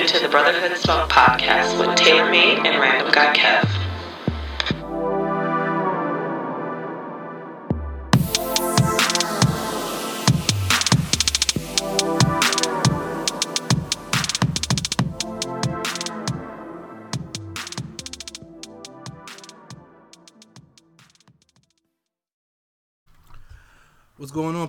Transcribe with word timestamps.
into 0.00 0.18
the 0.18 0.28
Brotherhood 0.28 0.76
Smoke 0.76 1.08
podcast 1.08 1.78
with 1.78 1.96
TailorMade 1.96 2.66
and 2.66 2.80
Random 2.80 3.12
Guy 3.12 3.34
Kev. 3.34 3.83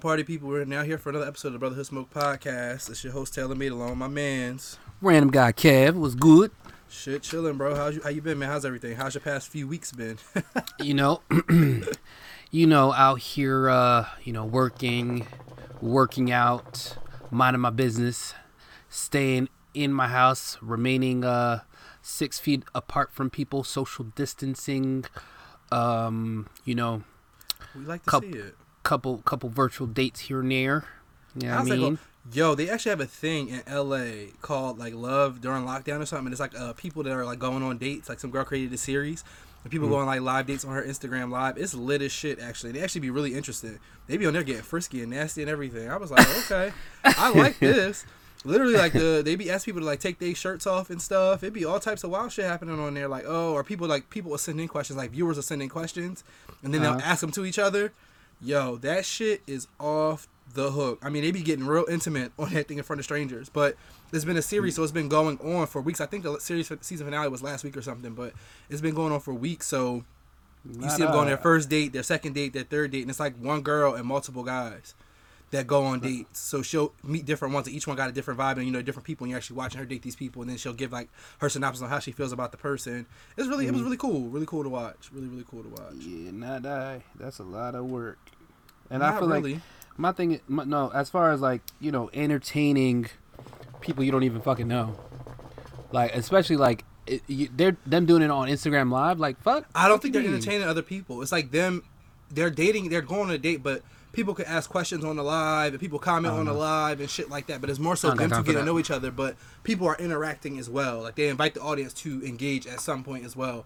Party 0.05 0.23
people? 0.23 0.49
We're 0.49 0.65
now 0.65 0.83
here 0.83 0.99
for 0.99 1.09
another 1.09 1.25
episode 1.25 1.47
of 1.47 1.53
the 1.53 1.59
Brotherhood 1.59 1.87
Smoke 1.87 2.13
podcast. 2.13 2.91
It's 2.91 3.03
your 3.03 3.11
host 3.11 3.33
TailorMade 3.33 3.71
along 3.71 3.97
my 3.97 4.07
man's. 4.07 4.77
Random 5.01 5.31
guy 5.31 5.51
Kev 5.51 5.95
was 5.95 6.13
good. 6.13 6.51
Shit, 6.87 7.23
chilling, 7.23 7.57
bro. 7.57 7.73
How's 7.73 7.95
you? 7.95 8.03
How 8.03 8.09
you 8.09 8.21
been, 8.21 8.37
man? 8.37 8.49
How's 8.49 8.65
everything? 8.65 8.97
How's 8.97 9.15
your 9.15 9.21
past 9.21 9.49
few 9.49 9.67
weeks 9.67 9.91
been? 9.91 10.19
You 10.79 10.93
know, 10.93 11.21
you 12.51 12.67
know, 12.67 12.93
out 12.93 13.19
here, 13.19 13.67
uh, 13.67 14.05
you 14.23 14.31
know, 14.31 14.45
working, 14.45 15.25
working 15.81 16.31
out, 16.31 16.97
minding 17.31 17.61
my 17.61 17.71
business, 17.71 18.35
staying 18.87 19.49
in 19.73 19.91
my 19.91 20.07
house, 20.07 20.59
remaining 20.61 21.25
uh 21.25 21.61
six 22.03 22.37
feet 22.37 22.61
apart 22.75 23.11
from 23.11 23.31
people, 23.31 23.63
social 23.63 24.05
distancing. 24.05 25.05
Um, 25.71 26.47
you 26.63 26.75
know, 26.75 27.01
we 27.75 27.85
like 27.85 28.03
to 28.03 28.09
Cup- 28.11 28.23
see 28.23 28.29
it. 28.29 28.55
Couple 28.85 29.17
couple 29.25 29.49
virtual 29.49 29.87
dates 29.87 30.21
here 30.21 30.39
and 30.41 30.51
there. 30.51 30.85
You 31.35 31.47
know 31.49 31.57
I 31.57 31.63
mean? 31.63 31.79
going? 31.79 31.99
Yo, 32.33 32.55
they 32.55 32.69
actually 32.69 32.89
have 32.91 33.01
a 33.01 33.05
thing 33.05 33.49
in 33.49 33.61
LA 33.71 34.31
called 34.41 34.79
like 34.79 34.93
Love 34.95 35.41
During 35.41 35.63
Lockdown 35.65 35.99
or 36.01 36.05
something. 36.05 36.27
And 36.27 36.33
it's 36.33 36.39
like 36.39 36.57
uh, 36.57 36.73
people 36.73 37.03
that 37.03 37.11
are 37.13 37.25
like 37.25 37.39
going 37.39 37.61
on 37.63 37.77
dates. 37.77 38.07
Like 38.09 38.19
some 38.19 38.31
girl 38.31 38.43
created 38.45 38.73
a 38.73 38.77
series. 38.77 39.23
And 39.63 39.69
Mm. 39.69 39.71
people 39.71 39.89
go 39.89 39.95
on 39.97 40.05
like 40.05 40.21
live 40.21 40.45
dates 40.47 40.63
on 40.63 40.73
her 40.73 40.83
Instagram 40.83 41.29
live. 41.31 41.57
It's 41.57 41.73
lit 41.73 42.01
as 42.01 42.11
shit, 42.11 42.39
actually. 42.39 42.71
They 42.71 42.81
actually 42.81 43.01
be 43.01 43.09
really 43.09 43.33
interesting. 43.35 43.79
They 44.07 44.17
be 44.17 44.25
on 44.27 44.33
there 44.33 44.43
getting 44.43 44.61
frisky 44.61 45.01
and 45.01 45.11
nasty 45.11 45.41
and 45.41 45.49
everything. 45.51 45.89
I 45.89 45.97
was 45.97 46.09
like, 46.11 46.27
okay, 46.45 46.71
I 47.03 47.31
like 47.31 47.59
this. 47.59 48.05
Literally, 48.43 48.75
like 48.75 48.93
the 48.93 49.21
they 49.25 49.35
be 49.35 49.49
asking 49.51 49.73
people 49.73 49.81
to 49.81 49.87
like 49.87 49.99
take 49.99 50.19
their 50.19 50.33
shirts 50.35 50.65
off 50.67 50.89
and 50.91 51.01
stuff. 51.01 51.41
It'd 51.43 51.53
be 51.53 51.65
all 51.65 51.79
types 51.79 52.03
of 52.03 52.11
wild 52.11 52.31
shit 52.31 52.45
happening 52.45 52.79
on 52.79 52.93
there. 52.93 53.07
Like, 53.07 53.25
oh, 53.27 53.53
or 53.53 53.63
people 53.63 53.87
like 53.87 54.09
people 54.11 54.29
will 54.31 54.37
send 54.37 54.59
in 54.61 54.67
questions. 54.67 54.97
Like 54.97 55.09
viewers 55.11 55.37
are 55.39 55.41
sending 55.43 55.67
questions, 55.69 56.23
and 56.63 56.71
then 56.73 56.81
they'll 56.83 56.91
Uh-huh. 56.91 57.01
ask 57.03 57.21
them 57.21 57.31
to 57.31 57.45
each 57.45 57.57
other. 57.59 57.91
Yo, 58.41 58.77
that 58.77 59.05
shit 59.05 59.41
is 59.47 59.67
off 59.79 60.27
the 60.53 60.71
hook. 60.71 60.99
I 61.01 61.09
mean, 61.09 61.23
they 61.23 61.31
be 61.31 61.41
getting 61.41 61.65
real 61.65 61.85
intimate 61.89 62.31
on 62.37 62.53
that 62.53 62.67
thing 62.67 62.77
in 62.77 62.83
front 62.83 62.99
of 62.99 63.05
strangers. 63.05 63.49
But 63.49 63.75
there's 64.11 64.25
been 64.25 64.37
a 64.37 64.41
series, 64.41 64.75
so 64.75 64.83
it's 64.83 64.91
been 64.91 65.09
going 65.09 65.39
on 65.39 65.67
for 65.67 65.81
weeks. 65.81 66.01
I 66.01 66.05
think 66.05 66.23
the 66.23 66.39
series 66.39 66.71
season 66.81 67.05
finale 67.07 67.29
was 67.29 67.41
last 67.43 67.63
week 67.63 67.75
or 67.75 67.81
something, 67.81 68.13
but 68.13 68.33
it's 68.69 68.81
been 68.81 68.95
going 68.95 69.11
on 69.11 69.19
for 69.19 69.33
weeks. 69.33 69.67
So 69.67 70.03
you 70.65 70.89
see 70.89 71.03
them 71.03 71.11
go 71.11 71.19
on 71.19 71.27
their 71.27 71.37
first 71.37 71.69
date, 71.69 71.93
their 71.93 72.03
second 72.03 72.33
date, 72.33 72.53
their 72.53 72.63
third 72.63 72.91
date, 72.91 73.01
and 73.01 73.09
it's 73.09 73.19
like 73.19 73.35
one 73.37 73.61
girl 73.61 73.93
and 73.93 74.05
multiple 74.05 74.43
guys 74.43 74.95
that 75.51 75.67
go 75.67 75.83
on 75.85 75.99
dates. 75.99 76.39
So 76.39 76.61
she'll 76.61 76.93
meet 77.03 77.25
different 77.25 77.53
ones, 77.53 77.67
and 77.67 77.75
each 77.75 77.87
one 77.87 77.95
got 77.95 78.09
a 78.09 78.11
different 78.11 78.39
vibe, 78.39 78.57
and 78.57 78.65
you 78.65 78.71
know 78.71 78.81
different 78.81 79.05
people. 79.05 79.25
And 79.25 79.31
you're 79.31 79.37
actually 79.37 79.57
watching 79.57 79.79
her 79.79 79.85
date 79.85 80.01
these 80.01 80.15
people, 80.15 80.41
and 80.41 80.49
then 80.49 80.57
she'll 80.57 80.73
give 80.73 80.91
like 80.91 81.09
her 81.39 81.49
synopsis 81.49 81.83
on 81.83 81.89
how 81.89 81.99
she 81.99 82.11
feels 82.11 82.31
about 82.31 82.51
the 82.51 82.57
person. 82.57 83.05
It's 83.37 83.47
really, 83.47 83.67
it 83.67 83.71
was 83.71 83.79
mm-hmm. 83.79 83.85
really 83.85 83.97
cool, 83.97 84.27
really 84.29 84.45
cool 84.45 84.63
to 84.63 84.69
watch, 84.69 85.09
really, 85.11 85.27
really 85.27 85.45
cool 85.49 85.63
to 85.63 85.69
watch. 85.69 85.95
Yeah, 85.99 86.31
not 86.31 86.63
die. 86.63 87.03
That's 87.15 87.39
a 87.39 87.43
lot 87.43 87.75
of 87.75 87.85
work. 87.85 88.19
And 88.89 88.99
Not 88.99 89.15
I 89.15 89.19
feel 89.19 89.27
really. 89.27 89.53
like 89.53 89.61
my 89.97 90.11
thing, 90.11 90.39
my, 90.47 90.63
no, 90.63 90.91
as 90.93 91.09
far 91.09 91.31
as 91.31 91.41
like 91.41 91.61
you 91.79 91.91
know, 91.91 92.09
entertaining 92.13 93.07
people 93.81 94.03
you 94.03 94.11
don't 94.11 94.23
even 94.23 94.41
fucking 94.41 94.67
know, 94.67 94.99
like 95.91 96.15
especially 96.15 96.57
like 96.57 96.83
it, 97.07 97.21
you, 97.27 97.49
they're 97.55 97.77
them 97.85 98.05
doing 98.05 98.21
it 98.21 98.31
on 98.31 98.47
Instagram 98.47 98.91
Live, 98.91 99.19
like 99.19 99.41
fuck. 99.41 99.65
I 99.73 99.87
don't 99.87 100.01
think 100.01 100.13
they're 100.13 100.23
mean? 100.23 100.33
entertaining 100.33 100.67
other 100.67 100.81
people. 100.81 101.21
It's 101.21 101.31
like 101.31 101.51
them, 101.51 101.83
they're 102.29 102.49
dating, 102.49 102.89
they're 102.89 103.01
going 103.01 103.29
on 103.29 103.31
a 103.31 103.37
date, 103.37 103.63
but 103.63 103.81
people 104.15 104.33
could 104.33 104.45
ask 104.47 104.69
questions 104.69 105.03
on 105.03 105.15
the 105.15 105.23
live 105.23 105.73
and 105.73 105.79
people 105.79 105.99
comment 105.99 106.33
on 106.33 106.45
the 106.45 106.53
live 106.53 106.99
and 106.99 107.09
shit 107.09 107.29
like 107.29 107.47
that. 107.47 107.61
But 107.61 107.69
it's 107.69 107.79
more 107.79 107.95
so 107.95 108.09
them 108.11 108.29
to 108.29 108.43
get 108.43 108.53
to 108.53 108.63
know 108.63 108.79
each 108.79 108.91
other. 108.91 109.11
But 109.11 109.35
people 109.63 109.87
are 109.87 109.95
interacting 109.97 110.57
as 110.57 110.69
well. 110.69 111.01
Like 111.01 111.15
they 111.15 111.27
invite 111.29 111.53
the 111.53 111.61
audience 111.61 111.93
to 111.95 112.23
engage 112.25 112.65
at 112.65 112.79
some 112.79 113.03
point 113.03 113.25
as 113.25 113.35
well. 113.35 113.65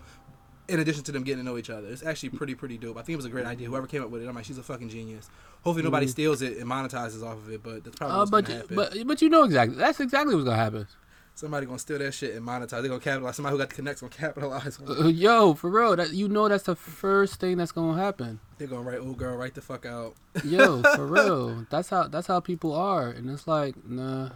In 0.68 0.80
addition 0.80 1.04
to 1.06 1.12
them 1.12 1.24
getting 1.24 1.44
to 1.44 1.50
know 1.50 1.58
each 1.58 1.72
other, 1.72 1.88
it's 1.88 2.04
actually 2.06 2.30
pretty 2.30 2.54
pretty 2.54 2.78
dope. 2.78 2.96
I 2.98 3.02
think 3.02 3.14
it 3.14 3.16
was 3.16 3.26
a 3.26 3.30
great 3.30 3.46
idea. 3.48 3.68
Whoever 3.68 3.88
came 3.88 4.04
up 4.04 4.10
with 4.12 4.22
it, 4.22 4.28
I'm 4.28 4.36
like, 4.36 4.46
she's 4.46 4.60
a 4.60 4.64
fucking 4.64 4.90
genius. 4.90 5.28
Hopefully 5.64 5.84
nobody 5.84 6.06
steals 6.08 6.42
it 6.44 6.58
and 6.58 6.70
monetizes 6.70 7.24
off 7.24 7.38
of 7.38 7.52
it, 7.52 7.64
but 7.64 7.84
that's 7.84 7.96
probably 7.96 8.16
Uh, 8.16 8.20
what's 8.20 8.32
but 8.32 8.46
gonna 8.46 8.60
happen. 8.60 8.76
but 8.76 8.94
but 9.08 9.22
you 9.22 9.30
know 9.30 9.44
exactly. 9.44 9.76
That's 9.78 10.00
exactly 10.00 10.36
what's 10.36 10.46
gonna 10.46 10.58
happen. 10.58 10.88
Somebody 11.40 11.66
gonna 11.66 11.80
steal 11.80 11.98
that 12.00 12.14
shit 12.14 12.36
and 12.36 12.46
monetize. 12.46 12.70
They're 12.70 12.90
gonna 12.90 13.00
capitalize. 13.00 13.38
Somebody 13.38 13.54
who 13.54 13.60
got 13.60 13.70
the 13.70 13.76
connects 13.76 14.02
gonna 14.02 14.14
capitalize. 14.16 14.80
on. 14.80 15.06
Uh, 15.06 15.08
yo, 15.08 15.54
for 15.54 15.70
real, 15.70 15.96
that 15.96 16.12
you 16.12 16.28
know 16.28 16.48
that's 16.48 16.64
the 16.64 16.76
first 16.76 17.40
thing 17.40 17.58
that's 17.58 17.72
gonna 17.72 18.02
happen. 18.02 18.40
They're 18.58 18.68
gonna 18.68 18.84
write 18.84 19.00
old 19.00 19.18
girl 19.18 19.38
right 19.38 19.54
the 19.54 19.62
fuck 19.62 19.86
out. 19.86 20.16
Yo, 20.44 20.82
for 20.82 21.08
real. 21.08 21.66
That's 21.70 21.90
how 21.90 22.08
that's 22.08 22.28
how 22.28 22.40
people 22.40 22.74
are, 22.74 23.10
and 23.10 23.30
it's 23.30 23.48
like 23.48 23.76
nah. 23.88 24.30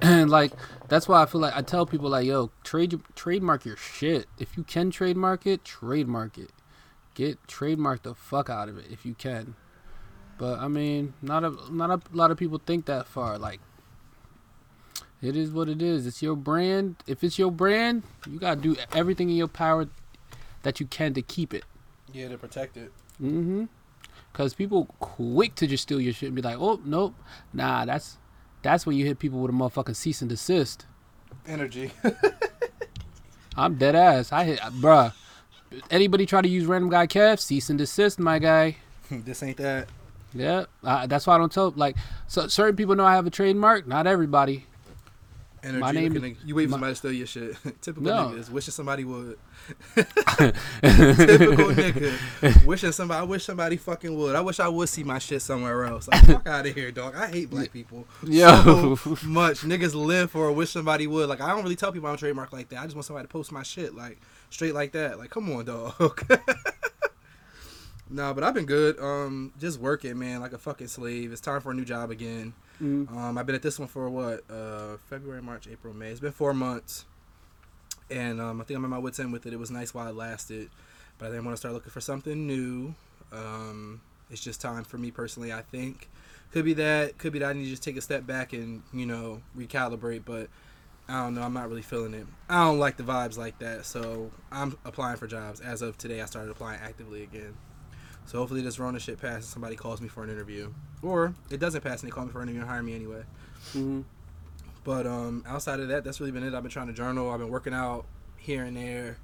and 0.00 0.30
like 0.30 0.52
that's 0.88 1.08
why 1.08 1.22
I 1.22 1.26
feel 1.26 1.40
like 1.40 1.56
I 1.56 1.62
tell 1.62 1.84
people 1.84 2.08
like, 2.10 2.26
yo, 2.26 2.50
trade 2.62 2.98
trademark 3.14 3.64
your 3.64 3.76
shit. 3.76 4.26
If 4.38 4.56
you 4.56 4.62
can 4.62 4.90
trademark 4.90 5.46
it, 5.46 5.64
trademark 5.64 6.38
it. 6.38 6.50
Get 7.14 7.46
trademark 7.46 8.04
the 8.04 8.14
fuck 8.14 8.48
out 8.48 8.68
of 8.68 8.78
it 8.78 8.86
if 8.90 9.04
you 9.04 9.14
can. 9.14 9.56
But 10.38 10.60
I 10.60 10.68
mean, 10.68 11.14
not 11.20 11.44
a 11.44 11.54
not 11.70 11.90
a 11.90 12.00
lot 12.16 12.30
of 12.30 12.38
people 12.38 12.60
think 12.64 12.86
that 12.86 13.06
far. 13.06 13.38
Like, 13.38 13.60
it 15.22 15.36
is 15.36 15.52
what 15.52 15.68
it 15.68 15.80
is. 15.80 16.06
It's 16.06 16.20
your 16.20 16.34
brand. 16.34 16.96
If 17.06 17.22
it's 17.22 17.38
your 17.38 17.52
brand, 17.52 18.02
you 18.28 18.40
gotta 18.40 18.60
do 18.60 18.76
everything 18.92 19.30
in 19.30 19.36
your 19.36 19.48
power 19.48 19.88
that 20.62 20.80
you 20.80 20.86
can 20.86 21.14
to 21.14 21.22
keep 21.22 21.54
it. 21.54 21.64
Yeah, 22.12 22.28
to 22.28 22.38
protect 22.38 22.76
it. 22.76 22.92
Mm-hmm. 23.22 23.64
Cause 24.32 24.54
people 24.54 24.86
quick 24.98 25.54
to 25.56 25.66
just 25.66 25.84
steal 25.84 26.00
your 26.00 26.12
shit 26.12 26.28
and 26.28 26.36
be 26.36 26.42
like, 26.42 26.56
oh 26.58 26.80
nope, 26.84 27.14
nah, 27.52 27.84
that's 27.84 28.18
that's 28.62 28.84
when 28.84 28.96
you 28.96 29.04
hit 29.04 29.18
people 29.18 29.40
with 29.40 29.50
a 29.50 29.54
motherfucking 29.54 29.96
cease 29.96 30.22
and 30.22 30.28
desist. 30.28 30.86
Energy. 31.46 31.92
I'm 33.56 33.76
dead 33.76 33.94
ass. 33.94 34.32
I 34.32 34.44
hit, 34.44 34.58
bruh. 34.60 35.12
Anybody 35.90 36.26
try 36.26 36.42
to 36.42 36.48
use 36.48 36.66
random 36.66 36.90
guy 36.90 37.06
Kev, 37.06 37.38
cease 37.38 37.70
and 37.70 37.78
desist, 37.78 38.18
my 38.18 38.38
guy. 38.38 38.76
this 39.10 39.42
ain't 39.42 39.58
that. 39.58 39.88
Yeah, 40.34 40.64
that's 40.82 41.26
why 41.26 41.34
I 41.34 41.38
don't 41.38 41.52
tell. 41.52 41.70
Like, 41.76 41.96
so 42.26 42.48
certain 42.48 42.76
people 42.76 42.94
know 42.94 43.04
I 43.04 43.14
have 43.14 43.26
a 43.26 43.30
trademark. 43.30 43.86
Not 43.86 44.06
everybody. 44.06 44.66
Energy. 45.64 45.78
My 45.78 45.92
name 45.92 46.12
looking 46.12 46.32
is- 46.36 46.44
you 46.44 46.54
wait 46.56 46.66
for 46.66 46.72
somebody 46.72 46.92
to 46.92 46.96
steal 46.96 47.12
your 47.12 47.26
shit. 47.26 47.56
Typical 47.80 48.02
No. 48.02 48.28
niggas. 48.30 48.50
Wishing 48.50 48.72
somebody 48.72 49.04
would. 49.04 49.38
Typical 49.96 51.66
nigga. 51.70 52.64
Wishing 52.66 52.92
somebody. 52.92 53.20
I 53.20 53.22
wish 53.22 53.44
somebody 53.44 53.76
fucking 53.76 54.16
would. 54.16 54.34
I 54.34 54.40
wish 54.40 54.58
I 54.60 54.68
would 54.68 54.88
see 54.88 55.04
my 55.04 55.18
shit 55.18 55.40
somewhere 55.42 55.84
else. 55.84 56.08
Like, 56.08 56.24
fuck 56.26 56.46
out 56.48 56.66
of 56.66 56.74
here, 56.74 56.90
dog. 56.90 57.14
I 57.14 57.28
hate 57.28 57.50
black 57.50 57.72
people. 57.72 58.06
Yo. 58.24 58.96
So 58.96 59.16
much. 59.24 59.58
Niggas 59.60 59.94
live 59.94 60.30
for 60.30 60.48
a 60.48 60.52
wish 60.52 60.70
somebody 60.70 61.06
would. 61.06 61.28
Like, 61.28 61.40
I 61.40 61.50
don't 61.50 61.62
really 61.62 61.76
tell 61.76 61.92
people 61.92 62.08
I'm 62.08 62.16
trademark 62.16 62.52
like 62.52 62.68
that. 62.70 62.80
I 62.80 62.84
just 62.84 62.94
want 62.96 63.04
somebody 63.06 63.26
to 63.28 63.32
post 63.32 63.52
my 63.52 63.62
shit, 63.62 63.94
like, 63.94 64.20
straight 64.50 64.74
like 64.74 64.92
that. 64.92 65.18
Like, 65.18 65.30
come 65.30 65.50
on, 65.52 65.64
dog. 65.64 65.94
nah, 68.10 68.32
but 68.32 68.42
I've 68.44 68.54
been 68.54 68.66
good. 68.66 68.98
Um, 68.98 69.52
just 69.60 69.78
working, 69.80 70.18
man, 70.18 70.40
like 70.40 70.52
a 70.52 70.58
fucking 70.58 70.88
slave. 70.88 71.32
It's 71.32 71.40
time 71.40 71.60
for 71.60 71.70
a 71.70 71.74
new 71.74 71.84
job 71.84 72.10
again. 72.10 72.52
Mm. 72.80 73.10
Um, 73.14 73.38
I've 73.38 73.46
been 73.46 73.54
at 73.54 73.62
this 73.62 73.78
one 73.78 73.88
for 73.88 74.08
what? 74.08 74.42
Uh, 74.50 74.96
February, 75.08 75.42
March, 75.42 75.68
April, 75.70 75.94
May. 75.94 76.10
It's 76.10 76.20
been 76.20 76.32
four 76.32 76.54
months, 76.54 77.04
and 78.10 78.40
um, 78.40 78.60
I 78.60 78.64
think 78.64 78.76
I'm 78.78 78.84
at 78.84 78.90
my 78.90 78.98
wits 78.98 79.18
end 79.20 79.32
with 79.32 79.46
it. 79.46 79.52
It 79.52 79.58
was 79.58 79.70
nice 79.70 79.94
while 79.94 80.08
it 80.08 80.16
lasted, 80.16 80.70
but 81.18 81.26
I 81.26 81.28
think 81.30 81.42
I 81.42 81.44
want 81.44 81.54
to 81.54 81.60
start 81.60 81.74
looking 81.74 81.90
for 81.90 82.00
something 82.00 82.46
new. 82.46 82.94
Um, 83.32 84.00
it's 84.30 84.42
just 84.42 84.60
time 84.60 84.84
for 84.84 84.98
me 84.98 85.10
personally. 85.10 85.52
I 85.52 85.62
think 85.62 86.08
could 86.52 86.64
be 86.64 86.74
that, 86.74 87.18
could 87.18 87.32
be 87.32 87.38
that 87.40 87.50
I 87.50 87.52
need 87.52 87.64
to 87.64 87.70
just 87.70 87.82
take 87.82 87.96
a 87.96 88.00
step 88.00 88.26
back 88.26 88.52
and 88.52 88.82
you 88.92 89.06
know 89.06 89.42
recalibrate. 89.56 90.22
But 90.24 90.48
I 91.08 91.22
don't 91.24 91.34
know. 91.34 91.42
I'm 91.42 91.52
not 91.52 91.68
really 91.68 91.82
feeling 91.82 92.14
it. 92.14 92.26
I 92.48 92.64
don't 92.64 92.78
like 92.78 92.96
the 92.96 93.02
vibes 93.02 93.36
like 93.36 93.58
that. 93.58 93.86
So 93.86 94.30
I'm 94.50 94.76
applying 94.84 95.16
for 95.16 95.26
jobs. 95.26 95.60
As 95.60 95.82
of 95.82 95.98
today, 95.98 96.20
I 96.20 96.26
started 96.26 96.50
applying 96.50 96.80
actively 96.80 97.22
again. 97.22 97.54
So 98.26 98.38
hopefully 98.38 98.62
this 98.62 98.78
Rona 98.78 98.98
shit 99.00 99.20
passes. 99.20 99.48
Somebody 99.48 99.76
calls 99.76 100.00
me 100.00 100.08
for 100.08 100.22
an 100.24 100.30
interview, 100.30 100.72
or 101.02 101.34
it 101.50 101.60
doesn't 101.60 101.82
pass 101.82 102.02
and 102.02 102.10
they 102.10 102.14
call 102.14 102.24
me 102.24 102.32
for 102.32 102.40
an 102.40 102.48
interview 102.48 102.62
and 102.62 102.70
hire 102.70 102.82
me 102.82 102.94
anyway. 102.94 103.22
Mhm. 103.74 104.04
But 104.84 105.06
um, 105.06 105.44
outside 105.46 105.80
of 105.80 105.88
that, 105.88 106.02
that's 106.04 106.18
really 106.20 106.32
been 106.32 106.42
it. 106.42 106.54
I've 106.54 106.62
been 106.62 106.72
trying 106.72 106.88
to 106.88 106.92
journal. 106.92 107.30
I've 107.30 107.38
been 107.38 107.50
working 107.50 107.74
out 107.74 108.06
here 108.38 108.64
and 108.64 108.76
there. 108.76 109.18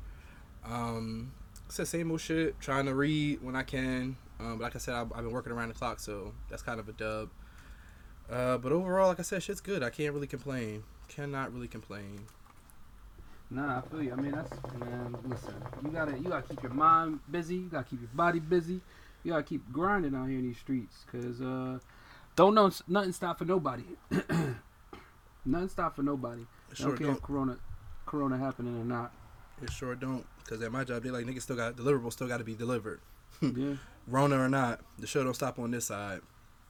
Um, 0.65 1.33
it's 1.67 1.77
the 1.79 1.87
same 1.87 2.11
old 2.11 2.21
shit. 2.21 2.61
Trying 2.61 2.87
to 2.87 2.95
read 2.95 3.43
when 3.43 3.57
I 3.57 3.63
can. 3.63 4.17
Um, 4.41 4.59
but 4.59 4.65
like 4.65 4.77
I 4.77 4.79
said, 4.79 4.95
I've, 4.95 5.13
I've 5.13 5.25
been 5.25 5.33
working 5.33 5.53
around 5.53 5.69
the 5.69 5.75
clock, 5.75 5.99
so 5.99 6.33
that's 6.49 6.63
kind 6.63 6.79
of 6.79 6.89
a 6.89 6.93
dub. 6.93 7.31
Uh, 8.31 8.59
but 8.59 8.71
overall, 8.73 9.09
like 9.09 9.19
I 9.19 9.23
said, 9.23 9.43
shit's 9.43 9.61
good. 9.61 9.83
I 9.83 9.91
can't 9.91 10.15
really 10.15 10.27
complain. 10.27 10.85
Cannot 11.09 11.53
really 11.53 11.67
complain. 11.67 12.21
Nah, 13.51 13.79
I 13.79 13.81
feel 13.89 14.03
you. 14.03 14.13
I 14.13 14.17
mean, 14.17 14.33
that's 14.33 14.51
man. 14.79 15.17
Listen, 15.27 15.55
you 15.85 15.91
gotta 15.91 16.19
you 16.19 16.29
gotta 16.29 16.43
keep 16.47 16.63
your 16.63 16.73
mind 16.73 17.21
busy. 17.31 17.57
You 17.57 17.69
gotta 17.71 17.85
keep 17.89 18.01
your 18.01 18.11
body 18.13 18.41
busy. 18.41 18.81
You 19.25 19.33
gotta 19.33 19.43
keep 19.43 19.73
grinding 19.73 20.15
out 20.15 20.29
here 20.29 20.39
in 20.39 20.45
these 20.47 20.59
streets, 20.59 21.05
cause 21.11 21.41
uh, 21.41 21.79
don't 22.37 22.55
know 22.55 22.71
nothing 22.87 23.13
stop 23.13 23.39
for 23.39 23.45
nobody. 23.47 23.85
nothing 25.45 25.69
stop 25.69 25.97
for 25.97 26.03
nobody. 26.03 26.43
I 26.71 26.75
Sure 26.75 26.89
don't 26.89 26.97
care 26.99 27.07
don't. 27.09 27.17
if 27.17 27.23
Corona, 27.23 27.57
Corona 28.07 28.37
happening 28.39 28.79
or 28.81 28.85
not. 28.85 29.13
It 29.63 29.71
sure 29.73 29.95
don't. 29.95 30.27
Because 30.45 30.63
at 30.63 30.71
my 30.71 30.85
job, 30.85 31.03
they 31.03 31.11
like 31.11 31.25
niggas 31.25 31.43
still 31.43 31.57
got 31.57 31.77
deliverables 31.77 32.13
still 32.13 32.29
got 32.29 32.39
to 32.39 32.45
be 32.45 32.55
delivered. 32.55 33.01
yeah. 33.41 33.75
Rona 34.07 34.39
or 34.39 34.49
not, 34.49 34.81
the 34.99 35.07
show 35.07 35.25
don't 35.25 35.35
stop 35.35 35.59
on 35.59 35.71
this 35.71 35.87
side. 35.87 36.21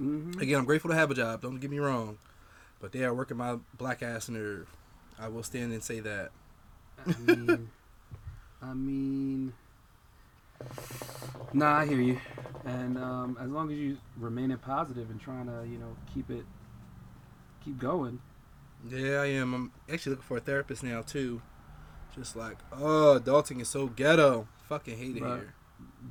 Mm-hmm. 0.01 0.41
Again, 0.41 0.59
I'm 0.61 0.65
grateful 0.65 0.91
to 0.91 0.97
have 0.97 1.11
a 1.11 1.15
job. 1.15 1.43
Don't 1.43 1.59
get 1.59 1.71
me 1.71 1.79
wrong, 1.79 2.19
but 2.81 2.93
they 2.93 3.05
are 3.05 3.13
working 3.15 3.37
my 3.37 3.57
black 3.77 4.03
ass 4.03 4.29
nerve. 4.29 4.69
I 5.19 5.29
will 5.29 5.43
stand 5.43 5.73
and 5.73 5.83
say 5.83 6.01
that. 6.01 6.31
I 7.07 7.19
mean, 7.19 7.71
I 8.63 8.75
mean, 8.75 9.53
nah, 11.53 11.79
I 11.79 11.87
hear 11.87 12.01
you. 12.01 12.21
And 12.65 12.99
um, 12.99 13.39
as 13.41 13.49
long 13.49 13.71
as 13.71 13.79
you 13.79 13.99
remaining 14.19 14.59
positive 14.59 15.11
and 15.11 15.21
trying 15.21 15.47
to, 15.47 15.67
you 15.71 15.79
know, 15.79 15.97
keep 16.13 16.31
it, 16.31 16.45
keep 17.65 17.79
going. 17.79 18.21
Yeah, 18.89 19.21
I 19.23 19.27
am. 19.27 19.55
I'm 19.55 19.73
actually 19.93 20.11
looking 20.11 20.25
for 20.25 20.37
a 20.37 20.41
therapist 20.41 20.83
now 20.83 21.03
too. 21.03 21.41
Just 22.15 22.37
like, 22.37 22.59
oh, 22.73 23.21
adulting 23.23 23.61
is 23.61 23.69
so 23.69 23.87
ghetto. 23.87 24.49
Fucking 24.69 24.99
hate 24.99 25.17
it 25.17 25.23
Right. 25.23 25.39
here. 25.41 25.55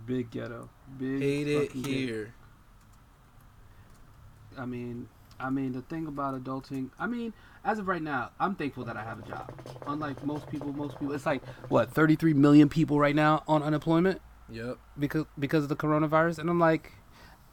Big 0.05 0.31
ghetto. 0.31 0.69
Big 0.97 1.21
Hate 1.21 1.47
it 1.47 1.67
fucking 1.67 1.81
ghetto. 1.81 1.95
here. 1.97 2.33
I 4.57 4.65
mean, 4.65 5.07
I 5.39 5.49
mean, 5.49 5.71
the 5.73 5.81
thing 5.81 6.07
about 6.07 6.41
adulting, 6.41 6.89
I 6.99 7.07
mean, 7.07 7.33
as 7.63 7.79
of 7.79 7.87
right 7.87 8.01
now, 8.01 8.31
I'm 8.39 8.55
thankful 8.55 8.85
that 8.85 8.97
I 8.97 9.03
have 9.03 9.19
a 9.19 9.27
job. 9.27 9.51
Unlike 9.85 10.25
most 10.25 10.49
people, 10.49 10.73
most 10.73 10.97
people, 10.99 11.13
it's 11.13 11.25
like 11.25 11.45
what 11.69 11.91
33 11.91 12.33
million 12.33 12.69
people 12.69 12.99
right 12.99 13.15
now 13.15 13.43
on 13.47 13.61
unemployment 13.63 14.21
Yep. 14.49 14.77
because 14.97 15.25
because 15.37 15.63
of 15.63 15.69
the 15.69 15.75
coronavirus, 15.75 16.39
and 16.39 16.49
I'm 16.49 16.59
like, 16.59 16.93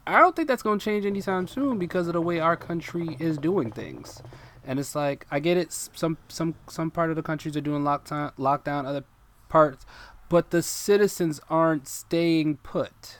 I 0.07 0.21
don't 0.21 0.37
think 0.37 0.49
that's 0.49 0.63
going 0.63 0.79
to 0.79 0.85
change 0.85 1.05
anytime 1.07 1.47
soon 1.49 1.79
because 1.79 2.07
of 2.07 2.13
the 2.13 2.21
way 2.21 2.39
our 2.41 2.57
country 2.57 3.17
is 3.19 3.37
doing 3.39 3.71
things. 3.73 4.23
And 4.67 4.79
it's 4.79 4.95
like 4.95 5.27
I 5.31 5.41
get 5.41 5.57
it. 5.57 5.73
Some 5.73 6.17
some 6.29 6.55
some 6.69 6.91
part 6.91 7.11
of 7.11 7.17
the 7.17 7.23
countries 7.23 7.57
are 7.57 7.61
doing 7.61 7.83
lockdown, 7.83 8.33
lockdown, 8.37 8.87
other 8.87 9.05
parts, 9.49 9.85
but 10.29 10.51
the 10.51 10.63
citizens 10.63 11.41
aren't 11.51 11.87
staying 11.89 12.59
put. 12.59 13.19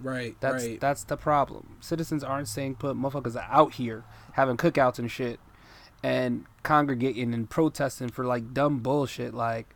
Right. 0.00 0.36
That's 0.40 0.64
right. 0.64 0.80
that's 0.80 1.04
the 1.04 1.16
problem. 1.16 1.76
Citizens 1.80 2.22
aren't 2.22 2.48
staying 2.48 2.76
put. 2.76 2.96
Motherfuckers 2.96 3.36
are 3.36 3.48
out 3.50 3.74
here 3.74 4.04
having 4.32 4.56
cookouts 4.56 4.98
and 4.98 5.10
shit, 5.10 5.40
and 6.02 6.44
congregating 6.62 7.34
and 7.34 7.50
protesting 7.50 8.08
for 8.08 8.24
like 8.24 8.54
dumb 8.54 8.78
bullshit. 8.78 9.34
Like, 9.34 9.74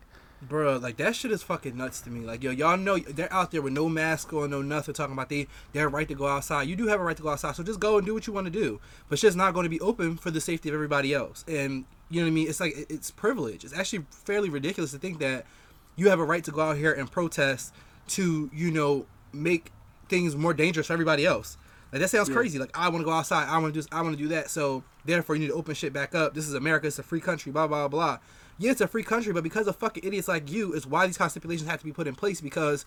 Bro, 0.48 0.78
like 0.78 0.96
that 0.96 1.14
shit 1.14 1.30
is 1.30 1.42
fucking 1.42 1.76
nuts 1.76 2.00
to 2.02 2.10
me. 2.10 2.20
Like, 2.20 2.42
yo, 2.42 2.50
y'all 2.50 2.76
know 2.76 2.98
they're 2.98 3.32
out 3.32 3.52
there 3.52 3.62
with 3.62 3.72
no 3.72 3.88
mask 3.88 4.32
on, 4.32 4.50
no 4.50 4.60
nothing, 4.60 4.92
talking 4.92 5.12
about 5.12 5.28
they 5.28 5.46
their 5.72 5.88
right 5.88 6.08
to 6.08 6.14
go 6.14 6.26
outside. 6.26 6.68
You 6.68 6.74
do 6.74 6.88
have 6.88 7.00
a 7.00 7.04
right 7.04 7.16
to 7.16 7.22
go 7.22 7.28
outside, 7.28 7.54
so 7.54 7.62
just 7.62 7.78
go 7.78 7.96
and 7.96 8.06
do 8.06 8.12
what 8.12 8.26
you 8.26 8.32
want 8.32 8.46
to 8.46 8.50
do. 8.50 8.80
But 9.08 9.20
shit's 9.20 9.36
not 9.36 9.54
going 9.54 9.64
to 9.64 9.70
be 9.70 9.80
open 9.80 10.16
for 10.16 10.32
the 10.32 10.40
safety 10.40 10.68
of 10.68 10.74
everybody 10.74 11.14
else. 11.14 11.44
And 11.46 11.84
you 12.10 12.20
know 12.20 12.26
what 12.26 12.32
I 12.32 12.34
mean? 12.34 12.48
It's 12.48 12.58
like 12.58 12.74
it's 12.88 13.10
privilege. 13.12 13.64
It's 13.64 13.74
actually 13.74 14.04
fairly 14.10 14.50
ridiculous 14.50 14.90
to 14.90 14.98
think 14.98 15.20
that 15.20 15.46
you 15.94 16.10
have 16.10 16.18
a 16.18 16.24
right 16.24 16.42
to 16.42 16.50
go 16.50 16.60
out 16.60 16.76
here 16.76 16.92
and 16.92 17.10
protest 17.10 17.72
to, 18.08 18.50
you 18.52 18.70
know, 18.72 19.06
make 19.32 19.70
things 20.12 20.36
more 20.36 20.54
dangerous 20.54 20.86
for 20.88 20.92
everybody 20.92 21.24
else. 21.26 21.56
Like 21.92 22.00
that 22.00 22.08
sounds 22.08 22.28
Yeah. 22.28 22.34
crazy. 22.36 22.58
Like 22.58 22.70
I 22.78 22.88
want 22.88 23.00
to 23.00 23.04
go 23.04 23.10
outside. 23.12 23.48
I 23.48 23.58
want 23.58 23.74
to 23.74 23.80
do. 23.80 23.86
I 23.90 24.00
want 24.02 24.16
to 24.16 24.22
do 24.22 24.28
that. 24.28 24.50
So 24.50 24.84
therefore, 25.04 25.34
you 25.36 25.40
need 25.42 25.48
to 25.48 25.54
open 25.54 25.74
shit 25.74 25.92
back 25.92 26.14
up. 26.14 26.34
This 26.34 26.46
is 26.46 26.54
America. 26.54 26.86
It's 26.86 26.98
a 26.98 27.02
free 27.02 27.20
country. 27.20 27.50
Blah 27.52 27.66
blah 27.66 27.88
blah. 27.88 28.18
Yeah, 28.58 28.70
it's 28.70 28.80
a 28.80 28.86
free 28.86 29.02
country, 29.02 29.32
but 29.32 29.42
because 29.42 29.66
of 29.66 29.76
fucking 29.76 30.04
idiots 30.04 30.28
like 30.28 30.50
you, 30.50 30.72
is 30.74 30.86
why 30.86 31.06
these 31.06 31.16
kind 31.18 31.26
of 31.26 31.32
stipulations 31.32 31.68
have 31.68 31.80
to 31.80 31.84
be 31.84 31.92
put 31.92 32.06
in 32.06 32.14
place. 32.14 32.40
Because 32.40 32.84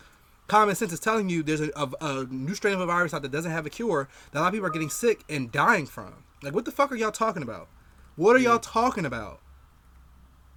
common 0.48 0.75
sense 0.75 0.94
is 0.94 1.00
telling 1.00 1.27
you 1.30 1.44
there's 1.44 1.60
a, 1.62 1.69
a, 1.75 1.89
a 2.01 2.24
new 2.30 2.54
strain 2.56 2.74
of 2.75 2.80
a 2.80 2.86
virus 2.86 3.13
out 3.13 3.22
that 3.24 3.31
doesn't 3.31 3.51
have 3.51 3.66
a 3.66 3.69
cure 3.69 4.07
that 4.31 4.39
a 4.39 4.42
lot 4.42 4.48
of 4.48 4.54
people 4.54 4.68
are 4.68 4.72
getting 4.72 4.89
sick 4.92 5.24
and 5.27 5.51
dying 5.51 5.86
from. 5.88 6.24
Like, 6.44 6.54
what 6.54 6.66
the 6.66 6.72
fuck 6.72 6.92
are 6.92 6.95
y'all 6.95 7.12
talking 7.12 7.42
about? 7.44 7.68
What 8.16 8.36
are 8.36 8.39
y'all 8.39 8.60
talking 8.60 9.06
about? 9.06 9.39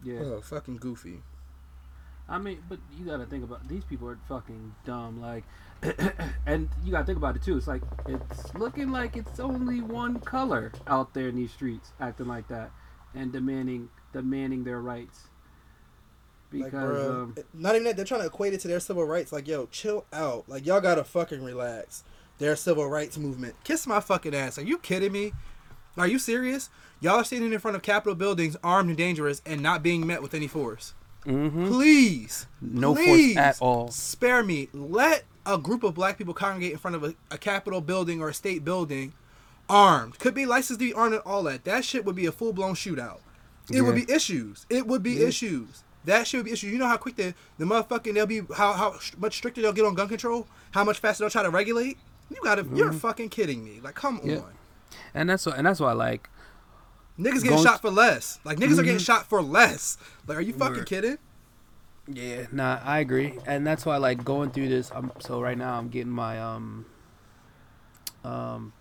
yeah. 0.04 0.20
Oh, 0.20 0.40
fucking 0.40 0.76
goofy. 0.76 1.22
I 2.28 2.38
mean, 2.38 2.62
but 2.68 2.78
you 2.96 3.06
gotta 3.06 3.24
think 3.26 3.42
about 3.42 3.66
these 3.68 3.84
people 3.84 4.08
are 4.08 4.18
fucking 4.28 4.74
dumb. 4.84 5.20
Like, 5.20 5.44
and 6.46 6.68
you 6.84 6.90
gotta 6.90 7.04
think 7.04 7.18
about 7.18 7.36
it 7.36 7.42
too. 7.42 7.56
It's 7.56 7.66
like 7.66 7.82
it's 8.06 8.54
looking 8.54 8.90
like 8.90 9.16
it's 9.16 9.38
only 9.38 9.80
one 9.80 10.18
color 10.20 10.72
out 10.86 11.14
there 11.14 11.28
in 11.28 11.36
these 11.36 11.52
streets 11.52 11.92
acting 12.00 12.26
like 12.26 12.48
that 12.48 12.70
and 13.14 13.32
demanding 13.32 13.88
demanding 14.12 14.64
their 14.64 14.80
rights. 14.80 15.28
Because 16.50 16.72
like, 16.72 16.82
bro, 16.82 17.22
um, 17.22 17.34
not 17.52 17.74
even 17.74 17.84
that. 17.84 17.96
They're 17.96 18.04
trying 18.04 18.22
to 18.22 18.26
equate 18.26 18.54
it 18.54 18.60
to 18.60 18.68
their 18.68 18.80
civil 18.80 19.04
rights. 19.04 19.32
Like, 19.32 19.46
yo, 19.46 19.66
chill 19.66 20.06
out. 20.12 20.48
Like, 20.48 20.66
y'all 20.66 20.80
gotta 20.80 21.04
fucking 21.04 21.42
relax. 21.42 22.04
Their 22.38 22.56
civil 22.56 22.88
rights 22.88 23.18
movement. 23.18 23.56
Kiss 23.64 23.86
my 23.86 24.00
fucking 24.00 24.34
ass. 24.34 24.58
Are 24.58 24.62
you 24.62 24.78
kidding 24.78 25.12
me? 25.12 25.32
Are 25.96 26.06
you 26.06 26.18
serious? 26.18 26.70
Y'all 27.00 27.16
are 27.16 27.24
standing 27.24 27.52
in 27.52 27.58
front 27.58 27.76
of 27.76 27.82
Capitol 27.82 28.14
buildings, 28.14 28.56
armed 28.62 28.88
and 28.88 28.96
dangerous, 28.96 29.42
and 29.44 29.60
not 29.60 29.82
being 29.82 30.06
met 30.06 30.22
with 30.22 30.34
any 30.34 30.46
force. 30.46 30.94
Mhm. 31.28 31.68
Please, 31.68 32.46
no 32.60 32.94
please, 32.94 33.34
force 33.34 33.44
at 33.44 33.58
all. 33.62 33.90
Spare 33.90 34.42
me. 34.42 34.68
Let 34.72 35.24
a 35.46 35.58
group 35.58 35.82
of 35.82 35.94
black 35.94 36.18
people 36.18 36.34
congregate 36.34 36.72
in 36.72 36.78
front 36.78 36.96
of 36.96 37.04
a, 37.04 37.14
a 37.30 37.38
Capitol 37.38 37.80
building 37.80 38.20
or 38.20 38.28
a 38.30 38.34
state 38.34 38.64
building, 38.64 39.12
armed. 39.68 40.18
Could 40.18 40.34
be 40.34 40.46
licensed 40.46 40.80
to 40.80 40.86
be 40.86 40.92
armed 40.94 41.14
and 41.14 41.22
all 41.24 41.42
that. 41.44 41.64
That 41.64 41.84
shit 41.84 42.04
would 42.04 42.16
be 42.16 42.26
a 42.26 42.32
full 42.32 42.52
blown 42.52 42.74
shootout. 42.74 43.20
It 43.70 43.82
would 43.82 43.94
be 43.94 44.10
issues. 44.10 44.64
It 44.70 44.86
would 44.86 45.02
be 45.02 45.12
Yeah. 45.12 45.26
issues. 45.26 45.84
That 46.04 46.26
should 46.26 46.44
be 46.46 46.52
issues. 46.52 46.72
You 46.72 46.78
know 46.78 46.86
how 46.86 46.96
quick 46.96 47.16
the 47.16 47.34
the 47.58 47.66
motherfucking 47.66 48.14
they'll 48.14 48.24
be 48.26 48.40
how 48.54 48.72
how 48.72 48.98
much 49.18 49.36
stricter 49.36 49.60
they'll 49.60 49.74
get 49.74 49.84
on 49.84 49.94
gun 49.94 50.08
control. 50.08 50.46
How 50.70 50.84
much 50.84 50.98
faster 51.00 51.22
they'll 51.24 51.30
try 51.30 51.42
to 51.42 51.50
regulate. 51.50 51.98
You 52.30 52.38
gotta. 52.42 52.64
You're 52.74 52.92
fucking 52.92 53.28
kidding 53.28 53.62
me. 53.64 53.80
Like, 53.82 53.94
come 53.94 54.18
Mm-hmm. 54.20 54.30
Yeah. 54.30 54.36
on. 54.38 54.52
And 55.14 55.28
that's 55.28 55.44
what 55.44 55.56
and 55.58 55.66
that's 55.66 55.80
why 55.80 55.90
I 55.90 55.94
like 55.94 56.30
Niggas 57.18 57.42
getting 57.42 57.62
shot 57.62 57.80
for 57.80 57.90
less. 57.90 58.38
Like 58.44 58.58
niggas 58.58 58.78
are 58.78 58.82
getting 58.82 58.98
Mhm. 59.00 59.04
shot 59.06 59.28
for 59.28 59.42
less. 59.42 59.98
Like, 60.26 60.38
are 60.38 60.40
you 60.40 60.52
fucking 60.52 60.76
Word. 60.78 60.86
kidding? 60.86 61.18
Yeah, 62.10 62.46
nah, 62.52 62.80
I 62.84 63.00
agree, 63.00 63.38
and 63.46 63.66
that's 63.66 63.84
why 63.84 63.96
like 63.98 64.24
going 64.24 64.50
through 64.50 64.68
this. 64.70 64.90
Um, 64.94 65.12
so 65.18 65.40
right 65.42 65.58
now 65.58 65.76
I'm 65.78 65.88
getting 65.88 66.12
my 66.12 66.40
um, 66.40 66.86
um, 68.24 68.72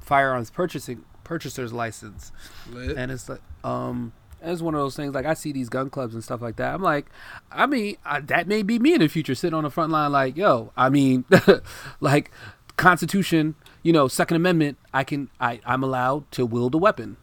firearms 0.00 0.50
purchasing 0.50 1.04
purchaser's 1.24 1.72
license, 1.72 2.32
Lit. 2.70 2.96
and 2.96 3.10
it's 3.10 3.28
like 3.28 3.40
um, 3.64 4.12
it's 4.42 4.60
one 4.60 4.74
of 4.74 4.80
those 4.80 4.96
things. 4.96 5.14
Like 5.14 5.24
I 5.26 5.34
see 5.34 5.52
these 5.52 5.68
gun 5.68 5.88
clubs 5.88 6.14
and 6.14 6.22
stuff 6.22 6.42
like 6.42 6.56
that. 6.56 6.74
I'm 6.74 6.82
like, 6.82 7.06
I 7.50 7.66
mean, 7.66 7.96
I, 8.04 8.20
that 8.20 8.46
may 8.46 8.62
be 8.62 8.78
me 8.78 8.94
in 8.94 9.00
the 9.00 9.08
future, 9.08 9.34
sitting 9.34 9.54
on 9.54 9.64
the 9.64 9.70
front 9.70 9.90
line, 9.90 10.12
like, 10.12 10.36
yo, 10.36 10.72
I 10.76 10.90
mean, 10.90 11.24
like 12.00 12.30
Constitution, 12.76 13.54
you 13.82 13.92
know, 13.92 14.08
Second 14.08 14.36
Amendment. 14.36 14.76
I 14.92 15.04
can, 15.04 15.30
I, 15.40 15.60
I'm 15.64 15.82
allowed 15.82 16.30
to 16.32 16.44
wield 16.44 16.74
a 16.74 16.78
weapon. 16.78 17.16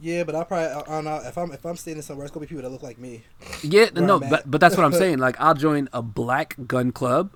Yeah, 0.00 0.22
but 0.24 0.34
I 0.34 0.44
probably 0.44 0.66
I, 0.66 0.80
I 0.80 0.82
don't 0.84 1.04
know 1.04 1.16
if 1.24 1.36
I'm 1.36 1.50
if 1.52 1.64
I'm 1.64 1.76
standing 1.76 2.02
somewhere, 2.02 2.24
it's 2.24 2.32
gonna 2.32 2.46
be 2.46 2.48
people 2.48 2.62
that 2.62 2.70
look 2.70 2.82
like 2.82 2.98
me. 2.98 3.24
Yeah, 3.62 3.86
no, 3.94 4.20
but 4.20 4.48
but 4.50 4.60
that's 4.60 4.76
what 4.76 4.84
I'm 4.84 4.92
saying. 5.02 5.18
Like 5.18 5.36
I'll 5.40 5.54
join 5.54 5.88
a 5.92 6.02
black 6.02 6.54
gun 6.66 6.92
club, 6.92 7.30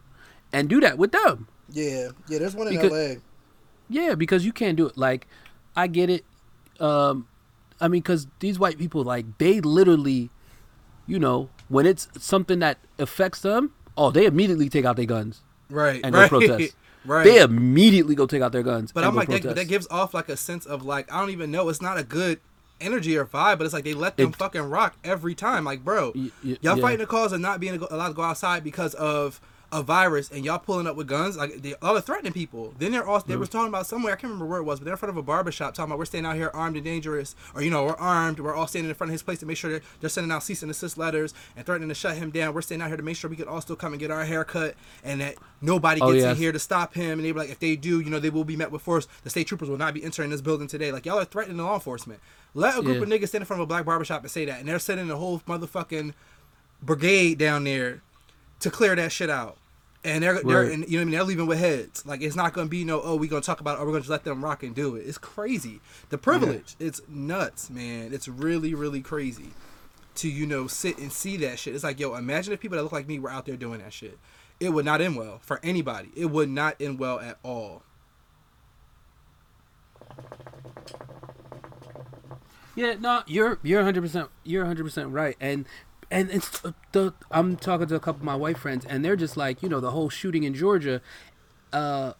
and 0.52 0.68
do 0.68 0.80
that 0.80 0.98
with 0.98 1.12
them. 1.12 1.48
Yeah, 1.70 2.08
yeah. 2.28 2.38
There's 2.38 2.54
one 2.54 2.68
in 2.68 2.74
Because- 2.74 2.92
L.A. 2.92 3.16
Yeah, 3.88 4.14
because 4.14 4.44
you 4.46 4.52
can't 4.52 4.76
do 4.76 4.86
it. 4.86 4.96
Like, 4.96 5.26
I 5.76 5.86
get 5.86 6.08
it. 6.08 6.24
Um, 6.80 7.26
I 7.78 7.88
mean, 7.88 8.00
because 8.00 8.26
these 8.40 8.58
white 8.58 8.78
people, 8.78 9.02
like, 9.04 9.26
they 9.36 9.60
literally, 9.60 10.30
you 11.06 11.18
know, 11.18 11.50
when 11.68 11.84
it's 11.84 12.08
something 12.18 12.60
that 12.60 12.78
affects 12.98 13.40
them, 13.40 13.72
oh, 13.98 14.10
they 14.10 14.24
immediately 14.24 14.70
take 14.70 14.86
out 14.86 14.96
their 14.96 15.04
guns 15.04 15.42
Right, 15.68 16.00
and 16.02 16.14
right, 16.14 16.30
go 16.30 16.38
protest. 16.38 16.74
right. 17.04 17.24
They 17.24 17.40
immediately 17.42 18.14
go 18.14 18.26
take 18.26 18.40
out 18.40 18.52
their 18.52 18.62
guns. 18.62 18.92
but 18.92 19.04
I'm 19.04 19.14
like 19.14 19.28
that, 19.28 19.42
but 19.42 19.56
that 19.56 19.68
gives 19.68 19.86
off 19.90 20.14
like 20.14 20.30
a 20.30 20.36
sense 20.38 20.64
of 20.64 20.84
like 20.86 21.12
I 21.12 21.20
don't 21.20 21.30
even 21.30 21.50
know. 21.50 21.68
It's 21.68 21.82
not 21.82 21.98
a 21.98 22.04
good 22.04 22.40
energy 22.82 23.16
or 23.16 23.24
vibe, 23.24 23.58
but 23.58 23.64
it's 23.64 23.72
like 23.72 23.84
they 23.84 23.94
let 23.94 24.16
them 24.16 24.30
It- 24.30 24.36
fucking 24.36 24.62
rock 24.62 24.96
every 25.04 25.34
time. 25.34 25.64
Like, 25.64 25.84
bro, 25.84 26.12
Y- 26.14 26.30
y- 26.44 26.58
y'all 26.60 26.76
yeah. 26.76 26.82
fighting 26.82 26.98
the 26.98 27.06
cause 27.06 27.32
of 27.32 27.40
not 27.40 27.60
being 27.60 27.80
allowed 27.90 28.08
to 28.08 28.14
go 28.14 28.22
outside 28.22 28.62
because 28.64 28.94
of 28.94 29.40
a 29.72 29.82
virus, 29.82 30.30
and 30.30 30.44
y'all 30.44 30.58
pulling 30.58 30.86
up 30.86 30.94
with 30.94 31.08
guns. 31.08 31.36
Like, 31.36 31.62
they 31.62 31.74
all 31.82 31.96
are 31.96 32.00
threatening 32.00 32.32
people. 32.32 32.74
Then 32.78 32.92
they're 32.92 33.06
all 33.06 33.18
they 33.20 33.32
mm-hmm. 33.32 33.40
were 33.40 33.46
talking 33.46 33.68
about 33.68 33.86
somewhere. 33.86 34.12
I 34.12 34.16
can't 34.16 34.24
remember 34.30 34.46
where 34.46 34.60
it 34.60 34.64
was, 34.64 34.78
but 34.78 34.84
they're 34.84 34.94
in 34.94 34.98
front 34.98 35.10
of 35.10 35.16
a 35.16 35.22
barber 35.22 35.50
shop 35.50 35.74
talking 35.74 35.90
about 35.90 35.98
we're 35.98 36.04
staying 36.04 36.26
out 36.26 36.36
here 36.36 36.50
armed 36.52 36.76
and 36.76 36.84
dangerous, 36.84 37.34
or 37.54 37.62
you 37.62 37.70
know 37.70 37.84
we're 37.84 37.94
armed. 37.94 38.38
We're 38.38 38.54
all 38.54 38.66
standing 38.66 38.90
in 38.90 38.94
front 38.94 39.10
of 39.10 39.12
his 39.12 39.22
place 39.22 39.38
to 39.40 39.46
make 39.46 39.56
sure 39.56 39.70
they're, 39.70 39.80
they're 40.00 40.10
sending 40.10 40.30
out 40.30 40.42
cease 40.42 40.62
and 40.62 40.70
desist 40.70 40.98
letters 40.98 41.32
and 41.56 41.64
threatening 41.66 41.88
to 41.88 41.94
shut 41.94 42.16
him 42.16 42.30
down. 42.30 42.54
We're 42.54 42.62
staying 42.62 42.82
out 42.82 42.88
here 42.88 42.96
to 42.98 43.02
make 43.02 43.16
sure 43.16 43.30
we 43.30 43.36
could 43.36 43.48
all 43.48 43.60
still 43.62 43.76
come 43.76 43.92
and 43.92 44.00
get 44.00 44.10
our 44.10 44.24
hair 44.24 44.44
cut, 44.44 44.74
and 45.02 45.20
that 45.22 45.36
nobody 45.60 46.00
Oh, 46.02 46.12
gets 46.12 46.22
yes. 46.24 46.36
in 46.36 46.42
here 46.42 46.52
to 46.52 46.58
stop 46.58 46.94
him. 46.94 47.18
And 47.18 47.24
they 47.24 47.32
were 47.32 47.40
like, 47.40 47.50
if 47.50 47.58
they 47.58 47.74
do, 47.76 48.00
you 48.00 48.10
know, 48.10 48.20
they 48.20 48.30
will 48.30 48.44
be 48.44 48.56
met 48.56 48.70
with 48.70 48.82
force. 48.82 49.08
The 49.24 49.30
state 49.30 49.46
troopers 49.46 49.68
will 49.70 49.78
not 49.78 49.94
be 49.94 50.04
entering 50.04 50.30
this 50.30 50.40
building 50.40 50.66
today. 50.68 50.92
Like 50.92 51.06
y'all 51.06 51.18
are 51.18 51.24
threatening 51.24 51.58
law 51.58 51.74
enforcement. 51.74 52.20
Let 52.54 52.78
a 52.78 52.82
group 52.82 52.96
Yeah. 52.98 53.02
of 53.04 53.08
niggas 53.08 53.28
stand 53.28 53.42
in 53.42 53.46
front 53.46 53.60
of 53.62 53.64
a 53.64 53.66
black 53.66 53.86
barbershop 53.86 54.20
and 54.22 54.30
say 54.30 54.44
that, 54.44 54.60
and 54.60 54.68
they're 54.68 54.78
sending 54.78 55.10
a 55.10 55.16
whole 55.16 55.40
motherfucking 55.48 56.12
brigade 56.82 57.38
down 57.38 57.64
there 57.64 58.02
to 58.60 58.70
clear 58.70 58.94
that 58.96 59.10
shit 59.12 59.30
out. 59.30 59.56
And 60.04 60.22
they're, 60.22 60.42
they're 60.42 60.62
Right. 60.64 60.72
and, 60.72 60.84
you 60.88 60.92
know 60.92 60.96
what 60.96 61.00
I 61.02 61.04
mean. 61.04 61.10
They're 61.12 61.24
leaving 61.24 61.46
with 61.46 61.58
heads. 61.60 62.04
Like 62.04 62.22
it's 62.22 62.34
not 62.34 62.52
gonna 62.52 62.68
be 62.68 62.84
no. 62.84 63.00
Oh, 63.02 63.14
we're 63.16 63.30
gonna 63.30 63.40
talk 63.42 63.60
about. 63.60 63.78
it, 63.78 63.82
Or 63.82 63.86
we're 63.86 63.92
gonna 63.92 64.00
just 64.00 64.10
let 64.10 64.24
them 64.24 64.44
rock 64.44 64.62
and 64.64 64.74
do 64.74 64.96
it. 64.96 65.06
It's 65.06 65.18
crazy. 65.18 65.80
The 66.10 66.18
privilege. 66.18 66.74
It's 66.80 67.00
nuts, 67.08 67.70
man. 67.70 68.12
It's 68.12 68.26
really, 68.26 68.74
really 68.74 69.00
crazy. 69.00 69.50
To 70.16 70.28
you 70.28 70.44
know 70.44 70.66
sit 70.66 70.98
and 70.98 71.12
see 71.12 71.36
that 71.38 71.58
shit. 71.58 71.74
It's 71.74 71.84
like 71.84 72.00
yo. 72.00 72.14
Imagine 72.16 72.52
if 72.52 72.60
people 72.60 72.76
that 72.76 72.82
look 72.82 72.92
like 72.92 73.06
me 73.06 73.18
were 73.20 73.30
out 73.30 73.46
there 73.46 73.56
doing 73.56 73.80
that 73.80 73.92
shit. 73.92 74.18
It 74.60 74.70
would 74.70 74.84
not 74.84 75.00
end 75.00 75.16
well 75.16 75.38
for 75.40 75.58
anybody. 75.62 76.10
It 76.16 76.26
would 76.26 76.48
not 76.48 76.76
end 76.80 76.98
well 76.98 77.18
at 77.20 77.38
all. 77.42 77.82
Yeah, 82.74 82.94
no, 82.98 83.22
you're 83.26 83.58
you're 83.62 83.80
100 83.80 84.00
percent 84.00 84.28
you're 84.44 84.62
100 84.62 84.84
percent 84.84 85.10
right, 85.10 85.36
and 85.40 85.66
and 86.12 86.30
it's 86.30 86.64
uh, 86.64 86.72
the 86.92 87.14
I'm 87.30 87.56
talking 87.56 87.88
to 87.88 87.94
a 87.96 88.00
couple 88.00 88.20
of 88.20 88.24
my 88.24 88.36
white 88.36 88.58
friends, 88.58 88.84
and 88.84 89.04
they're 89.04 89.16
just 89.16 89.36
like, 89.36 89.62
you 89.62 89.68
know, 89.68 89.80
the 89.80 89.90
whole 89.90 90.10
shooting 90.10 90.44
in 90.44 90.54
Georgia, 90.54 91.00
uh, 91.72 92.12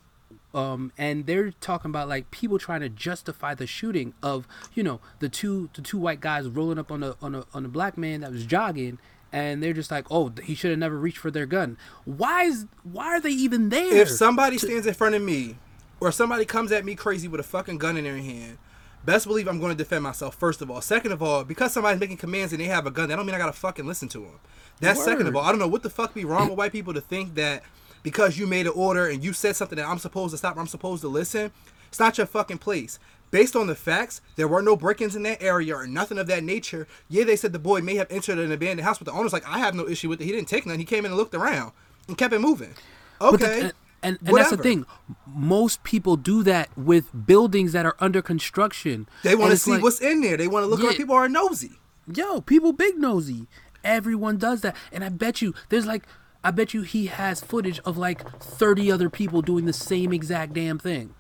um, 0.55 0.93
and 0.97 1.27
they're 1.27 1.53
talking 1.61 1.91
about 1.91 2.09
like 2.09 2.31
people 2.31 2.59
trying 2.59 2.81
to 2.81 2.89
justify 2.89 3.55
the 3.55 3.67
shooting 3.67 4.15
of 4.23 4.49
you 4.75 4.83
know 4.83 5.01
the 5.21 5.29
two 5.29 5.69
the 5.75 5.83
two 5.83 5.99
white 5.99 6.21
guys 6.21 6.49
rolling 6.49 6.79
up 6.79 6.91
on 6.91 7.03
a 7.03 7.15
on 7.21 7.35
a 7.35 7.45
on 7.53 7.65
a 7.65 7.69
black 7.69 7.97
man 7.97 8.23
that 8.23 8.33
was 8.33 8.47
jogging. 8.47 8.99
And 9.35 9.63
they're 9.63 9.73
just 9.73 9.91
like, 9.91 10.05
oh, 10.11 10.31
he 10.43 10.55
should 10.55 10.69
have 10.69 10.79
never 10.79 10.99
reached 10.99 11.17
for 11.17 11.31
their 11.31 11.47
gun. 11.47 11.79
Why 12.05 12.43
is 12.43 12.67
why 12.83 13.07
are 13.07 13.21
they 13.21 13.31
even 13.31 13.71
there? 13.71 13.97
If 13.97 14.11
somebody 14.11 14.59
stands 14.59 14.87
in 14.87 14.93
front 14.93 15.15
of 15.15 15.23
me, 15.23 15.57
or 16.01 16.13
somebody 16.13 16.45
comes 16.45 16.71
at 16.71 16.85
me 16.85 16.95
crazy 16.95 17.29
with 17.29 17.41
a 17.41 17.43
fucking 17.43 17.79
gun 17.79 17.97
in 17.97 18.05
their 18.05 18.19
hand, 18.19 18.59
best 19.05 19.27
believe 19.27 19.49
I'm 19.49 19.61
going 19.61 19.73
to 19.73 19.77
defend 19.77 20.03
myself. 20.03 20.37
First 20.37 20.63
of 20.63 20.71
all, 20.71 20.81
second 20.81 21.13
of 21.13 21.23
all, 21.23 21.45
because 21.45 21.73
somebody's 21.73 22.01
making 22.01 22.17
commands 22.19 22.53
and 22.53 22.61
they 22.61 22.67
have 22.67 22.87
a 22.87 22.91
gun, 22.91 23.09
that 23.09 23.17
don't 23.17 23.27
mean 23.27 23.35
I 23.35 23.39
gotta 23.39 23.53
fucking 23.53 23.87
listen 23.87 24.09
to 24.09 24.21
them. 24.21 24.41
That's 24.81 25.03
second 25.05 25.27
of 25.27 25.37
all. 25.37 25.43
I 25.43 25.51
don't 25.51 25.59
know 25.59 25.69
what 25.69 25.83
the 25.83 25.91
fuck 25.91 26.15
be 26.15 26.25
wrong 26.25 26.49
with 26.49 26.59
white 26.59 26.73
people 26.73 26.95
to 26.95 27.01
think 27.01 27.35
that 27.35 27.63
because 28.03 28.39
you 28.39 28.47
made 28.47 28.67
an 28.67 28.73
order 28.75 29.07
and 29.07 29.23
you 29.23 29.33
said 29.33 29.57
something 29.57 29.77
that 29.77 29.89
I'm 29.89 29.99
supposed 29.99 30.33
to 30.33 30.39
stop, 30.39 30.57
or 30.57 30.61
I'm 30.61 30.67
supposed 30.67 31.03
to 31.03 31.09
listen. 31.09 31.53
It's 31.89 32.01
not 32.01 32.19
your 32.19 32.27
fucking 32.27 32.59
place. 32.59 32.99
Based 33.31 33.57
on 33.57 33.67
the 33.67 33.75
facts, 33.75 34.21
there 34.37 34.49
were 34.49 34.61
no 34.61 34.77
break-ins 34.77 35.17
in 35.17 35.23
that 35.23 35.43
area 35.43 35.75
or 35.75 35.87
nothing 35.87 36.19
of 36.19 36.27
that 36.27 36.45
nature. 36.45 36.87
Yeah, 37.09 37.25
they 37.25 37.37
said 37.37 37.53
the 37.53 37.59
boy 37.59 37.81
may 37.81 37.97
have 37.97 38.11
entered 38.11 38.39
an 38.39 38.53
abandoned 38.53 38.87
house, 38.87 38.99
but 38.99 39.07
the 39.07 39.13
owner's 39.13 39.33
like, 39.33 39.47
I 39.47 39.59
have 39.59 39.75
no 39.75 39.89
issue 39.89 40.09
with 40.09 40.21
it. 40.21 40.25
He 40.25 40.33
didn't 40.33 40.49
take 40.49 40.67
none. 40.67 40.79
He 40.79 40.85
came 40.85 41.05
in 41.05 41.13
and 41.13 41.17
looked 41.17 41.35
around 41.35 41.73
and 42.09 42.19
kept 42.19 42.35
it 42.35 42.41
moving. 42.41 42.75
Okay. 43.21 43.73
And 44.03 44.19
and, 44.25 44.37
that's 44.37 44.51
the 44.51 44.57
thing. 44.57 44.87
Most 45.27 45.83
people 45.85 46.17
do 46.17 46.43
that 46.43 46.69
with 46.77 47.27
buildings 47.27 47.73
that 47.73 47.87
are 47.87 47.97
under 48.01 48.23
construction. 48.23 49.09
They 49.23 49.35
want 49.35 49.53
to 49.53 49.57
see 49.57 49.73
like, 49.73 49.83
what's 49.83 50.01
in 50.01 50.21
there. 50.21 50.37
They 50.37 50.49
want 50.49 50.65
to 50.65 50.67
look 50.69 50.81
Yeah. 50.81 50.89
like 50.89 50.97
people 50.97 51.15
are 51.15 51.29
nosy. 51.29 51.79
Yo, 52.13 52.41
people 52.41 52.73
big 52.73 52.99
nosy. 52.99 53.47
Everyone 53.85 54.37
does 54.37 54.61
that, 54.61 54.77
and 54.93 55.03
I 55.05 55.09
bet 55.09 55.43
you 55.43 55.55
there's 55.69 55.87
like, 55.87 56.05
I 56.45 56.51
bet 56.51 56.75
you 56.75 56.83
he 56.83 57.07
has 57.07 57.41
footage 57.41 57.81
of 57.81 57.97
like 57.99 58.29
30 58.41 58.91
other 58.91 59.11
people 59.11 59.43
doing 59.43 59.65
the 59.67 59.73
same 59.73 60.13
exact 60.13 60.55
damn 60.55 60.79
thing. 60.79 61.15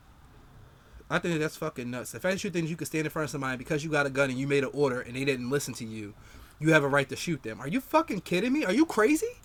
I 1.10 1.18
think 1.18 1.38
that's 1.40 1.56
fucking 1.56 1.90
nuts. 1.90 2.12
The 2.12 2.20
fact 2.20 2.36
that 2.36 2.44
you 2.44 2.50
think 2.50 2.68
you 2.68 2.76
could 2.76 2.86
stand 2.86 3.04
in 3.06 3.10
front 3.10 3.24
of 3.24 3.30
somebody 3.30 3.58
because 3.58 3.84
you 3.84 3.90
got 3.90 4.06
a 4.06 4.10
gun 4.10 4.30
and 4.30 4.38
you 4.38 4.46
made 4.46 4.64
an 4.64 4.70
order 4.72 5.00
and 5.00 5.14
they 5.14 5.24
didn't 5.24 5.50
listen 5.50 5.74
to 5.74 5.84
you, 5.84 6.14
you 6.58 6.72
have 6.72 6.84
a 6.84 6.88
right 6.88 7.08
to 7.10 7.16
shoot 7.16 7.42
them. 7.42 7.60
Are 7.60 7.68
you 7.68 7.80
fucking 7.80 8.22
kidding 8.22 8.52
me? 8.52 8.64
Are 8.64 8.72
you 8.72 8.86
crazy? 8.86 9.40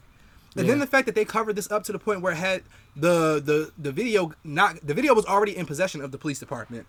And 0.55 0.67
then 0.67 0.79
the 0.79 0.87
fact 0.87 1.05
that 1.05 1.13
they 1.15 1.25
covered 1.25 1.55
this 1.55 1.69
up 1.69 1.83
to 1.83 1.91
the 1.91 1.99
point 1.99 2.21
where 2.21 2.33
it 2.33 2.37
had 2.37 2.63
the 2.95 3.39
the 3.43 3.71
the 3.77 3.91
video 3.91 4.31
not 4.43 4.85
the 4.85 4.93
video 4.93 5.13
was 5.13 5.25
already 5.25 5.55
in 5.55 5.65
possession 5.65 6.01
of 6.01 6.11
the 6.11 6.17
police 6.17 6.39
department. 6.39 6.87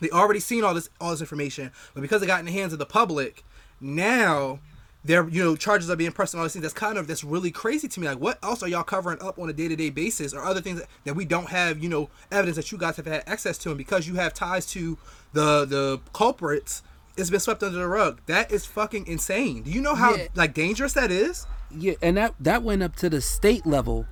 They 0.00 0.10
already 0.10 0.40
seen 0.40 0.64
all 0.64 0.72
this 0.74 0.88
all 1.00 1.10
this 1.10 1.20
information, 1.20 1.72
but 1.94 2.00
because 2.00 2.22
it 2.22 2.26
got 2.26 2.40
in 2.40 2.46
the 2.46 2.52
hands 2.52 2.72
of 2.72 2.78
the 2.78 2.86
public, 2.86 3.44
now 3.80 4.60
there 5.04 5.22
are, 5.22 5.28
you 5.28 5.42
know 5.44 5.56
charges 5.56 5.88
are 5.90 5.96
being 5.96 6.12
pressed 6.12 6.34
and 6.34 6.40
all 6.40 6.44
these 6.44 6.52
things. 6.54 6.62
That's 6.62 6.74
kind 6.74 6.98
of 6.98 7.06
that's 7.06 7.22
really 7.24 7.50
crazy 7.50 7.86
to 7.88 8.00
me. 8.00 8.08
Like, 8.08 8.18
what 8.18 8.38
else 8.42 8.62
are 8.62 8.68
y'all 8.68 8.82
covering 8.82 9.20
up 9.22 9.38
on 9.38 9.48
a 9.48 9.52
day 9.52 9.68
to 9.68 9.76
day 9.76 9.90
basis, 9.90 10.34
or 10.34 10.42
other 10.42 10.60
things 10.60 10.80
that, 10.80 10.88
that 11.04 11.14
we 11.14 11.24
don't 11.24 11.48
have 11.50 11.82
you 11.82 11.88
know 11.88 12.08
evidence 12.30 12.56
that 12.56 12.72
you 12.72 12.78
guys 12.78 12.96
have 12.96 13.06
had 13.06 13.22
access 13.26 13.56
to, 13.58 13.70
and 13.70 13.78
because 13.78 14.08
you 14.08 14.14
have 14.16 14.34
ties 14.34 14.66
to 14.66 14.98
the 15.32 15.64
the 15.64 16.00
culprits, 16.12 16.82
it's 17.16 17.30
been 17.30 17.40
swept 17.40 17.62
under 17.62 17.78
the 17.78 17.86
rug. 17.88 18.20
That 18.26 18.50
is 18.50 18.66
fucking 18.66 19.06
insane. 19.06 19.62
Do 19.62 19.70
you 19.70 19.80
know 19.80 19.94
how 19.94 20.14
Yeah. 20.16 20.28
like 20.34 20.54
dangerous 20.54 20.92
that 20.94 21.10
is? 21.10 21.46
Yeah, 21.78 21.94
and 22.02 22.16
that 22.16 22.34
that 22.40 22.62
went 22.62 22.82
up 22.82 22.96
to 22.96 23.10
the 23.10 23.20
state 23.20 23.66
level. 23.66 24.06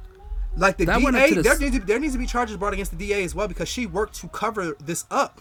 Like 0.57 0.77
the 0.77 0.85
That 0.85 1.01
DA, 1.01 1.31
the 1.35 1.43
there 1.43 1.59
needs, 1.59 1.79
to, 1.79 1.85
there 1.85 1.99
needs 1.99 2.13
to 2.13 2.19
be 2.19 2.27
charges 2.27 2.57
brought 2.57 2.73
against 2.73 2.93
the 2.93 2.97
DA 2.97 3.25
as 3.25 3.35
well 3.35 3.49
because 3.49 3.69
she 3.69 3.87
worked 3.87 4.15
to 4.21 4.29
cover 4.29 4.77
this 4.81 5.05
up. 5.11 5.41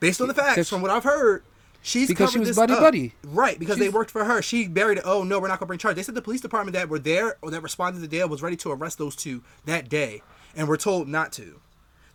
Based 0.00 0.20
on 0.20 0.28
the 0.28 0.34
facts, 0.34 0.68
from 0.68 0.82
what 0.82 0.90
I've 0.90 1.04
heard, 1.04 1.44
she's 1.82 2.08
Because 2.08 2.32
she 2.32 2.38
was 2.38 2.48
this 2.48 2.56
buddy 2.56 2.72
up. 2.72 2.80
buddy. 2.80 3.14
Right, 3.24 3.58
because 3.58 3.78
they 3.78 3.88
worked 3.88 4.10
for 4.10 4.24
her. 4.24 4.42
She 4.42 4.66
buried 4.66 4.98
it. 4.98 5.04
Oh 5.06 5.22
no, 5.22 5.38
we're 5.38 5.48
not 5.48 5.60
gonna 5.60 5.68
bring 5.68 5.78
charges. 5.78 5.96
They 5.96 6.02
said 6.02 6.14
the 6.14 6.22
police 6.22 6.40
department 6.40 6.74
that 6.74 6.88
were 6.88 6.98
there 6.98 7.36
or 7.42 7.50
that 7.50 7.62
responded 7.62 7.98
to 7.98 8.00
the 8.00 8.08
deal 8.08 8.28
was 8.28 8.42
ready 8.42 8.56
to 8.56 8.70
arrest 8.72 8.98
those 8.98 9.14
two 9.14 9.42
that 9.64 9.88
day, 9.88 10.22
and 10.56 10.66
were 10.68 10.76
told 10.76 11.08
not 11.08 11.32
to. 11.34 11.60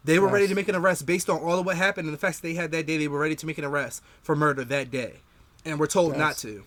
They 0.05 0.19
were 0.19 0.27
ready 0.27 0.48
to 0.50 0.55
make 0.55 0.67
an 0.67 0.75
arrest 0.75 1.05
based 1.05 1.29
on 1.29 1.39
all 1.39 1.60
of 1.60 1.65
what 1.65 1.77
happened 1.77 2.07
and 2.07 2.13
the 2.13 2.19
facts 2.19 2.41
that 2.41 2.48
they 2.48 2.55
had 2.55 2.72
that 2.72 2.86
day. 2.86 2.98
They 2.98 3.07
were 3.07 3.19
ready 3.19 3.36
to 3.38 3.45
make 3.45 3.57
an 3.57 3.63
arrest 3.63 4.03
for 4.22 4.36
murder 4.36 4.65
that 4.65 4.91
day, 4.91 5.22
and 5.63 5.79
were 5.79 5.88
told 5.88 6.17
not 6.17 6.36
to. 6.39 6.63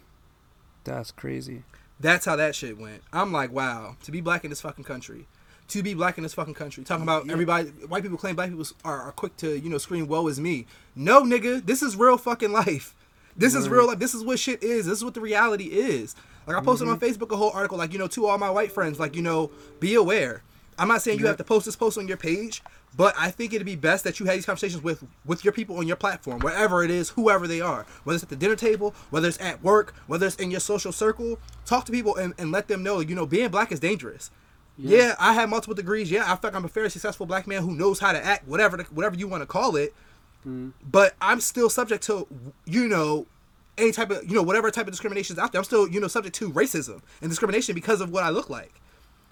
That's 0.84 1.10
crazy. 1.10 1.64
That's 1.98 2.24
how 2.24 2.36
that 2.36 2.54
shit 2.54 2.78
went. 2.78 3.02
I'm 3.12 3.32
like, 3.32 3.52
wow, 3.52 3.96
to 4.02 4.12
be 4.12 4.20
black 4.20 4.44
in 4.44 4.50
this 4.50 4.60
fucking 4.60 4.84
country. 4.84 5.26
To 5.68 5.82
be 5.82 5.94
black 5.94 6.16
in 6.16 6.22
this 6.22 6.34
fucking 6.34 6.54
country. 6.54 6.84
Talking 6.84 7.02
about 7.02 7.28
everybody, 7.30 7.70
white 7.88 8.02
people 8.02 8.18
claim 8.18 8.36
black 8.36 8.50
people 8.50 8.66
are, 8.84 9.02
are 9.02 9.12
quick 9.12 9.36
to, 9.38 9.58
you 9.58 9.68
know, 9.68 9.78
scream, 9.78 10.06
woe 10.06 10.28
is 10.28 10.38
me. 10.38 10.66
No, 10.94 11.22
nigga, 11.22 11.64
this 11.64 11.82
is 11.82 11.96
real 11.96 12.16
fucking 12.18 12.52
life. 12.52 12.94
This 13.36 13.54
is 13.54 13.68
real 13.68 13.86
life. 13.86 13.98
This 13.98 14.14
is 14.14 14.24
what 14.24 14.38
shit 14.38 14.62
is. 14.62 14.86
This 14.86 14.98
is 14.98 15.04
what 15.04 15.14
the 15.14 15.20
reality 15.20 15.64
is. 15.64 16.14
Like, 16.46 16.56
I 16.56 16.60
posted 16.62 16.88
on 16.88 16.98
mm-hmm. 16.98 17.04
Facebook 17.04 17.32
a 17.32 17.36
whole 17.36 17.50
article, 17.50 17.76
like, 17.76 17.92
you 17.92 17.98
know, 17.98 18.06
to 18.08 18.26
all 18.26 18.38
my 18.38 18.50
white 18.50 18.70
friends, 18.70 19.00
like, 19.00 19.16
you 19.16 19.22
know, 19.22 19.50
be 19.80 19.94
aware. 19.94 20.42
I'm 20.78 20.88
not 20.88 21.02
saying 21.02 21.18
you 21.18 21.26
have 21.26 21.38
to 21.38 21.44
post 21.44 21.66
this 21.66 21.74
post 21.74 21.98
on 21.98 22.06
your 22.06 22.16
page, 22.16 22.62
but 22.96 23.14
I 23.18 23.30
think 23.30 23.52
it'd 23.52 23.66
be 23.66 23.76
best 23.76 24.04
that 24.04 24.18
you 24.18 24.26
have 24.26 24.34
these 24.34 24.46
conversations 24.46 24.82
with 24.82 25.04
with 25.24 25.44
your 25.44 25.52
people 25.52 25.78
on 25.78 25.86
your 25.86 25.96
platform, 25.96 26.40
wherever 26.40 26.82
it 26.82 26.90
is, 26.90 27.10
whoever 27.10 27.46
they 27.46 27.60
are, 27.60 27.86
whether 28.04 28.16
it's 28.16 28.22
at 28.22 28.30
the 28.30 28.36
dinner 28.36 28.56
table, 28.56 28.94
whether 29.10 29.28
it's 29.28 29.40
at 29.40 29.62
work, 29.62 29.94
whether 30.06 30.26
it's 30.26 30.36
in 30.36 30.50
your 30.50 30.60
social 30.60 30.92
circle. 30.92 31.38
Talk 31.64 31.84
to 31.86 31.92
people 31.92 32.16
and, 32.16 32.34
and 32.38 32.52
let 32.52 32.68
them 32.68 32.82
know, 32.82 33.00
you 33.00 33.14
know, 33.14 33.26
being 33.26 33.48
black 33.50 33.72
is 33.72 33.80
dangerous. 33.80 34.30
Yeah. 34.78 35.14
I 35.18 35.32
have 35.32 35.48
multiple 35.48 35.74
degrees. 35.74 36.10
Yeah, 36.10 36.24
I 36.24 36.36
feel 36.36 36.50
like 36.50 36.54
I'm 36.54 36.64
a 36.64 36.68
fairly 36.68 36.90
successful 36.90 37.26
black 37.26 37.46
man 37.46 37.62
who 37.62 37.72
knows 37.74 37.98
how 37.98 38.12
to 38.12 38.24
act, 38.24 38.46
whatever 38.46 38.76
the, 38.76 38.84
whatever 38.84 39.16
you 39.16 39.26
want 39.28 39.42
to 39.42 39.46
call 39.46 39.76
it. 39.76 39.94
Mm-hmm. 40.40 40.70
But 40.90 41.14
I'm 41.20 41.40
still 41.40 41.70
subject 41.70 42.04
to, 42.04 42.26
you 42.66 42.86
know, 42.88 43.26
any 43.78 43.92
type 43.92 44.10
of, 44.10 44.24
you 44.24 44.34
know, 44.34 44.42
whatever 44.42 44.70
type 44.70 44.86
of 44.86 44.92
discrimination 44.92 45.34
is 45.34 45.38
out 45.38 45.52
there. 45.52 45.60
I'm 45.60 45.64
still, 45.64 45.88
you 45.88 46.00
know, 46.00 46.08
subject 46.08 46.36
to 46.36 46.52
racism 46.52 47.02
and 47.20 47.30
discrimination 47.30 47.74
because 47.74 48.00
of 48.00 48.10
what 48.10 48.22
I 48.22 48.30
look 48.30 48.48
like. 48.50 48.80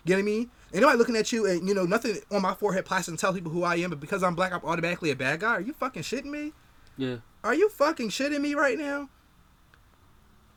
You 0.05 0.11
know 0.11 0.17
what 0.17 0.21
I 0.21 0.25
mean? 0.25 0.51
Anybody 0.73 0.99
looking 0.99 1.17
at 1.17 1.33
you 1.33 1.47
and 1.47 1.67
you 1.67 1.75
know 1.75 1.85
nothing 1.85 2.17
on 2.31 2.43
my 2.43 2.55
forehead 2.55 2.85
plastered 2.85 3.13
and 3.13 3.19
tell 3.19 3.33
people 3.33 3.53
who 3.53 3.63
I 3.63 3.77
am, 3.77 3.91
but 3.91 4.01
because 4.01 4.23
I'm 4.23 4.35
black, 4.35 4.53
I'm 4.53 4.61
automatically 4.65 5.11
a 5.11 5.17
bad 5.17 5.41
guy. 5.41 5.53
Are 5.53 5.61
you 5.61 5.73
fucking 5.73 6.03
shitting 6.03 6.27
me? 6.27 6.53
Yeah. 6.97 7.17
Are 7.43 7.55
you 7.55 7.69
fucking 7.69 8.09
shitting 8.09 8.41
me 8.41 8.55
right 8.55 8.79
now? 8.79 9.09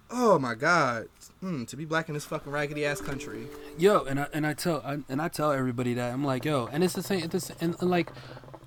Oh 0.10 0.39
my 0.39 0.56
god. 0.56 1.10
Mm, 1.44 1.68
to 1.68 1.75
be 1.75 1.86
black 1.86 2.08
in 2.08 2.13
this 2.13 2.25
fucking 2.25 2.51
raggedy 2.51 2.86
ass 2.86 3.01
country. 3.01 3.48
Yo, 3.77 4.04
and 4.06 4.20
I 4.20 4.27
and 4.34 4.48
I 4.48 4.54
tell 4.54 4.82
I, 4.86 5.00
and 5.10 5.22
I 5.22 5.27
tell 5.27 5.51
everybody 5.51 5.94
that 5.96 6.13
I'm 6.13 6.24
like, 6.24 6.46
yo, 6.46 6.68
and 6.72 6.84
it's 6.84 6.94
the 6.94 7.04
same. 7.04 7.24
It's 7.24 7.50
and, 7.62 7.75
and 7.80 7.89
like 7.89 8.12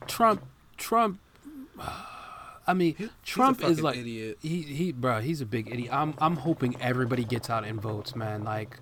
Trump, 0.07 0.45
Trump. 0.77 1.21
I 2.67 2.75
mean, 2.75 3.11
Trump 3.25 3.65
is 3.65 3.81
like 3.81 3.97
idiot. 3.97 4.39
he 4.43 4.63
he, 4.63 4.93
bro, 4.93 5.21
he's 5.21 5.41
a 5.41 5.47
big 5.47 5.73
idiot. 5.73 5.93
I'm 5.93 6.15
I'm 6.19 6.37
hoping 6.37 6.81
everybody 6.81 7.25
gets 7.25 7.51
out 7.51 7.65
and 7.65 7.81
votes, 7.81 8.15
man. 8.15 8.45
Like, 8.45 8.79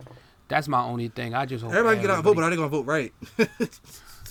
that's 0.49 0.69
my 0.69 0.83
only 0.83 1.09
thing. 1.09 1.35
I 1.35 1.47
just 1.47 1.63
hope 1.63 1.73
Everybody 1.73 1.97
can 1.97 2.03
get 2.07 2.11
out 2.11 2.17
and 2.17 2.25
vote, 2.25 2.35
but 2.37 2.45
are 2.45 2.51
they 2.51 2.57
gonna 2.57 2.69
vote 2.69 2.87
right? 2.87 3.13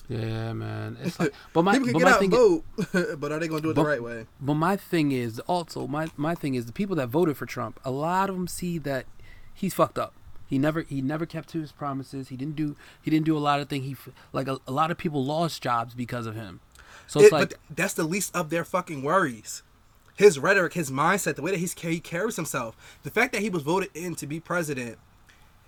yeah, 0.10 0.54
man. 0.54 0.98
It's 1.04 1.20
like, 1.20 1.34
but 1.54 1.64
my 1.64 1.74
People 1.74 1.88
can 1.88 1.94
but 1.94 2.00
get 2.00 2.06
my 2.06 2.12
out 2.12 2.20
thing 2.20 2.34
and 2.34 2.88
vote, 2.94 3.20
but 3.20 3.32
are 3.32 3.40
they 3.40 3.48
gonna 3.48 3.62
do 3.62 3.70
it 3.72 3.76
But- 3.76 3.84
the 3.84 3.88
right 3.90 4.02
way? 4.04 4.26
But 4.40 4.54
my 4.56 4.76
thing 4.78 5.12
is 5.12 5.40
also 5.42 5.88
my 5.88 6.08
my 6.16 6.36
thing 6.36 6.56
is 6.56 6.66
the 6.66 6.72
people 6.74 6.96
that 6.98 7.08
voted 7.10 7.38
for 7.38 7.46
Trump. 7.46 7.80
A 7.84 7.92
lot 7.92 8.30
of 8.30 8.36
them 8.36 8.48
see 8.48 8.78
that 8.80 9.06
he's 9.54 9.74
fucked 9.74 9.98
up. 9.98 10.14
He 10.48 10.58
never 10.58 10.82
he 10.84 11.02
never 11.02 11.26
kept 11.26 11.50
to 11.50 11.60
his 11.60 11.72
promises. 11.74 12.30
He 12.30 12.38
didn't 12.38 12.56
do 12.56 12.76
he 13.02 13.12
didn't 13.12 13.26
do 13.26 13.38
a 13.38 13.40
lot 13.40 13.60
of 13.60 13.68
things. 13.70 13.86
He 13.86 13.96
like 14.32 14.48
a, 14.48 14.60
a 14.66 14.72
lot 14.72 14.92
of 14.92 14.98
people 14.98 15.24
lost 15.26 15.62
jobs 15.62 15.94
because 15.94 16.26
of 16.26 16.36
him. 16.36 16.62
So 17.06 17.20
it's 17.20 17.28
It- 17.28 17.34
like 17.34 17.50
but 17.50 17.58
that's 17.76 17.94
the 17.94 18.04
least 18.06 18.36
of 18.36 18.50
their 18.50 18.64
fucking 18.64 19.04
worries. 19.04 19.64
His 20.16 20.40
rhetoric, 20.40 20.74
his 20.74 20.90
mindset, 20.90 21.36
the 21.36 21.44
way 21.44 21.52
that 21.52 21.60
he's, 21.60 21.80
he 21.80 22.00
carries 22.00 22.38
himself, 22.38 22.76
the 23.04 23.12
fact 23.12 23.34
that 23.34 23.42
he 23.44 23.52
was 23.52 23.62
voted 23.62 23.92
in 23.94 24.16
to 24.16 24.26
be 24.26 24.40
president, 24.40 24.98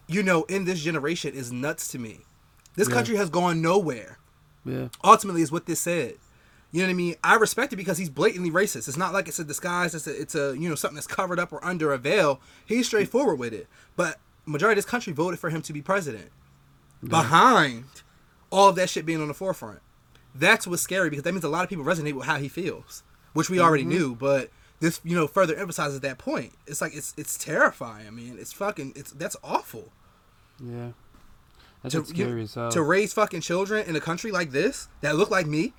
you 0.10 0.24
know, 0.24 0.44
in 0.44 0.66
this 0.66 0.82
generation 0.82 1.34
is 1.34 1.52
nuts 1.52 1.88
to 1.90 2.00
me. 2.00 2.22
This 2.76 2.90
Yeah. 2.90 2.96
country 2.96 3.16
has 3.16 3.30
gone 3.30 3.62
nowhere. 3.62 4.18
yeah 4.66 4.90
Ultimately, 5.04 5.42
is 5.42 5.52
what 5.52 5.68
this 5.68 5.80
said. 5.80 6.16
You 6.72 6.82
know 6.82 6.88
what 6.88 6.92
I 6.92 6.96
mean? 6.96 7.16
I 7.24 7.36
respect 7.36 7.72
it 7.74 7.78
because 7.78 7.98
he's 7.98 8.10
blatantly 8.10 8.52
racist. 8.52 8.88
It's 8.88 8.98
not 8.98 9.14
like 9.14 9.28
it's 9.28 9.40
a 9.40 9.44
disguise. 9.44 9.96
It's 9.96 10.06
a, 10.06 10.22
it's 10.22 10.36
a 10.36 10.56
you 10.58 10.68
know 10.68 10.76
something 10.76 10.96
that's 10.96 11.08
covered 11.08 11.40
up 11.40 11.54
or 11.54 11.64
under 11.64 11.94
a 11.94 11.98
veil. 11.98 12.42
He's 12.66 12.88
straightforward 12.88 13.40
with 13.40 13.54
it. 13.54 13.68
But 13.96 14.20
majority 14.46 14.74
of 14.74 14.84
this 14.84 14.90
country 14.90 15.14
voted 15.14 15.40
for 15.40 15.50
him 15.50 15.62
to 15.64 15.74
be 15.74 15.82
president. 15.82 16.30
Behind 17.04 17.86
all 18.50 18.70
of 18.70 18.76
that 18.76 18.90
shit 18.90 19.06
being 19.06 19.22
on 19.22 19.28
the 19.30 19.34
forefront. 19.34 19.80
That's 20.36 20.68
what's 20.68 20.82
scary 20.82 21.10
because 21.10 21.24
that 21.24 21.32
means 21.32 21.44
a 21.44 21.50
lot 21.50 21.64
of 21.64 21.70
people 21.70 21.86
resonate 21.86 22.14
with 22.14 22.26
how 22.26 22.38
he 22.38 22.50
feels, 22.50 23.04
which 23.34 23.50
we 23.50 23.60
already 23.60 23.84
mm-hmm. 23.84 23.92
knew. 23.92 24.16
But 24.16 24.50
this, 24.80 25.02
you 25.04 25.16
know, 25.16 25.28
further 25.28 25.56
emphasizes 25.56 26.02
that 26.02 26.18
point. 26.18 26.54
It's 26.68 26.82
like 26.82 26.96
it's 26.96 27.14
it's 27.18 27.38
terrifying. 27.38 28.08
I 28.08 28.12
mean, 28.12 28.38
it's 28.40 28.54
fucking 28.54 28.94
it's 28.96 29.12
that's 29.12 29.38
awful. 29.44 29.92
Yeah. 30.64 30.90
That's 31.84 31.96
To, 31.96 32.06
scary 32.06 32.44
as 32.44 32.54
hell. 32.56 32.72
to 32.72 32.82
raise 32.82 33.14
fucking 33.14 33.42
children 33.42 33.88
in 33.88 33.96
a 33.96 34.02
country 34.02 34.32
like 34.32 34.52
this 34.52 34.90
that 35.02 35.16
look 35.16 35.32
like 35.32 35.48
me. 35.48 35.74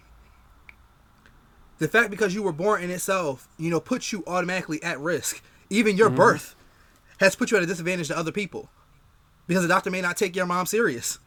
The 1.79 1.89
fact 1.89 2.11
because 2.11 2.35
you 2.35 2.43
were 2.43 2.53
born 2.53 2.83
in 2.83 2.91
itself, 2.91 3.49
you 3.59 3.71
know, 3.71 3.81
puts 3.81 4.13
you 4.13 4.23
automatically 4.27 4.83
at 4.83 4.99
risk. 4.99 5.43
Even 5.71 5.97
your 5.97 6.09
mm-hmm. 6.09 6.17
birth 6.17 6.55
has 7.21 7.37
put 7.37 7.51
you 7.51 7.57
at 7.57 7.63
a 7.63 7.67
disadvantage 7.67 8.09
to 8.09 8.17
other 8.17 8.33
people 8.33 8.71
because 9.47 9.63
the 9.63 9.69
doctor 9.69 9.91
may 9.91 10.01
not 10.01 10.17
take 10.17 10.37
your 10.37 10.47
mom 10.47 10.67
serious. 10.67 11.19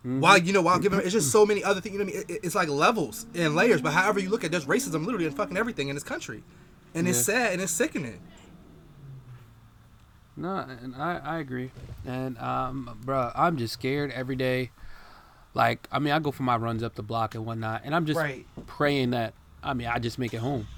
Mm-hmm. 0.00 0.20
While 0.20 0.38
you 0.38 0.52
know, 0.52 0.62
while 0.62 0.78
giving 0.78 1.00
it's 1.00 1.12
just 1.12 1.32
so 1.32 1.44
many 1.44 1.64
other 1.64 1.80
things. 1.80 1.94
You 1.94 1.98
know, 2.00 2.04
what 2.04 2.14
I 2.14 2.16
mean, 2.18 2.24
It- 2.28 2.34
it- 2.36 2.40
it's 2.44 2.54
like 2.54 2.68
levels 2.68 3.26
and 3.34 3.54
layers. 3.54 3.82
But 3.82 3.92
however 3.92 4.20
you 4.20 4.30
look 4.30 4.44
at, 4.44 4.50
there's 4.50 4.66
racism 4.66 5.04
literally 5.04 5.26
in 5.26 5.32
fucking 5.32 5.56
everything 5.56 5.88
in 5.88 5.96
this 5.96 6.04
country, 6.04 6.42
and 6.94 7.08
it's 7.08 7.18
sad 7.18 7.52
and 7.54 7.62
it's 7.62 7.72
sickening. 7.72 8.20
No, 10.38 10.56
and 10.56 10.94
I, 10.94 11.20
I 11.22 11.38
agree. 11.38 11.72
And 12.06 12.38
um, 12.38 12.98
bruh, 13.04 13.32
I'm 13.34 13.56
just 13.56 13.72
scared 13.74 14.12
every 14.12 14.36
day. 14.36 14.70
Like, 15.52 15.88
I 15.90 15.98
mean, 15.98 16.12
I 16.12 16.20
go 16.20 16.30
for 16.30 16.44
my 16.44 16.56
runs 16.56 16.82
up 16.84 16.94
the 16.94 17.02
block 17.02 17.34
and 17.34 17.44
whatnot, 17.44 17.82
and 17.84 17.92
I'm 17.94 18.06
just 18.06 18.18
Right. 18.20 18.46
praying 18.66 19.10
that. 19.10 19.34
I 19.62 19.74
mean, 19.74 19.88
I 19.88 19.98
just 19.98 20.18
make 20.18 20.32
it 20.32 20.38
home. 20.38 20.68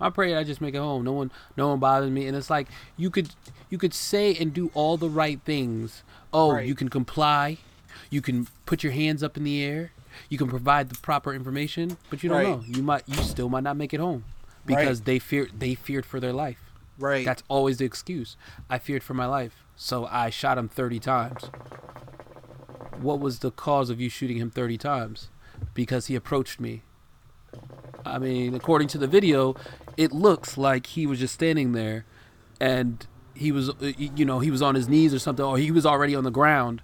I 0.00 0.10
pray 0.10 0.34
I 0.34 0.42
just 0.42 0.60
make 0.60 0.74
it 0.74 0.78
home. 0.78 1.04
No 1.04 1.12
one, 1.12 1.30
no 1.56 1.68
one 1.68 1.78
bothers 1.78 2.10
me, 2.10 2.26
and 2.26 2.36
it's 2.36 2.50
like 2.50 2.66
you 2.96 3.08
could, 3.10 3.30
you 3.70 3.78
could 3.78 3.94
say 3.94 4.34
and 4.34 4.52
do 4.52 4.72
all 4.74 4.96
the 4.96 5.08
right 5.08 5.40
things. 5.44 6.02
Oh, 6.32 6.52
Right. 6.52 6.66
you 6.66 6.74
can 6.74 6.88
comply, 6.88 7.58
you 8.10 8.20
can 8.20 8.48
put 8.66 8.82
your 8.82 8.92
hands 8.92 9.22
up 9.22 9.36
in 9.36 9.44
the 9.44 9.62
air, 9.62 9.92
you 10.28 10.36
can 10.36 10.48
provide 10.48 10.88
the 10.88 10.96
proper 10.96 11.32
information, 11.32 11.96
but 12.10 12.24
you 12.24 12.28
don't 12.28 12.38
Right. 12.38 12.48
know. 12.48 12.64
You 12.66 12.82
might, 12.82 13.08
you 13.08 13.14
still 13.22 13.48
might 13.48 13.62
not 13.62 13.76
make 13.76 13.94
it 13.94 14.00
home 14.00 14.24
because 14.66 15.02
they 15.02 15.20
fear, 15.20 15.48
they 15.56 15.76
feared 15.76 16.04
for 16.04 16.18
their 16.18 16.32
life. 16.32 16.58
Right. 16.98 17.24
That's 17.24 17.42
always 17.48 17.78
the 17.78 17.84
excuse. 17.84 18.36
I 18.70 18.78
feared 18.78 19.02
for 19.02 19.14
my 19.14 19.26
life, 19.26 19.64
so 19.76 20.06
I 20.06 20.30
shot 20.30 20.58
him 20.58 20.68
30 20.68 21.00
times. 21.00 21.50
What 23.00 23.20
was 23.20 23.40
the 23.40 23.50
cause 23.50 23.90
of 23.90 24.00
you 24.00 24.08
shooting 24.08 24.36
him 24.36 24.50
30 24.50 24.78
times? 24.78 25.30
Because 25.74 26.06
he 26.06 26.14
approached 26.14 26.60
me. 26.60 26.82
I 28.06 28.18
mean, 28.18 28.54
according 28.54 28.88
to 28.88 28.98
the 28.98 29.06
video, 29.06 29.56
it 29.96 30.12
looks 30.12 30.56
like 30.56 30.86
he 30.86 31.06
was 31.06 31.18
just 31.18 31.34
standing 31.34 31.72
there 31.72 32.04
and 32.60 33.06
he 33.34 33.50
was, 33.50 33.70
uh, 33.70 33.92
you 33.98 34.24
know, 34.24 34.38
he 34.38 34.50
was 34.50 34.62
on 34.62 34.74
his 34.74 34.88
knees 34.88 35.12
or 35.12 35.18
something, 35.18 35.44
or 35.44 35.58
he 35.58 35.70
was 35.70 35.84
already 35.84 36.14
on 36.14 36.24
the 36.24 36.30
ground 36.30 36.82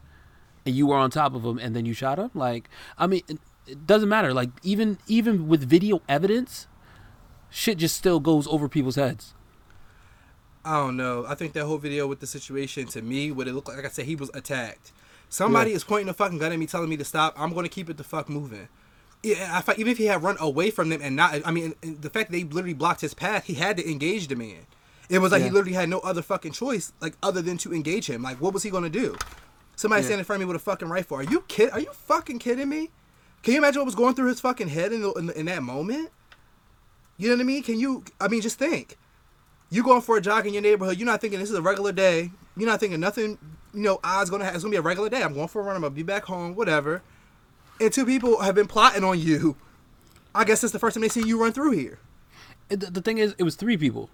and 0.67 0.75
you 0.75 0.87
were 0.87 0.97
on 0.97 1.11
top 1.11 1.35
of 1.35 1.45
him 1.45 1.59
and 1.59 1.77
then 1.77 1.87
you 1.87 1.93
shot 1.93 2.19
him. 2.19 2.31
Like, 2.35 2.69
I 2.99 3.07
mean, 3.07 3.23
it, 3.29 3.39
it 3.67 3.87
doesn't 3.87 4.09
matter. 4.09 4.35
Like, 4.35 4.51
even 4.63 4.99
even 5.07 5.47
with 5.47 5.69
video 5.69 6.03
evidence, 6.09 6.67
shit 7.51 7.79
just 7.79 7.97
still 7.97 8.21
goes 8.21 8.47
over 8.49 8.69
people's 8.69 8.97
heads. 8.97 9.35
I 10.65 10.77
don't 10.77 10.97
know. 10.97 11.25
I 11.27 11.35
think 11.35 11.53
that 11.55 11.65
whole 11.65 11.79
video 11.79 12.07
with 12.07 12.21
the 12.21 12.27
situation 12.27 12.87
to 12.89 13.03
me, 13.03 13.31
what 13.33 13.49
it 13.49 13.55
looked 13.55 13.69
like, 13.69 13.79
like 13.79 13.87
I 13.87 13.89
said, 13.89 14.05
he 14.07 14.17
was 14.17 14.31
attacked. 14.35 14.93
Somebody 15.29 15.71
Yeah. 15.71 15.77
is 15.77 15.85
pointing 15.85 16.09
a 16.09 16.15
fucking 16.15 16.39
gun 16.39 16.53
at 16.53 16.59
me, 16.59 16.67
telling 16.67 16.91
me 16.91 16.97
to 16.99 17.05
stop. 17.05 17.35
I'm 17.39 17.53
going 17.55 17.65
to 17.65 17.71
keep 17.71 17.89
it 17.89 17.97
the 17.97 18.05
fuck 18.05 18.29
moving. 18.29 18.69
Yeah, 19.23 19.63
I, 19.67 19.73
even 19.73 19.89
if 19.93 19.99
he 19.99 20.07
had 20.07 20.23
run 20.23 20.37
away 20.41 20.71
from 20.71 20.89
them 20.89 21.01
and 21.03 21.15
not, 21.17 21.41
I 21.47 21.51
mean, 21.51 21.75
the 21.83 22.11
fact 22.11 22.31
that 22.31 22.37
they 22.37 22.45
literally 22.45 22.75
blocked 22.75 23.01
his 23.03 23.15
path, 23.15 23.45
he 23.45 23.55
had 23.55 23.77
to 23.77 23.91
engage 23.91 24.29
the 24.29 24.37
man. 24.37 24.67
It 25.09 25.19
was 25.19 25.33
like 25.33 25.43
he 25.43 25.51
literally 25.51 25.75
had 25.75 25.89
no 25.89 25.99
other 26.01 26.23
fucking 26.23 26.53
choice, 26.53 26.93
like 27.01 27.15
other 27.23 27.43
than 27.43 27.57
to 27.59 27.75
engage 27.75 28.09
him. 28.09 28.23
Like, 28.23 28.41
what 28.41 28.55
was 28.55 28.63
he 28.63 28.71
going 28.71 28.85
to 28.85 28.91
do? 28.91 29.17
Somebody 29.77 30.01
Yeah. 30.03 30.07
standing 30.07 30.19
in 30.21 30.25
front 30.25 30.43
of 30.43 30.49
me 30.49 30.53
with 30.53 30.61
a 30.61 30.65
fucking 30.65 30.89
rifle. 30.89 31.17
Are 31.19 31.23
you 31.23 31.43
kid? 31.49 31.71
Are 31.71 31.81
you 31.81 31.91
fucking 31.93 32.39
kidding 32.39 32.69
me? 32.69 32.91
Can 33.43 33.53
you 33.55 33.59
imagine 33.59 33.81
what 33.81 33.87
was 33.87 33.95
going 33.95 34.15
through 34.15 34.29
his 34.29 34.41
fucking 34.41 34.69
head 34.69 34.93
in, 34.93 35.01
the, 35.03 35.13
in, 35.15 35.27
the, 35.27 35.39
in 35.41 35.47
that 35.47 35.63
moment? 35.63 36.11
You 37.17 37.29
know 37.29 37.35
what 37.37 37.41
I 37.43 37.45
mean? 37.45 37.63
Can 37.63 37.79
you? 37.81 38.05
I 38.21 38.29
mean, 38.29 38.41
just 38.41 38.59
think 38.59 38.97
you 39.71 39.83
going 39.83 40.03
for 40.03 40.17
a 40.17 40.21
jog 40.21 40.47
in 40.47 40.53
your 40.53 40.63
neighborhood, 40.63 40.99
you're 40.99 41.07
not 41.07 41.21
thinking 41.21 41.39
this 41.39 41.51
is 41.51 41.57
a 41.57 41.63
regular 41.63 41.93
day. 41.93 42.31
You're 42.57 42.69
not 42.69 42.81
thinking 42.81 43.01
nothing, 43.01 43.39
you 43.73 43.81
know, 43.81 44.01
odds 44.03 44.29
gonna 44.29 44.45
have 44.45 44.55
it's 44.55 44.65
gonna 44.65 44.73
be 44.73 44.77
a 44.77 44.83
regular 44.83 45.09
day. 45.09 45.23
I'm 45.23 45.33
going 45.33 45.49
for 45.49 45.61
a 45.61 45.65
run, 45.65 45.77
I'm 45.77 45.83
gonna 45.83 45.95
be 45.95 46.03
back 46.03 46.25
home, 46.25 46.55
whatever. 46.55 47.03
And 47.81 47.93
two 47.93 48.05
people 48.05 48.41
have 48.43 48.55
been 48.55 48.67
plotting 48.67 49.05
on 49.05 49.19
you. 49.19 49.57
I 50.35 50.45
guess 50.45 50.63
it's 50.63 50.73
the 50.73 50.79
first 50.79 50.95
time 50.95 51.03
they 51.03 51.09
see 51.09 51.27
you 51.27 51.41
run 51.41 51.53
through 51.53 51.73
here. 51.73 51.99
The, 52.69 52.77
the 52.77 53.01
thing 53.01 53.19
is, 53.19 53.35
it 53.39 53.43
was 53.43 53.57
three 53.57 53.77
people. 53.77 54.11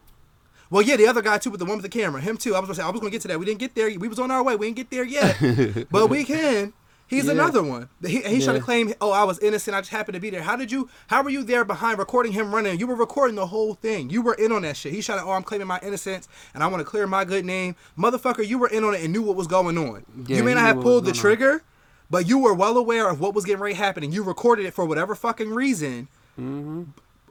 Well, 0.70 0.82
yeah, 0.82 0.96
the 0.96 1.06
other 1.06 1.22
guy 1.22 1.38
too, 1.38 1.50
with 1.50 1.60
the 1.60 1.66
one 1.66 1.76
with 1.76 1.82
the 1.82 1.88
camera, 1.88 2.20
him 2.20 2.36
too. 2.36 2.54
I 2.54 2.60
was 2.60 2.66
gonna 2.68 2.74
say 2.74 2.82
I 2.82 2.90
was 2.90 3.00
gonna 3.00 3.10
get 3.10 3.22
to 3.22 3.28
that. 3.28 3.38
We 3.38 3.46
didn't 3.46 3.60
get 3.60 3.74
there. 3.74 3.86
We 3.98 4.08
was 4.08 4.18
on 4.18 4.30
our 4.30 4.42
way. 4.42 4.56
We 4.56 4.66
didn't 4.66 4.76
get 4.76 4.90
there 4.90 5.04
yet, 5.04 5.86
but 5.90 6.08
we 6.08 6.24
can. 6.24 6.72
He's 7.08 7.26
Yeah. 7.26 7.32
another 7.32 7.62
one. 7.62 7.88
He, 8.04 8.20
he's 8.22 8.44
trying 8.44 8.58
to 8.58 8.62
claim, 8.64 8.92
oh, 9.00 9.12
I 9.12 9.22
was 9.24 9.38
innocent. 9.38 9.76
I 9.76 9.80
just 9.80 9.92
happened 9.92 10.14
to 10.14 10.20
be 10.20 10.28
there. 10.30 10.42
How 10.42 10.56
did 10.56 10.72
you? 10.72 10.88
How 11.06 11.22
were 11.22 11.30
you 11.30 11.44
there 11.44 11.64
behind 11.64 11.98
recording 11.98 12.32
him 12.32 12.52
running? 12.52 12.78
You 12.80 12.86
were 12.88 12.96
recording 12.96 13.36
the 13.36 13.46
whole 13.46 13.74
thing. 13.74 14.10
You 14.10 14.22
were 14.22 14.34
in 14.34 14.50
on 14.50 14.62
that 14.62 14.76
shit. 14.76 14.92
He's 14.92 15.06
trying 15.06 15.20
to, 15.20 15.24
oh, 15.24 15.30
I'm 15.30 15.44
claiming 15.44 15.68
my 15.68 15.78
innocence 15.82 16.28
and 16.52 16.64
I 16.64 16.66
want 16.66 16.80
to 16.80 16.84
clear 16.84 17.06
my 17.06 17.24
good 17.24 17.44
name, 17.44 17.76
motherfucker. 17.96 18.46
You 18.46 18.58
were 18.58 18.68
in 18.68 18.82
on 18.82 18.94
it 18.94 19.02
and 19.04 19.12
knew 19.12 19.22
what 19.22 19.36
was 19.36 19.46
going 19.46 19.78
on. 19.78 20.04
Yeah, 20.26 20.38
you 20.38 20.42
may 20.44 20.54
not 20.54 20.62
have 20.64 20.80
pulled 20.80 21.04
the 21.04 21.12
going 21.12 21.16
on. 21.18 21.20
trigger, 21.20 21.62
but 22.10 22.26
you 22.26 22.38
were 22.38 22.54
well 22.54 22.76
aware 22.76 23.08
of 23.08 23.20
what 23.20 23.34
was 23.34 23.44
getting 23.44 23.60
ready 23.62 23.74
to 23.74 23.80
happen 23.80 24.02
and 24.02 24.12
you 24.12 24.24
recorded 24.24 24.66
it 24.66 24.74
for 24.74 24.84
whatever 24.84 25.14
fucking 25.14 25.50
reason. 25.50 26.08
Mm-hmm. 26.38 26.82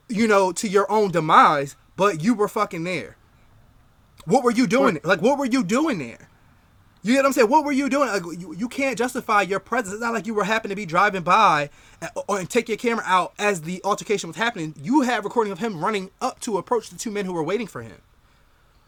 You 0.07 0.27
know, 0.27 0.51
to 0.53 0.67
your 0.69 0.89
own 0.89 1.11
demise, 1.11 1.75
but 1.97 2.23
you 2.23 2.33
were 2.33 2.47
fucking 2.47 2.83
there. 2.85 3.17
What 4.25 4.43
were 4.43 4.51
you 4.51 4.67
doing? 4.67 4.99
Like, 5.03 5.21
what 5.21 5.37
were 5.37 5.45
you 5.45 5.63
doing 5.63 5.99
there? 5.99 6.29
You 7.05 7.13
get 7.13 7.19
what 7.19 7.27
I'm 7.27 7.33
saying? 7.33 7.49
What 7.49 7.65
were 7.65 7.71
you 7.71 7.87
doing? 7.87 8.09
Like, 8.09 8.23
you, 8.39 8.55
you 8.55 8.67
can't 8.67 8.97
justify 8.97 9.43
your 9.43 9.59
presence. 9.59 9.93
It's 9.93 10.01
not 10.01 10.11
like 10.13 10.25
you 10.25 10.33
were 10.33 10.43
happen 10.43 10.69
to 10.71 10.75
be 10.75 10.87
driving 10.87 11.21
by 11.21 11.69
and, 12.01 12.09
or, 12.27 12.39
and 12.39 12.49
take 12.49 12.67
your 12.67 12.79
camera 12.79 13.03
out 13.05 13.33
as 13.37 13.61
the 13.61 13.79
altercation 13.83 14.27
was 14.27 14.37
happening. 14.37 14.73
You 14.81 15.01
had 15.01 15.23
recording 15.23 15.53
of 15.53 15.59
him 15.59 15.85
running 15.85 16.09
up 16.19 16.39
to 16.39 16.57
approach 16.57 16.89
the 16.89 16.97
two 16.97 17.11
men 17.11 17.25
who 17.25 17.33
were 17.33 17.43
waiting 17.43 17.67
for 17.67 17.83
him. 17.83 17.97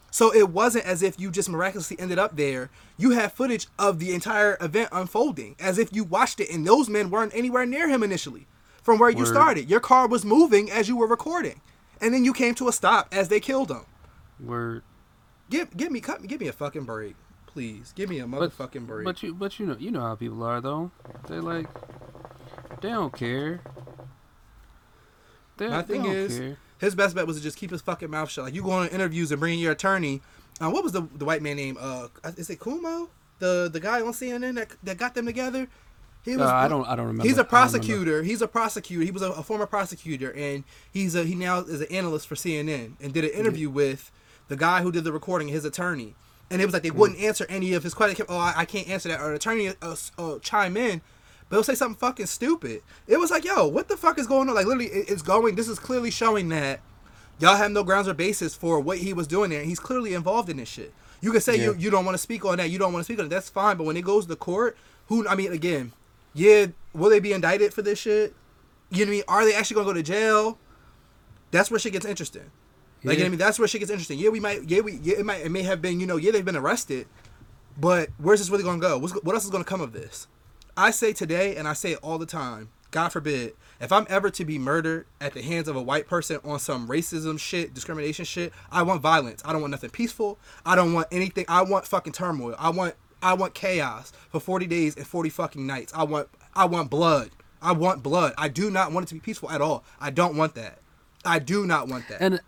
So 0.10 0.34
it 0.34 0.50
wasn't 0.50 0.86
as 0.86 1.04
if 1.04 1.20
you 1.20 1.30
just 1.30 1.48
miraculously 1.48 2.00
ended 2.00 2.18
up 2.18 2.36
there. 2.38 2.72
You 2.98 3.12
had 3.12 3.34
footage 3.34 3.68
of 3.78 4.00
the 4.00 4.16
entire 4.16 4.58
event 4.60 4.90
unfolding, 4.92 5.56
as 5.60 5.78
if 5.78 5.94
you 5.94 6.04
watched 6.04 6.40
it, 6.40 6.50
and 6.50 6.66
those 6.66 6.90
men 6.90 7.12
weren't 7.12 7.36
anywhere 7.36 7.68
near 7.68 7.88
him 7.88 8.02
initially 8.02 8.48
from 8.82 8.98
where 8.98 9.12
you 9.12 9.26
started. 9.28 9.70
Your 9.70 9.80
car 9.80 10.08
was 10.08 10.26
moving 10.26 10.72
as 10.72 10.88
you 10.88 10.98
were 10.98 11.06
recording, 11.06 11.62
and 12.02 12.16
then 12.16 12.26
you 12.26 12.34
came 12.34 12.56
to 12.56 12.68
a 12.68 12.72
stop 12.74 13.10
as 13.12 13.30
they 13.30 13.40
killed 13.40 13.70
him. 13.70 13.86
Word. 14.40 14.82
Give, 15.52 15.76
give 15.78 15.92
me, 15.92 16.00
cut, 16.00 16.22
me- 16.22 16.28
give 16.28 16.42
me 16.42 16.48
a 16.48 16.54
fucking 16.54 16.86
break, 16.86 17.16
please. 17.58 17.92
Give 17.96 18.08
me 18.08 18.20
a 18.20 18.28
But, 18.28 18.52
motherfucking 18.56 18.86
break. 18.86 19.04
but 19.04 19.24
you, 19.24 19.34
but 19.34 19.60
you 19.60 19.66
know, 19.66 19.76
you 19.80 19.90
know 19.90 20.02
how 20.02 20.14
people 20.14 20.44
are 20.44 20.62
though. 20.62 20.92
They 21.28 21.40
like, 21.40 21.68
they 22.82 22.90
don't 22.90 23.12
care. 23.12 23.62
They, 25.58 25.68
My 25.68 25.82
thing 25.82 26.06
is, 26.06 26.38
care. 26.38 26.58
his 26.78 26.94
best 26.94 27.16
bet 27.16 27.26
was 27.26 27.38
to 27.38 27.42
just 27.42 27.58
keep 27.58 27.72
his 27.72 27.82
fucking 27.82 28.12
mouth 28.12 28.30
shut. 28.30 28.46
Like 28.46 28.54
you 28.54 28.62
go 28.62 28.70
on 28.72 28.90
interviews 28.90 29.32
and 29.32 29.40
bring 29.40 29.58
your 29.58 29.72
attorney. 29.72 30.22
Uh, 30.62 30.70
what 30.70 30.84
was 30.84 30.92
the 30.94 31.02
the 31.16 31.26
white 31.26 31.42
man 31.42 31.56
name? 31.56 31.78
Uh, 31.80 32.10
is 32.36 32.52
it 32.52 32.60
Cuomo? 32.60 33.10
The 33.40 33.70
the 33.74 33.80
guy 33.80 34.02
on 34.02 34.14
CNN 34.14 34.54
that 34.56 34.70
that 34.84 34.98
got 35.00 35.16
them 35.16 35.26
together. 35.26 35.68
He 36.24 36.36
Uh, 36.36 36.46
I 36.46 36.68
don't, 36.68 36.86
I 36.88 36.96
don't 36.96 37.08
remember. 37.08 37.28
He's 37.28 37.38
a 37.40 37.44
prosecutor. 37.44 38.22
He's 38.22 38.42
a 38.44 38.48
prosecutor. 38.48 39.04
He 39.04 39.12
was 39.12 39.22
a, 39.24 39.32
a 39.32 39.42
former 39.42 39.66
prosecutor, 39.66 40.32
and 40.34 40.64
he's 40.92 41.16
a 41.16 41.24
he 41.24 41.34
now 41.34 41.60
is 41.62 41.82
an 41.82 41.88
analyst 41.90 42.28
for 42.28 42.36
CNN, 42.36 42.92
and 43.02 43.14
did 43.14 43.24
an 43.24 43.32
interview 43.32 43.70
with 43.72 44.12
the 44.48 44.56
guy 44.58 44.82
who 44.84 44.92
did 44.92 45.04
the 45.06 45.12
recording, 45.12 45.48
his 45.48 45.66
attorney, 45.66 46.16
and 46.50 46.62
it 46.62 46.66
was 46.66 46.74
like 46.74 46.84
they 46.84 46.92
wouldn't 46.92 47.20
answer 47.20 47.46
any 47.50 47.74
of 47.74 47.84
his 47.84 47.94
questions. 47.94 48.28
Oh, 48.30 48.38
I, 48.38 48.54
I 48.58 48.66
can't 48.66 48.88
answer 48.88 49.10
that. 49.10 49.20
Or 49.20 49.30
an 49.30 49.36
attorney 49.36 49.74
uh, 49.82 49.96
uh, 50.18 50.40
chime 50.40 50.78
in, 50.78 51.02
but 51.50 51.56
he'll 51.58 51.64
say 51.64 51.76
something 51.76 51.98
fucking 51.98 52.26
stupid. 52.28 52.82
It 53.08 53.18
was 53.20 53.32
like, 53.32 53.44
yo, 53.46 53.68
what 53.68 53.88
the 53.88 53.98
fuck 53.98 54.18
is 54.20 54.28
going 54.28 54.48
on? 54.50 54.56
Like 54.56 54.66
literally, 54.66 54.88
it- 54.88 55.10
it's 55.10 55.22
going. 55.22 55.56
This 55.56 55.68
is 55.68 55.80
clearly 55.80 56.12
showing 56.12 56.50
that 56.50 56.80
y'all 57.40 57.56
have 57.56 57.72
no 57.72 57.84
grounds 57.84 58.08
or 58.08 58.14
basis 58.14 58.56
for 58.56 58.80
what 58.80 58.98
he 59.00 59.14
was 59.14 59.28
doing 59.28 59.50
there. 59.50 59.64
He's 59.64 59.80
clearly 59.80 60.14
involved 60.14 60.50
in 60.50 60.58
this 60.58 60.70
shit. 60.70 60.94
You 61.22 61.32
can 61.32 61.42
say 61.42 61.56
you, 61.66 61.76
you 61.80 61.90
don't 61.90 62.06
want 62.06 62.14
to 62.16 62.22
speak 62.22 62.46
on 62.46 62.58
that. 62.58 62.70
You 62.70 62.78
don't 62.80 62.94
want 62.94 63.02
to 63.06 63.12
speak 63.12 63.20
on 63.20 63.26
it. 63.26 63.30
That's 63.30 63.50
fine. 63.50 63.76
But 63.78 63.86
when 63.86 63.98
it 63.98 64.04
goes 64.06 64.26
to 64.28 64.36
court, 64.36 64.78
who 65.08 65.28
I 65.28 65.36
mean, 65.36 65.52
again, 65.52 65.92
yeah, 66.34 66.68
will 66.94 67.10
they 67.10 67.20
be 67.20 67.34
indicted 67.34 67.74
for 67.74 67.82
this 67.82 67.98
shit? 68.00 68.36
You 68.92 69.06
know 69.06 69.10
what 69.10 69.14
I 69.14 69.16
mean? 69.18 69.24
Are 69.28 69.46
they 69.46 69.54
actually 69.56 69.76
gonna 69.76 69.86
go 69.88 69.94
to 69.94 70.04
jail? 70.04 70.58
That's 71.52 71.72
where 71.72 71.80
shit 71.80 71.94
gets 71.94 72.06
interesting. 72.06 72.52
Like 73.08 73.18
you 73.18 73.24
know 73.24 73.28
I 73.28 73.30
mean, 73.30 73.40
that's 73.40 73.60
where 73.60 73.68
shit 73.68 73.80
gets 73.80 73.92
interesting. 73.92 74.20
Yeah, 74.20 74.30
we 74.30 74.40
might. 74.40 74.70
Yeah, 74.70 74.82
we. 74.82 74.94
Yeah, 75.04 75.20
it 75.20 75.26
might. 75.26 75.42
It 75.42 75.50
may 75.50 75.64
have 75.64 75.82
been. 75.82 76.00
You 76.00 76.08
know. 76.08 76.18
Yeah, 76.18 76.32
they've 76.32 76.46
been 76.46 76.56
arrested. 76.56 77.08
But 77.80 78.10
where's 78.18 78.40
this 78.40 78.50
really 78.50 78.64
gonna 78.64 78.80
go? 78.80 78.98
What's, 78.98 79.14
what 79.24 79.36
else 79.36 79.46
is 79.46 79.52
gonna 79.52 79.64
come 79.64 79.82
of 79.82 79.94
this? 79.94 80.28
I 80.76 80.92
say 80.92 81.14
today, 81.14 81.56
and 81.56 81.68
I 81.68 81.74
say 81.74 81.94
it 81.94 82.00
all 82.02 82.18
the 82.18 82.26
time. 82.26 82.70
God 82.92 83.10
forbid, 83.10 83.54
if 83.82 83.92
I'm 83.92 84.08
ever 84.10 84.30
to 84.30 84.46
be 84.46 84.58
murdered 84.58 85.06
at 85.20 85.34
the 85.34 85.42
hands 85.42 85.68
of 85.68 85.76
a 85.76 85.82
white 85.82 86.08
person 86.08 86.40
on 86.44 86.60
some 86.60 86.88
racism 86.88 87.40
shit, 87.40 87.74
discrimination 87.74 88.26
shit, 88.26 88.54
I 88.72 88.84
want 88.84 89.02
violence. 89.02 89.42
I 89.46 89.52
don't 89.52 89.62
want 89.62 89.72
nothing 89.72 89.90
peaceful. 89.90 90.40
I 90.66 90.76
don't 90.76 90.94
want 90.94 91.08
anything. 91.12 91.46
I 91.48 91.64
want 91.64 91.86
fucking 91.86 92.14
turmoil. 92.14 92.56
I 92.58 92.70
want 92.70 92.96
I 93.22 93.34
want 93.34 93.54
chaos 93.54 94.14
for 94.30 94.40
40 94.40 94.68
days 94.68 94.96
and 94.96 95.06
40 95.06 95.30
fucking 95.30 95.66
nights. 95.66 95.94
I 95.96 96.04
want 96.04 96.30
I 96.56 96.66
want 96.66 96.90
blood. 96.90 97.32
I 97.62 97.72
want 97.74 98.04
blood. 98.04 98.34
I 98.38 98.48
do 98.48 98.72
not 98.72 98.92
want 98.92 99.06
it 99.06 99.10
to 99.10 99.16
be 99.16 99.20
peaceful 99.20 99.50
at 99.50 99.62
all. 99.62 99.84
I 100.00 100.10
don't 100.10 100.38
want 100.38 100.56
that. 100.56 100.80
I 101.26 101.40
do 101.40 101.66
not 101.66 101.88
want 101.88 102.08
that. 102.08 102.22
And 102.22 102.40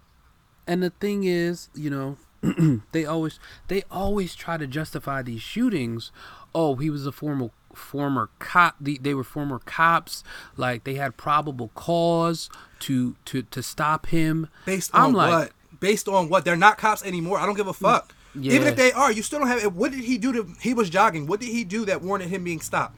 and 0.70 0.84
the 0.84 0.92
thing 0.92 1.24
is, 1.26 1.70
you 1.74 1.90
know, 1.90 2.18
they 2.94 3.04
always 3.06 3.40
they 3.68 3.84
always 3.92 4.36
try 4.36 4.56
to 4.56 4.68
justify 4.68 5.22
these 5.22 5.42
shootings. 5.42 6.12
Oh, 6.54 6.76
he 6.76 6.90
was 6.90 7.06
a 7.06 7.12
former 7.12 7.50
former 7.74 8.30
cop. 8.40 8.76
They, 8.80 8.96
they 8.96 9.14
were 9.14 9.24
former 9.24 9.60
cops. 9.60 10.24
Like 10.56 10.84
they 10.84 10.94
had 10.96 11.18
probable 11.18 11.72
cause 11.76 12.50
to 12.82 13.16
to 13.26 13.42
to 13.42 13.64
stop 13.64 14.06
him. 14.08 14.48
Based 14.66 14.92
I'm 14.94 15.08
on 15.08 15.14
like- 15.14 15.32
what? 15.32 15.52
Based 15.80 16.08
on 16.08 16.30
what? 16.30 16.44
They're 16.46 16.56
not 16.58 16.78
cops 16.78 17.04
anymore. 17.06 17.40
I 17.40 17.46
don't 17.46 17.56
give 17.56 17.68
a 17.68 17.74
fuck. 17.74 18.14
Yeah. 18.36 18.54
Even 18.54 18.68
if 18.68 18.76
they 18.76 18.92
are, 18.92 19.12
you 19.12 19.24
still 19.24 19.40
don't 19.40 19.48
have. 19.48 19.64
it. 19.64 19.74
What 19.74 19.92
did 19.92 20.02
he 20.02 20.18
do 20.18 20.32
to? 20.34 20.54
He 20.62 20.74
was 20.74 20.90
jogging. 20.90 21.26
What 21.26 21.40
did 21.40 21.50
he 21.50 21.64
do 21.64 21.86
that 21.86 22.02
warranted 22.02 22.30
him 22.30 22.44
being 22.44 22.60
stopped? 22.62 22.96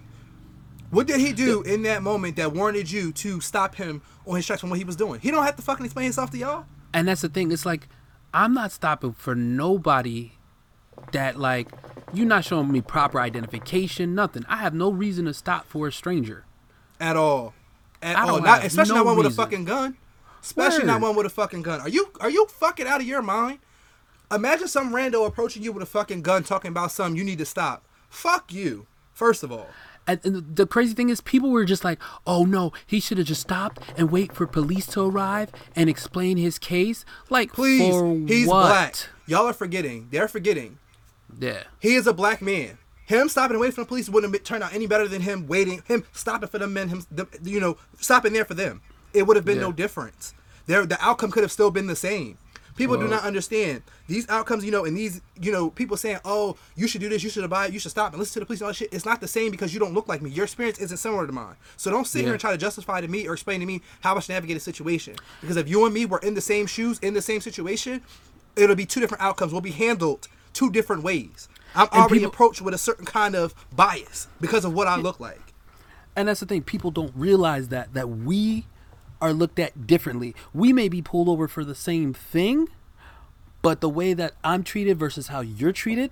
What 0.90 1.08
did 1.08 1.20
he 1.22 1.32
do 1.32 1.62
in 1.62 1.84
that 1.84 2.04
moment 2.04 2.36
that 2.36 2.54
warranted 2.54 2.92
you 2.92 3.14
to 3.14 3.40
stop 3.40 3.76
him 3.76 4.02
on 4.28 4.36
his 4.36 4.46
tracks 4.46 4.60
from 4.62 4.70
what 4.72 4.78
he 4.80 4.84
was 4.84 4.96
doing? 4.98 5.22
He 5.22 5.32
don't 5.32 5.44
have 5.46 5.56
to 5.56 5.62
fucking 5.62 5.86
explain 5.86 6.04
himself 6.06 6.32
to 6.32 6.38
y'all. 6.38 6.66
And 6.94 7.08
that's 7.08 7.22
the 7.22 7.30
thing. 7.30 7.52
It's 7.52 7.66
like 7.66 7.88
I'm 8.34 8.54
not 8.54 8.72
stopping 8.72 9.14
for 9.14 9.36
nobody 9.36 10.34
that 11.12 11.40
like 11.40 11.68
you're 12.14 12.28
not 12.28 12.46
showing 12.46 12.72
me 12.72 12.82
proper 12.82 13.20
identification, 13.20 14.16
nothing. 14.16 14.46
I 14.48 14.58
have 14.58 14.74
no 14.74 14.92
reason 14.92 15.26
to 15.26 15.34
stop 15.34 15.66
for 15.68 15.88
a 15.88 15.92
stranger. 15.92 16.46
at 17.00 17.16
all, 17.16 17.54
at 18.02 18.16
all. 18.16 18.40
don't 18.40 18.66
especially 18.66 18.94
no 18.94 19.04
not 19.04 19.06
one 19.06 19.18
with 19.18 19.28
a 19.28 19.32
fucking 19.32 19.66
gun. 19.66 19.98
Especially 20.42 20.86
not 20.86 21.02
one 21.02 21.16
with 21.16 21.26
a 21.26 21.30
fucking 21.30 21.62
gun. 21.62 21.82
Are 21.82 21.90
you 21.90 22.12
are 22.20 22.30
you 22.30 22.48
fucking 22.48 22.88
out 22.88 23.02
of 23.02 23.08
your 23.08 23.22
mind? 23.22 23.60
Imagine 24.34 24.68
some 24.68 24.94
rando 24.94 25.28
approaching 25.28 25.62
you 25.62 25.72
with 25.72 25.84
a 25.84 25.88
fucking 25.88 26.22
gun 26.22 26.44
talking 26.44 26.70
about 26.70 26.92
something 26.92 27.18
you 27.18 27.24
need 27.24 27.38
to 27.38 27.46
stop. 27.46 27.84
Fuck 28.10 28.54
you. 28.54 28.88
First 29.14 29.44
of 29.44 29.52
all. 29.52 29.68
And, 30.08 30.20
and 30.24 30.56
the 30.56 30.66
crazy 30.66 30.94
thing 30.94 31.10
is, 31.10 31.22
people 31.22 31.52
were 31.52 31.66
just 31.66 31.84
like, 31.84 32.00
"Oh 32.26 32.44
no, 32.44 32.74
he 32.86 33.00
should 33.00 33.18
have 33.18 33.28
just 33.28 33.42
stopped 33.42 33.80
and 33.96 34.12
wait 34.12 34.34
for 34.34 34.48
police 34.48 34.88
to 34.88 35.02
arrive 35.02 35.52
and 35.76 35.90
explain 35.90 36.38
his 36.38 36.58
case." 36.58 37.06
Like, 37.30 37.54
Please, 37.54 37.94
for 37.94 38.16
he's 38.28 38.48
what? 38.48 38.68
black. 38.68 38.96
Y'all 39.28 39.48
are 39.48 39.54
forgetting. 39.54 40.08
They're 40.12 40.28
forgetting. 40.28 40.80
Yeah, 41.40 41.64
He 41.80 41.96
is 41.96 42.08
a 42.08 42.14
black 42.14 42.42
man. 42.42 42.78
Him 43.06 43.30
stopping 43.30 43.56
and 43.56 43.62
waiting 43.62 43.76
for 43.76 43.82
the 43.82 43.88
police 43.88 44.10
wouldn't 44.10 44.34
have 44.34 44.44
turned 44.44 44.64
out 44.64 44.74
any 44.74 44.88
better 44.88 45.08
than 45.08 45.22
him 45.22 45.48
waiting, 45.48 45.84
him 45.86 46.04
stopping 46.14 46.50
for 46.50 46.60
the 46.60 46.68
men, 46.68 46.90
him, 46.90 47.06
the, 47.12 47.28
you 47.44 47.60
know, 47.60 47.78
stopping 48.00 48.34
there 48.34 48.46
for 48.46 48.54
them. 48.54 48.82
It 49.14 49.24
would 49.24 49.36
have 49.36 49.46
been 49.46 49.60
no 49.60 49.72
difference. 49.72 50.34
There, 50.66 50.86
the 50.86 50.98
outcome 51.04 51.32
could 51.32 51.44
have 51.44 51.52
still 51.52 51.72
been 51.72 51.88
the 51.88 51.96
same. 51.96 52.38
People 52.76 52.98
do 52.98 53.08
not 53.08 53.24
understand 53.24 53.84
these 54.08 54.28
outcomes, 54.30 54.64
you 54.66 54.72
know, 54.72 54.86
and 54.86 54.96
these, 54.98 55.22
you 55.40 55.52
know, 55.52 55.70
people 55.70 55.98
saying, 55.98 56.20
"Oh, 56.26 56.56
you 56.76 56.88
should 56.88 57.02
do 57.02 57.10
this, 57.10 57.24
you 57.24 57.30
should 57.30 57.44
abide, 57.44 57.74
you 57.74 57.80
should 57.80 57.92
stop 57.92 58.12
and 58.14 58.20
listen 58.20 58.34
to 58.36 58.40
the 58.40 58.46
police 58.46 58.60
and 58.62 58.66
all 58.66 58.72
that 58.72 58.76
shit." 58.78 58.94
It's 58.94 59.06
not 59.06 59.22
the 59.22 59.28
same 59.28 59.52
because 59.52 59.74
you 59.74 59.80
don't 59.80 59.94
look 59.94 60.08
like 60.08 60.22
me. 60.22 60.30
Your 60.30 60.46
experience 60.46 60.80
isn't 60.80 60.98
similar 60.98 61.28
to 61.28 61.34
mine. 61.34 61.56
So 61.78 61.92
don't 61.92 62.08
sit 62.08 62.24
here 62.24 62.32
and 62.32 62.40
try 62.42 62.52
to 62.52 62.58
justify 62.58 63.02
to 63.02 63.08
me 63.08 63.28
or 63.28 63.34
explain 63.34 63.60
to 63.60 63.66
me 63.66 63.82
how 64.02 64.16
I 64.16 64.20
should 64.20 64.34
navigate 64.34 64.58
a 64.58 64.62
situation. 64.62 65.16
Because 65.42 65.58
if 65.58 65.68
you 65.68 65.86
and 65.86 65.94
me 65.94 66.06
were 66.06 66.20
in 66.20 66.34
the 66.34 66.42
same 66.42 66.66
shoes, 66.66 66.98
in 67.00 67.14
the 67.14 67.22
same 67.22 67.42
situation, 67.42 68.02
it'll 68.56 68.76
be 68.76 68.86
two 68.86 69.00
different 69.00 69.22
outcomes. 69.24 69.52
We'll 69.52 69.62
be 69.62 69.72
handled 69.72 70.28
two 70.54 70.70
different 70.72 71.04
ways. 71.04 71.48
I'm 71.76 71.88
already 71.94 72.16
people- 72.16 72.30
approached 72.32 72.62
with 72.62 72.74
a 72.74 72.78
certain 72.78 73.06
kind 73.06 73.36
of 73.36 73.54
bias 73.76 74.28
because 74.42 74.66
of 74.66 74.74
what 74.74 74.88
I 74.88 74.96
look 74.98 75.20
like. 75.20 75.40
and 76.16 76.28
that's 76.28 76.42
the 76.42 76.46
thing. 76.46 76.62
People 76.62 76.92
don't 76.92 77.14
realize 77.16 77.70
that 77.70 77.94
that 77.94 78.10
we 78.10 78.66
are 79.22 79.32
looked 79.34 79.60
at 79.60 79.86
differently. 79.88 80.36
We 80.54 80.74
may 80.74 80.90
be 80.90 81.02
pulled 81.02 81.30
over 81.30 81.48
for 81.48 81.64
the 81.64 81.76
same 81.76 82.14
thing, 82.14 82.68
but 83.62 83.80
the 83.80 83.90
way 83.90 84.14
that 84.14 84.34
I'm 84.44 84.64
treated 84.64 84.98
versus 84.98 85.28
how 85.28 85.42
you're 85.42 85.72
treated 85.72 86.12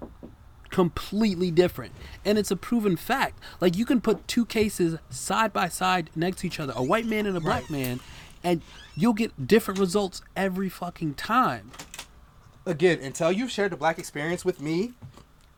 completely 0.69 1.49
different 1.49 1.91
and 2.23 2.37
it's 2.37 2.51
a 2.51 2.55
proven 2.55 2.95
fact 2.95 3.39
like 3.59 3.75
you 3.75 3.87
can 3.87 3.99
put 3.99 4.27
two 4.27 4.45
cases 4.45 4.99
side 5.09 5.51
by 5.51 5.67
side 5.67 6.11
next 6.15 6.41
to 6.41 6.45
each 6.47 6.59
other 6.59 6.71
a 6.75 6.83
white 6.83 7.07
man 7.07 7.25
and 7.25 7.35
a 7.35 7.39
black 7.39 7.63
Right. 7.63 7.71
man 7.71 7.99
and 8.43 8.61
you'll 8.95 9.13
get 9.15 9.47
different 9.47 9.79
results 9.79 10.21
every 10.35 10.69
fucking 10.69 11.15
time 11.15 11.71
Again, 12.67 12.99
until 13.01 13.31
you've 13.31 13.49
shared 13.49 13.71
the 13.71 13.77
black 13.77 13.97
experience 13.97 14.45
with 14.45 14.61
me 14.61 14.93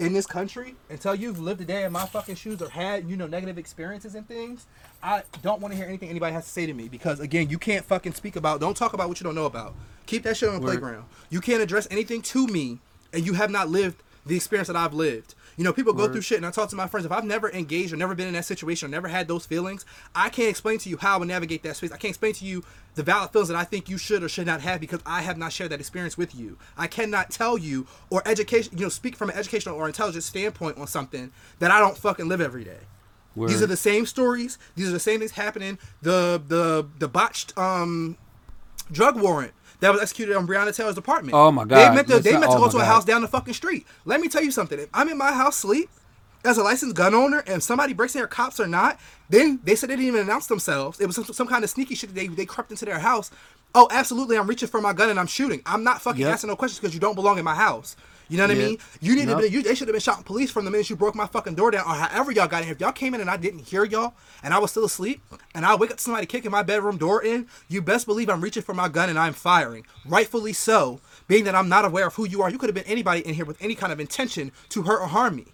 in 0.01 0.13
this 0.13 0.25
country, 0.25 0.75
until 0.89 1.13
you've 1.13 1.39
lived 1.39 1.61
a 1.61 1.65
day 1.65 1.83
in 1.83 1.91
my 1.91 2.05
fucking 2.05 2.35
shoes 2.35 2.61
or 2.61 2.69
had, 2.69 3.07
you 3.07 3.15
know, 3.15 3.27
negative 3.27 3.57
experiences 3.57 4.15
and 4.15 4.27
things, 4.27 4.65
I 5.01 5.21
don't 5.43 5.61
want 5.61 5.73
to 5.73 5.77
hear 5.77 5.87
anything 5.87 6.09
anybody 6.09 6.33
has 6.33 6.45
to 6.45 6.49
say 6.49 6.65
to 6.65 6.73
me 6.73 6.89
because 6.89 7.19
again, 7.19 7.49
you 7.49 7.59
can't 7.59 7.85
fucking 7.85 8.13
speak 8.13 8.35
about 8.35 8.59
don't 8.59 8.75
talk 8.75 8.93
about 8.93 9.07
what 9.09 9.19
you 9.19 9.23
don't 9.23 9.35
know 9.35 9.45
about. 9.45 9.75
Keep 10.07 10.23
that 10.23 10.37
shit 10.37 10.49
on 10.49 10.55
the 10.55 10.61
Word. 10.61 10.71
playground. 10.71 11.05
You 11.29 11.39
can't 11.39 11.61
address 11.61 11.87
anything 11.91 12.21
to 12.23 12.47
me 12.47 12.79
and 13.13 13.25
you 13.25 13.33
have 13.33 13.51
not 13.51 13.69
lived 13.69 14.01
the 14.25 14.35
experience 14.35 14.67
that 14.67 14.75
I've 14.75 14.93
lived. 14.93 15.35
You 15.57 15.63
know, 15.63 15.73
people 15.73 15.93
go 15.93 16.03
Word. 16.03 16.13
through 16.13 16.21
shit 16.21 16.37
and 16.37 16.45
I 16.45 16.51
talk 16.51 16.69
to 16.69 16.75
my 16.75 16.87
friends. 16.87 17.05
If 17.05 17.11
I've 17.11 17.25
never 17.25 17.51
engaged 17.51 17.93
or 17.93 17.97
never 17.97 18.15
been 18.15 18.27
in 18.27 18.33
that 18.33 18.45
situation 18.45 18.87
or 18.87 18.89
never 18.89 19.07
had 19.07 19.27
those 19.27 19.45
feelings, 19.45 19.85
I 20.15 20.29
can't 20.29 20.49
explain 20.49 20.79
to 20.79 20.89
you 20.89 20.97
how 20.97 21.15
I 21.15 21.17
would 21.17 21.27
navigate 21.27 21.63
that 21.63 21.75
space. 21.75 21.91
I 21.91 21.97
can't 21.97 22.09
explain 22.09 22.33
to 22.33 22.45
you 22.45 22.63
the 22.95 23.03
valid 23.03 23.31
feelings 23.31 23.49
that 23.49 23.57
I 23.57 23.63
think 23.63 23.89
you 23.89 23.97
should 23.97 24.23
or 24.23 24.29
should 24.29 24.47
not 24.47 24.61
have 24.61 24.79
because 24.79 25.01
I 25.05 25.21
have 25.21 25.37
not 25.37 25.53
shared 25.53 25.71
that 25.71 25.79
experience 25.79 26.17
with 26.17 26.35
you. 26.35 26.57
I 26.77 26.87
cannot 26.87 27.31
tell 27.31 27.57
you 27.57 27.87
or 28.09 28.21
education, 28.25 28.77
you 28.77 28.85
know, 28.85 28.89
speak 28.89 29.15
from 29.15 29.29
an 29.29 29.37
educational 29.37 29.75
or 29.75 29.87
intelligence 29.87 30.25
standpoint 30.25 30.77
on 30.77 30.87
something 30.87 31.31
that 31.59 31.71
I 31.71 31.79
don't 31.79 31.97
fucking 31.97 32.27
live 32.27 32.41
every 32.41 32.63
day. 32.63 32.79
These 33.35 33.61
are 33.61 33.67
the 33.67 33.77
same 33.77 34.05
stories. 34.05 34.57
These 34.75 34.89
are 34.89 34.91
the 34.91 34.99
same 34.99 35.19
things 35.19 35.31
happening. 35.31 35.79
The 36.01 36.41
the 36.45 36.87
the 36.99 37.07
botched 37.07 37.57
um 37.57 38.17
drug 38.91 39.19
warrant 39.19 39.53
that 39.81 39.91
was 39.91 40.01
executed 40.01 40.35
on 40.35 40.47
Breonna 40.47 40.75
Taylor's 40.75 40.97
apartment. 40.97 41.35
Oh 41.35 41.51
my 41.51 41.65
god! 41.65 41.91
They 41.91 41.95
meant 41.95 42.07
to, 42.07 42.19
they 42.19 42.31
meant 42.33 42.51
to 42.53 42.57
oh 42.57 42.65
go 42.65 42.69
to 42.71 42.77
a 42.77 42.85
house 42.85 43.05
down 43.05 43.21
the 43.21 43.27
fucking 43.27 43.53
street. 43.53 43.85
Let 44.05 44.21
me 44.21 44.29
tell 44.29 44.43
you 44.43 44.51
something. 44.51 44.79
If 44.79 44.89
I'm 44.93 45.09
in 45.09 45.17
my 45.17 45.33
house 45.33 45.57
sleep 45.57 45.89
as 46.45 46.57
a 46.57 46.63
licensed 46.63 46.95
gun 46.95 47.13
owner 47.13 47.43
and 47.47 47.61
somebody 47.61 47.93
breaks 47.93 48.15
in 48.15 48.19
there, 48.19 48.27
cops 48.27 48.59
or 48.59 48.67
not, 48.67 48.99
then 49.29 49.59
they 49.63 49.75
said 49.75 49.89
they 49.89 49.95
didn't 49.95 50.07
even 50.07 50.21
announce 50.21 50.47
themselves. 50.47 50.99
It 50.99 51.05
was 51.07 51.15
some, 51.15 51.25
some 51.25 51.47
kind 51.47 51.63
of 51.63 51.69
sneaky 51.69 51.95
shit. 51.95 52.15
They 52.15 52.27
they 52.27 52.45
crept 52.45 52.71
into 52.71 52.85
their 52.85 52.99
house. 52.99 53.31
Oh, 53.75 53.87
absolutely, 53.91 54.37
I'm 54.37 54.47
reaching 54.47 54.67
for 54.69 54.81
my 54.81 54.93
gun 54.93 55.09
and 55.09 55.19
I'm 55.19 55.27
shooting. 55.27 55.61
I'm 55.65 55.83
not 55.83 56.01
fucking 56.01 56.21
Yep. 56.21 56.33
asking 56.33 56.49
no 56.49 56.55
questions 56.55 56.79
because 56.79 56.93
you 56.93 56.99
don't 56.99 57.15
belong 57.15 57.37
in 57.37 57.45
my 57.45 57.55
house. 57.55 57.95
You 58.31 58.37
know 58.37 58.43
what 58.47 58.51
I 58.51 58.55
mean? 58.55 58.77
You 59.01 59.15
need 59.17 59.27
to 59.27 59.35
be. 59.35 59.49
You, 59.49 59.61
they 59.61 59.75
should 59.75 59.89
have 59.89 59.93
been 59.93 59.99
shouting 59.99 60.23
police 60.23 60.49
from 60.51 60.63
the 60.63 60.71
minute 60.71 60.89
you 60.89 60.95
broke 60.95 61.15
my 61.15 61.27
fucking 61.27 61.55
door 61.55 61.69
down, 61.69 61.85
or 61.85 61.93
however 61.93 62.31
y'all 62.31 62.47
got 62.47 62.59
in 62.59 62.63
here. 62.63 62.73
If 62.73 62.79
y'all 62.79 62.93
came 62.93 63.13
in 63.13 63.19
and 63.19 63.29
I 63.29 63.35
didn't 63.35 63.59
hear 63.67 63.83
y'all, 63.83 64.13
and 64.41 64.53
I 64.53 64.57
was 64.59 64.71
still 64.71 64.85
asleep, 64.85 65.21
and 65.53 65.65
I 65.65 65.75
wake 65.75 65.91
up 65.91 65.97
to 65.97 66.03
somebody 66.03 66.25
kicking 66.27 66.49
my 66.49 66.63
bedroom 66.63 66.95
door 66.97 67.21
in, 67.21 67.47
you 67.67 67.81
best 67.81 68.05
believe 68.05 68.29
I'm 68.29 68.39
reaching 68.39 68.63
for 68.63 68.73
my 68.73 68.87
gun 68.87 69.09
and 69.09 69.19
I'm 69.19 69.33
firing. 69.33 69.85
Rightfully 70.05 70.53
so, 70.53 71.01
being 71.27 71.43
that 71.43 71.55
I'm 71.55 71.67
not 71.67 71.83
aware 71.83 72.07
of 72.07 72.15
who 72.15 72.25
you 72.25 72.41
are. 72.41 72.49
You 72.49 72.57
could 72.57 72.69
have 72.69 72.73
been 72.75 72.85
anybody 72.85 73.19
in 73.19 73.33
here 73.33 73.43
with 73.43 73.61
any 73.61 73.75
kind 73.75 73.91
of 73.91 73.99
intention 73.99 74.53
to 74.69 74.83
hurt 74.83 75.01
or 75.01 75.07
harm 75.07 75.35
me. 75.35 75.47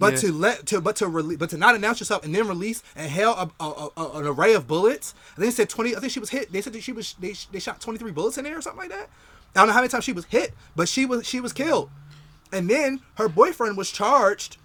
But 0.00 0.14
Yeah. 0.14 0.18
to 0.20 0.32
let 0.32 0.66
to 0.66 0.80
but 0.80 0.96
to 0.96 1.06
rele- 1.06 1.38
but 1.38 1.50
to 1.50 1.56
not 1.56 1.76
announce 1.76 2.00
yourself 2.00 2.24
and 2.24 2.34
then 2.34 2.48
release 2.48 2.82
and 2.96 3.08
hail 3.12 3.30
a, 3.30 3.50
a, 3.64 3.88
a, 3.96 4.10
an 4.18 4.26
array 4.26 4.54
of 4.54 4.66
bullets. 4.66 5.14
I 5.34 5.40
think 5.40 5.46
they 5.46 5.50
said 5.52 5.68
twenty. 5.68 5.94
I 5.94 6.00
think 6.00 6.12
she 6.12 6.20
was 6.20 6.30
hit. 6.30 6.50
They 6.52 6.62
said 6.62 6.72
that 6.72 6.82
she 6.82 6.92
was 6.92 7.14
they, 7.20 7.34
they 7.52 7.60
shot 7.60 7.80
twenty 7.80 7.98
three 8.00 8.10
bullets 8.12 8.38
in 8.38 8.44
there 8.44 8.58
or 8.58 8.62
something 8.62 8.80
like 8.80 8.90
that. 8.90 9.08
I 9.56 9.60
don't 9.60 9.68
know 9.68 9.72
how 9.72 9.80
many 9.80 9.88
times 9.88 10.04
she 10.04 10.12
was 10.12 10.24
hit, 10.26 10.52
but 10.76 10.88
she 10.88 11.06
was 11.06 11.26
she 11.26 11.40
was 11.40 11.52
killed. 11.52 11.90
And 12.52 12.68
then 12.68 13.00
her 13.16 13.28
boyfriend 13.28 13.76
was 13.76 13.90
charged 13.90 14.56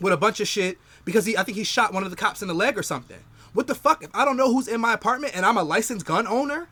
with 0.00 0.12
a 0.12 0.16
bunch 0.16 0.40
of 0.40 0.48
shit 0.48 0.78
because 1.04 1.26
he 1.26 1.36
I 1.36 1.42
think 1.42 1.56
he 1.56 1.64
shot 1.64 1.92
one 1.92 2.04
of 2.04 2.10
the 2.10 2.16
cops 2.16 2.42
in 2.42 2.48
the 2.48 2.54
leg 2.54 2.78
or 2.78 2.82
something. 2.82 3.22
What 3.52 3.66
the 3.66 3.74
fuck? 3.74 4.02
If 4.02 4.10
I 4.14 4.24
don't 4.24 4.36
know 4.36 4.52
who's 4.52 4.68
in 4.68 4.80
my 4.80 4.94
apartment 4.94 5.36
and 5.36 5.44
I'm 5.44 5.56
a 5.56 5.62
licensed 5.62 6.06
gun 6.06 6.26
owner 6.26 6.68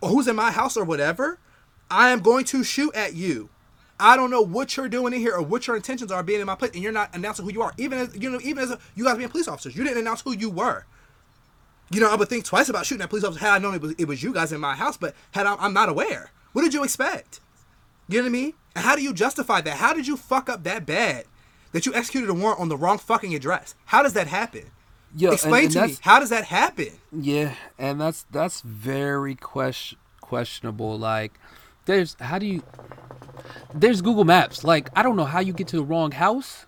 or 0.00 0.08
who's 0.08 0.28
in 0.28 0.36
my 0.36 0.50
house 0.50 0.76
or 0.76 0.84
whatever, 0.84 1.38
I 1.90 2.10
am 2.10 2.20
going 2.20 2.44
to 2.46 2.64
shoot 2.64 2.94
at 2.94 3.14
you. 3.14 3.50
I 4.00 4.16
don't 4.16 4.30
know 4.30 4.42
what 4.42 4.76
you're 4.76 4.88
doing 4.88 5.12
in 5.12 5.20
here 5.20 5.34
or 5.34 5.42
what 5.42 5.66
your 5.66 5.76
intentions 5.76 6.10
are 6.10 6.22
being 6.22 6.40
in 6.40 6.46
my 6.46 6.56
place, 6.56 6.72
and 6.74 6.82
you're 6.82 6.90
not 6.90 7.14
announcing 7.14 7.44
who 7.44 7.52
you 7.52 7.62
are. 7.62 7.72
Even 7.76 7.98
as 7.98 8.16
you 8.16 8.30
know, 8.30 8.40
even 8.42 8.64
as 8.64 8.70
a, 8.72 8.78
you 8.96 9.04
guys 9.04 9.16
being 9.16 9.28
police 9.28 9.46
officers, 9.46 9.76
you 9.76 9.84
didn't 9.84 9.98
announce 9.98 10.22
who 10.22 10.36
you 10.36 10.50
were. 10.50 10.86
You 11.90 12.00
know, 12.00 12.10
I 12.10 12.16
would 12.16 12.28
think 12.28 12.44
twice 12.44 12.68
about 12.68 12.86
shooting 12.86 13.02
at 13.02 13.10
police 13.10 13.22
officers 13.22 13.42
had 13.42 13.52
I 13.52 13.58
known 13.58 13.74
it 13.74 13.82
was 13.82 13.94
it 13.98 14.08
was 14.08 14.22
you 14.22 14.32
guys 14.32 14.52
in 14.52 14.60
my 14.60 14.74
house, 14.74 14.96
but 14.96 15.14
had 15.32 15.46
I, 15.46 15.54
I'm 15.56 15.74
not 15.74 15.88
aware. 15.88 16.30
What 16.52 16.62
did 16.62 16.74
you 16.74 16.82
expect? 16.82 17.40
You 18.12 18.18
know 18.18 18.24
what 18.24 18.28
I 18.28 18.32
mean? 18.32 18.52
And 18.76 18.84
how 18.84 18.96
do 18.96 19.02
you 19.02 19.14
justify 19.14 19.60
that? 19.62 19.76
How 19.78 19.94
did 19.94 20.06
you 20.06 20.16
fuck 20.16 20.48
up 20.48 20.64
that 20.64 20.84
bad 20.84 21.24
that 21.72 21.86
you 21.86 21.94
executed 21.94 22.28
a 22.28 22.34
warrant 22.34 22.60
on 22.60 22.68
the 22.68 22.76
wrong 22.76 22.98
fucking 22.98 23.34
address? 23.34 23.74
How 23.86 24.02
does 24.02 24.12
that 24.12 24.26
happen? 24.26 24.70
Yo, 25.16 25.32
Explain 25.32 25.64
and 25.64 25.72
to 25.72 25.86
me. 25.88 25.96
How 26.00 26.20
does 26.20 26.30
that 26.30 26.44
happen? 26.44 26.88
Yeah, 27.10 27.54
and 27.78 28.00
that's 28.00 28.24
that's 28.30 28.60
very 28.62 29.34
question 29.34 29.98
questionable. 30.20 30.98
Like, 30.98 31.32
there's 31.84 32.16
how 32.20 32.38
do 32.38 32.46
you? 32.46 32.62
There's 33.74 34.00
Google 34.00 34.24
Maps. 34.24 34.64
Like, 34.64 34.88
I 34.96 35.02
don't 35.02 35.16
know 35.16 35.26
how 35.26 35.40
you 35.40 35.52
get 35.52 35.68
to 35.68 35.76
the 35.76 35.84
wrong 35.84 36.12
house. 36.12 36.66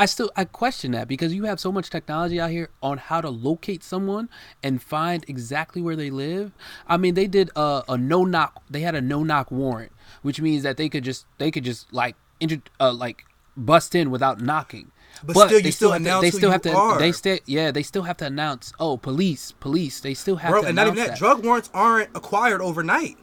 I 0.00 0.06
still 0.06 0.30
I 0.36 0.44
question 0.44 0.92
that 0.92 1.08
because 1.08 1.34
you 1.34 1.44
have 1.44 1.58
so 1.58 1.72
much 1.72 1.90
technology 1.90 2.40
out 2.40 2.50
here 2.50 2.70
on 2.82 2.98
how 2.98 3.20
to 3.20 3.30
locate 3.30 3.82
someone 3.82 4.28
and 4.62 4.80
find 4.80 5.24
exactly 5.26 5.82
where 5.82 5.96
they 5.96 6.10
live. 6.10 6.52
I 6.86 6.98
mean, 6.98 7.14
they 7.14 7.26
did 7.26 7.50
a, 7.56 7.82
a 7.88 7.98
no 7.98 8.24
knock. 8.24 8.62
They 8.70 8.80
had 8.80 8.94
a 8.94 9.00
no 9.00 9.24
knock 9.24 9.50
warrant, 9.50 9.90
which 10.22 10.40
means 10.40 10.62
that 10.62 10.76
they 10.76 10.88
could 10.88 11.04
just 11.04 11.26
they 11.38 11.50
could 11.50 11.64
just 11.64 11.92
like 11.92 12.16
inter, 12.40 12.58
uh, 12.80 12.92
like 12.92 13.24
bust 13.56 13.94
in 13.94 14.10
without 14.10 14.40
knocking. 14.40 14.90
But 15.24 15.32
still, 15.36 15.52
you 15.58 15.62
they 15.62 15.70
still 15.70 15.90
have 15.92 16.02
to, 16.04 16.18
they 16.20 16.30
still 16.30 16.50
have 16.50 16.62
to 16.62 16.72
are. 16.72 16.98
they 16.98 17.12
still 17.12 17.38
yeah 17.46 17.70
they 17.70 17.82
still 17.82 18.02
have 18.02 18.16
to 18.18 18.26
announce 18.26 18.72
oh 18.78 18.96
police 18.96 19.52
police 19.52 20.00
they 20.00 20.14
still 20.14 20.36
have 20.36 20.50
Bro, 20.52 20.62
to 20.62 20.66
and 20.68 20.76
not 20.76 20.86
even 20.86 20.98
that. 20.98 21.08
that. 21.08 21.18
Drug 21.18 21.44
warrants 21.44 21.70
aren't 21.74 22.10
acquired 22.14 22.60
overnight. 22.60 23.16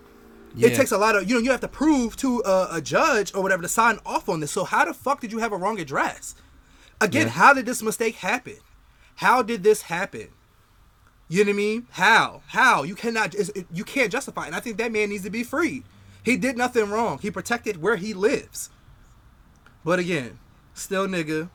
Yeah. 0.57 0.69
It 0.69 0.75
takes 0.75 0.91
a 0.91 0.97
lot 0.97 1.15
of 1.15 1.29
you 1.29 1.35
know 1.35 1.41
you 1.41 1.51
have 1.51 1.61
to 1.61 1.67
prove 1.67 2.15
to 2.17 2.41
a, 2.45 2.67
a 2.73 2.81
judge 2.81 3.33
or 3.35 3.41
whatever 3.43 3.61
to 3.61 3.69
sign 3.69 3.99
off 4.05 4.27
on 4.27 4.39
this. 4.39 4.51
So 4.51 4.63
how 4.65 4.83
the 4.85 4.93
fuck 4.93 5.21
did 5.21 5.31
you 5.31 5.39
have 5.39 5.51
a 5.53 5.57
wrong 5.57 5.79
address? 5.79 6.35
Again, 7.01 7.27
Yeah. 7.27 7.33
how 7.33 7.53
did 7.53 7.65
this 7.65 7.81
mistake 7.83 8.15
happen? 8.15 8.57
How 9.15 9.41
did 9.41 9.63
this 9.63 9.83
happen? 9.83 10.29
You 11.27 11.43
know 11.43 11.49
what 11.49 11.53
I 11.55 11.57
mean? 11.57 11.87
How? 11.91 12.41
How? 12.47 12.83
You 12.83 12.95
cannot. 12.95 13.33
it- 13.35 13.65
You 13.73 13.83
can't 13.83 14.11
justify. 14.11 14.43
it. 14.43 14.47
And 14.47 14.55
I 14.55 14.59
think 14.59 14.77
that 14.77 14.91
man 14.91 15.09
needs 15.09 15.23
to 15.23 15.29
be 15.29 15.43
freed. 15.43 15.83
He 16.25 16.37
did 16.37 16.57
nothing 16.57 16.89
wrong. 16.89 17.19
He 17.19 17.29
protected 17.29 17.81
where 17.81 17.97
he 17.97 18.13
lives. 18.13 18.71
But 19.85 19.99
again, 19.99 20.39
still 20.73 21.07
nigga. 21.07 21.49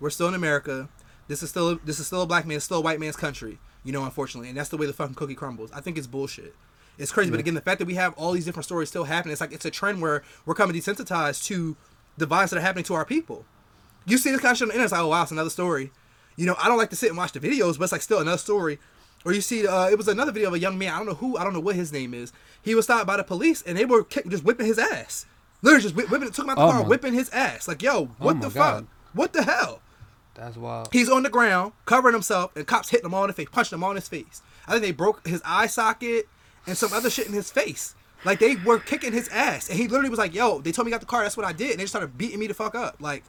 We're 0.00 0.10
still 0.10 0.28
in 0.28 0.34
America. 0.34 0.88
This 1.28 1.42
is 1.42 1.50
still 1.50 1.76
this 1.84 2.00
is 2.00 2.06
still 2.06 2.22
a 2.22 2.26
black 2.26 2.46
man, 2.46 2.58
still 2.60 2.78
a 2.78 2.80
white 2.80 2.98
man's 2.98 3.16
country. 3.16 3.58
You 3.84 3.92
know, 3.92 4.04
unfortunately, 4.04 4.48
and 4.48 4.58
that's 4.58 4.70
the 4.70 4.78
way 4.78 4.86
the 4.86 4.94
fucking 4.94 5.14
cookie 5.14 5.34
crumbles. 5.34 5.70
I 5.72 5.80
think 5.80 5.98
it's 5.98 6.06
bullshit. 6.06 6.56
It's 6.98 7.12
crazy, 7.12 7.30
but 7.30 7.38
again, 7.40 7.52
the 7.52 7.60
fact 7.60 7.78
that 7.78 7.84
we 7.84 7.94
have 7.94 8.14
all 8.14 8.32
these 8.32 8.46
different 8.46 8.64
stories 8.64 8.88
still 8.88 9.04
happening, 9.04 9.32
it's 9.32 9.40
like 9.42 9.52
it's 9.52 9.66
a 9.66 9.70
trend 9.70 10.00
where 10.00 10.22
we're 10.46 10.54
coming 10.54 10.74
desensitized 10.74 11.44
to 11.44 11.76
the 12.16 12.24
violence 12.24 12.52
that 12.52 12.56
are 12.56 12.62
happening 12.62 12.84
to 12.84 12.94
our 12.94 13.04
people. 13.04 13.44
You 14.06 14.16
see 14.16 14.30
this 14.30 14.40
kind 14.40 14.52
of 14.52 14.58
shit 14.58 14.64
on 14.64 14.68
the 14.68 14.74
internet, 14.74 14.86
it's 14.86 14.92
like, 14.92 15.02
oh 15.02 15.08
wow, 15.08 15.22
it's 15.22 15.30
another 15.30 15.50
story. 15.50 15.90
You 16.36 16.46
know, 16.46 16.56
I 16.58 16.68
don't 16.68 16.78
like 16.78 16.90
to 16.90 16.96
sit 16.96 17.10
and 17.10 17.18
watch 17.18 17.32
the 17.32 17.40
videos, 17.40 17.76
but 17.76 17.84
it's 17.84 17.92
like 17.92 18.00
still 18.00 18.20
another 18.20 18.38
story. 18.38 18.78
Or 19.26 19.32
you 19.34 19.40
see, 19.42 19.66
uh, 19.66 19.88
it 19.88 19.98
was 19.98 20.06
another 20.08 20.30
video 20.32 20.48
of 20.48 20.54
a 20.54 20.58
young 20.58 20.78
man. 20.78 20.94
I 20.94 20.98
don't 20.98 21.06
know 21.08 21.14
who, 21.14 21.36
I 21.36 21.44
don't 21.44 21.52
know 21.52 21.60
what 21.60 21.74
his 21.74 21.92
name 21.92 22.14
is. 22.14 22.32
He 22.62 22.74
was 22.76 22.84
stopped 22.86 23.06
by 23.08 23.16
the 23.16 23.24
police, 23.24 23.60
and 23.62 23.76
they 23.76 23.84
were 23.84 24.04
kick, 24.04 24.26
just 24.28 24.44
whipping 24.44 24.66
his 24.66 24.78
ass. 24.78 25.26
Literally, 25.62 25.82
just 25.82 25.96
whip, 25.96 26.10
whipping, 26.10 26.30
took 26.30 26.44
him 26.44 26.50
out 26.50 26.56
the 26.56 26.62
Oh 26.62 26.70
car, 26.70 26.82
my- 26.82 26.88
whipping 26.88 27.12
his 27.12 27.28
ass. 27.30 27.66
Like, 27.66 27.82
yo, 27.82 28.06
what 28.18 28.36
my 28.36 28.48
the 28.48 28.54
God. 28.54 28.84
fuck? 28.84 28.84
What 29.14 29.32
the 29.32 29.42
hell? 29.42 29.82
That's 30.34 30.56
wild. 30.56 30.90
He's 30.92 31.08
on 31.10 31.24
the 31.24 31.30
ground, 31.30 31.72
covering 31.86 32.12
himself, 32.14 32.54
and 32.56 32.66
cops 32.66 32.90
hitting 32.90 33.06
him 33.06 33.14
all 33.14 33.24
in 33.24 33.28
the 33.28 33.32
face, 33.34 33.48
punching 33.50 33.76
him 33.76 33.82
all 33.82 33.90
in 33.90 33.96
his 33.96 34.08
face. 34.08 34.42
I 34.68 34.72
think 34.72 34.82
they 34.82 34.92
broke 34.92 35.26
his 35.26 35.42
eye 35.44 35.66
socket 35.66 36.28
and 36.66 36.76
some 36.78 36.92
other 36.92 37.10
shit 37.10 37.26
in 37.26 37.32
his 37.32 37.50
face. 37.50 37.94
Like 38.24 38.38
they 38.38 38.56
were 38.56 38.78
kicking 38.78 39.12
his 39.12 39.28
ass, 39.30 39.68
and 39.68 39.78
he 39.78 39.88
literally 39.88 40.10
was 40.10 40.18
like, 40.18 40.34
"Yo, 40.34 40.60
they 40.60 40.72
told 40.72 40.86
me 40.86 40.90
got 40.90 41.00
the 41.00 41.06
car. 41.06 41.22
That's 41.22 41.36
what 41.36 41.46
I 41.46 41.52
did." 41.52 41.70
And 41.72 41.80
they 41.80 41.84
just 41.84 41.92
started 41.92 42.16
beating 42.18 42.38
me 42.38 42.46
the 42.46 42.54
fuck 42.54 42.74
up. 42.74 42.96
Like, 43.00 43.24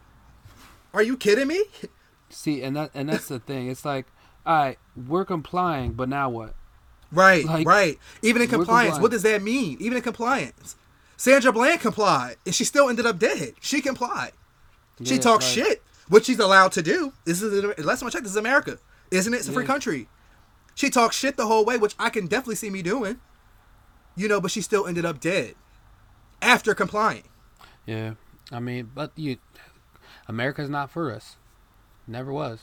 are 0.94 1.02
you 1.04 1.18
kidding 1.18 1.48
me? 1.48 1.64
See, 2.30 2.62
and 2.62 2.76
that 2.76 2.92
and 2.94 3.10
that's 3.10 3.28
the 3.30 3.40
thing. 3.40 3.70
It's 3.70 3.86
like, 3.86 4.06
all 4.48 4.58
right, 4.58 4.80
we're 5.08 5.26
complying, 5.26 5.92
but 5.94 6.10
now 6.10 6.30
what? 6.30 6.56
Right, 7.12 7.46
Like, 7.46 7.68
right. 7.68 8.00
Even 8.22 8.42
in 8.42 8.48
compliance, 8.48 9.00
what 9.00 9.12
does 9.12 9.22
that 9.24 9.42
mean? 9.42 9.78
Even 9.80 9.98
in 9.98 10.04
compliance, 10.04 10.76
Sandra 11.16 11.52
Bland 11.52 11.82
complied, 11.82 12.38
and 12.46 12.54
she 12.56 12.64
still 12.64 12.90
ended 12.90 13.06
up 13.06 13.20
dead. 13.20 13.54
She 13.62 13.82
complied. 13.82 14.32
She 15.04 15.16
Yeah, 15.16 15.22
talks 15.22 15.46
like- 15.46 15.54
shit, 15.66 15.84
which 16.10 16.26
she's 16.26 16.40
allowed 16.40 16.72
to 16.74 16.82
do. 16.82 17.14
This 17.26 17.42
is 17.42 17.64
last 17.80 18.00
time 18.00 18.08
I 18.08 18.10
checked. 18.10 18.24
This 18.24 18.32
is 18.32 18.38
America, 18.38 18.80
isn't 19.12 19.34
it? 19.34 19.38
It's 19.38 19.48
a 19.48 19.52
free 19.54 19.66
country. 19.66 20.10
She 20.76 20.90
talks 20.90 21.16
shit 21.16 21.38
the 21.38 21.48
whole 21.48 21.66
way, 21.66 21.78
which 21.78 21.96
I 22.00 22.10
can 22.10 22.28
definitely 22.28 22.56
see 22.56 22.70
me 22.70 22.82
doing. 22.82 23.20
You 24.16 24.28
know, 24.28 24.42
but 24.42 24.52
she 24.52 24.62
still 24.62 24.88
ended 24.88 25.06
up 25.06 25.20
dead 25.20 25.56
after 26.42 26.74
complying. 26.74 27.24
Yeah, 27.86 28.14
I 28.52 28.60
mean, 28.60 28.92
but 28.94 29.12
you, 29.16 29.38
America's 30.28 30.70
not 30.70 30.90
for 30.92 31.12
us. 31.14 31.36
Never 32.08 32.32
was. 32.34 32.62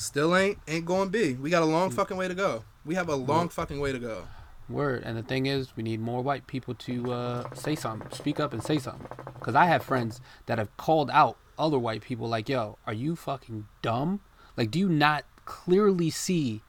Still 0.00 0.34
ain't 0.34 0.58
ain't 0.66 0.86
going 0.86 1.08
to 1.08 1.12
be. 1.12 1.34
We 1.34 1.50
got 1.50 1.62
a 1.62 1.66
Mm. 1.66 1.72
long 1.72 1.90
fucking 1.90 2.16
way 2.16 2.26
to 2.26 2.34
go. 2.34 2.64
We 2.86 2.94
have 2.94 3.10
a 3.10 3.14
long 3.14 3.50
fucking 3.50 3.78
way 3.80 3.92
to 3.92 3.98
go. 3.98 4.24
Word. 4.66 5.02
And 5.04 5.14
the 5.14 5.22
thing 5.22 5.44
is, 5.44 5.76
we 5.76 5.82
need 5.82 6.00
more 6.00 6.22
white 6.22 6.46
people 6.46 6.74
to 6.76 7.12
uh, 7.12 7.54
say 7.54 7.74
something, 7.76 8.10
speak 8.12 8.40
up 8.40 8.54
and 8.54 8.62
say 8.62 8.78
something. 8.78 9.06
Because 9.34 9.54
I 9.54 9.66
have 9.66 9.82
friends 9.82 10.20
that 10.46 10.56
have 10.58 10.74
called 10.78 11.10
out 11.10 11.36
other 11.58 11.78
white 11.78 12.00
people, 12.00 12.28
like, 12.28 12.48
yo, 12.48 12.78
are 12.86 12.94
you 12.94 13.14
fucking 13.14 13.66
dumb? 13.82 14.20
Like, 14.56 14.70
do 14.70 14.78
you 14.78 14.88
not 14.88 15.24
clearly 15.44 16.08
see 16.08 16.62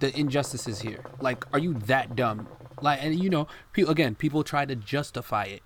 the 0.00 0.18
injustices 0.18 0.80
here? 0.80 1.04
Like, 1.20 1.44
are 1.52 1.60
you 1.60 1.74
that 1.74 2.16
dumb? 2.16 2.48
Like, 2.82 3.00
and 3.00 3.16
you 3.22 3.30
know, 3.30 3.46
people, 3.72 3.92
again, 3.92 4.16
people 4.16 4.42
try 4.42 4.64
to 4.64 4.74
justify 4.74 5.44
it. 5.44 5.62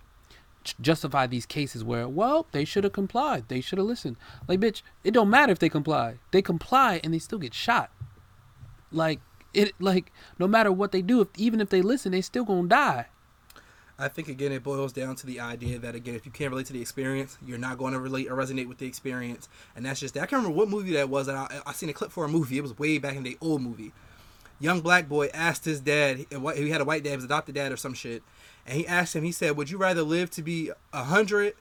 Justify 0.81 1.25
these 1.25 1.45
cases 1.45 1.83
where, 1.83 2.07
well, 2.07 2.45
they 2.51 2.65
should 2.65 2.83
have 2.83 2.93
complied. 2.93 3.47
They 3.47 3.61
should 3.61 3.77
have 3.77 3.87
listened. 3.87 4.17
Like, 4.47 4.59
bitch, 4.59 4.81
it 5.03 5.11
don't 5.11 5.29
matter 5.29 5.51
if 5.51 5.59
they 5.59 5.69
comply. 5.69 6.15
They 6.31 6.41
comply 6.41 6.99
and 7.03 7.13
they 7.13 7.19
still 7.19 7.39
get 7.39 7.53
shot 7.53 7.91
like 8.91 9.19
it 9.53 9.73
like 9.79 10.11
no 10.37 10.47
matter 10.47 10.71
what 10.71 10.91
they 10.91 11.01
do 11.01 11.21
if 11.21 11.27
even 11.37 11.61
if 11.61 11.69
they 11.69 11.81
listen 11.81 12.11
they 12.11 12.21
still 12.21 12.43
gonna 12.43 12.67
die 12.67 13.07
I 13.97 14.07
think 14.07 14.29
again 14.29 14.51
it 14.51 14.63
boils 14.63 14.93
down 14.93 15.15
to 15.17 15.27
the 15.27 15.39
idea 15.39 15.77
that 15.79 15.95
again 15.95 16.15
if 16.15 16.25
you 16.25 16.31
can't 16.31 16.51
relate 16.51 16.67
to 16.67 16.73
the 16.73 16.79
experience, 16.79 17.37
you're 17.45 17.57
not 17.57 17.77
going 17.77 17.91
to 17.91 17.99
relate 17.99 18.31
or 18.31 18.35
resonate 18.37 18.69
with 18.69 18.77
the 18.77 18.85
experience, 18.85 19.49
and 19.75 19.85
that's 19.85 19.99
just 19.99 20.13
that. 20.13 20.21
I 20.21 20.25
can't 20.25 20.41
remember 20.41 20.57
what 20.57 20.69
movie 20.69 20.93
that 20.93 21.09
was. 21.09 21.27
And 21.27 21.37
I, 21.37 21.59
I 21.67 21.73
seen 21.73 21.89
a 21.89 21.93
clip 21.93 22.09
for 22.09 22.23
a 22.23 22.29
movie. 22.29 22.57
It 22.57 22.61
was 22.61 22.79
way 22.79 22.97
back 22.97 23.17
in 23.17 23.23
the 23.23 23.37
old 23.41 23.61
movie. 23.61 23.91
Young 24.57 24.79
black 24.79 25.09
boy 25.09 25.27
asked 25.33 25.65
his 25.65 25.81
dad. 25.81 26.25
He 26.29 26.69
had 26.69 26.79
a 26.79 26.85
white 26.85 27.03
dad, 27.03 27.15
his 27.15 27.25
adopted 27.25 27.55
dad 27.55 27.73
or 27.73 27.75
some 27.75 27.93
shit, 27.93 28.23
and 28.69 28.77
he 28.77 28.87
asked 28.87 29.15
him. 29.15 29.23
He 29.23 29.31
said, 29.31 29.57
"Would 29.57 29.71
you 29.71 29.77
rather 29.77 30.03
live 30.03 30.29
to 30.31 30.43
be 30.43 30.71
a 30.93 31.03
hundred 31.03 31.55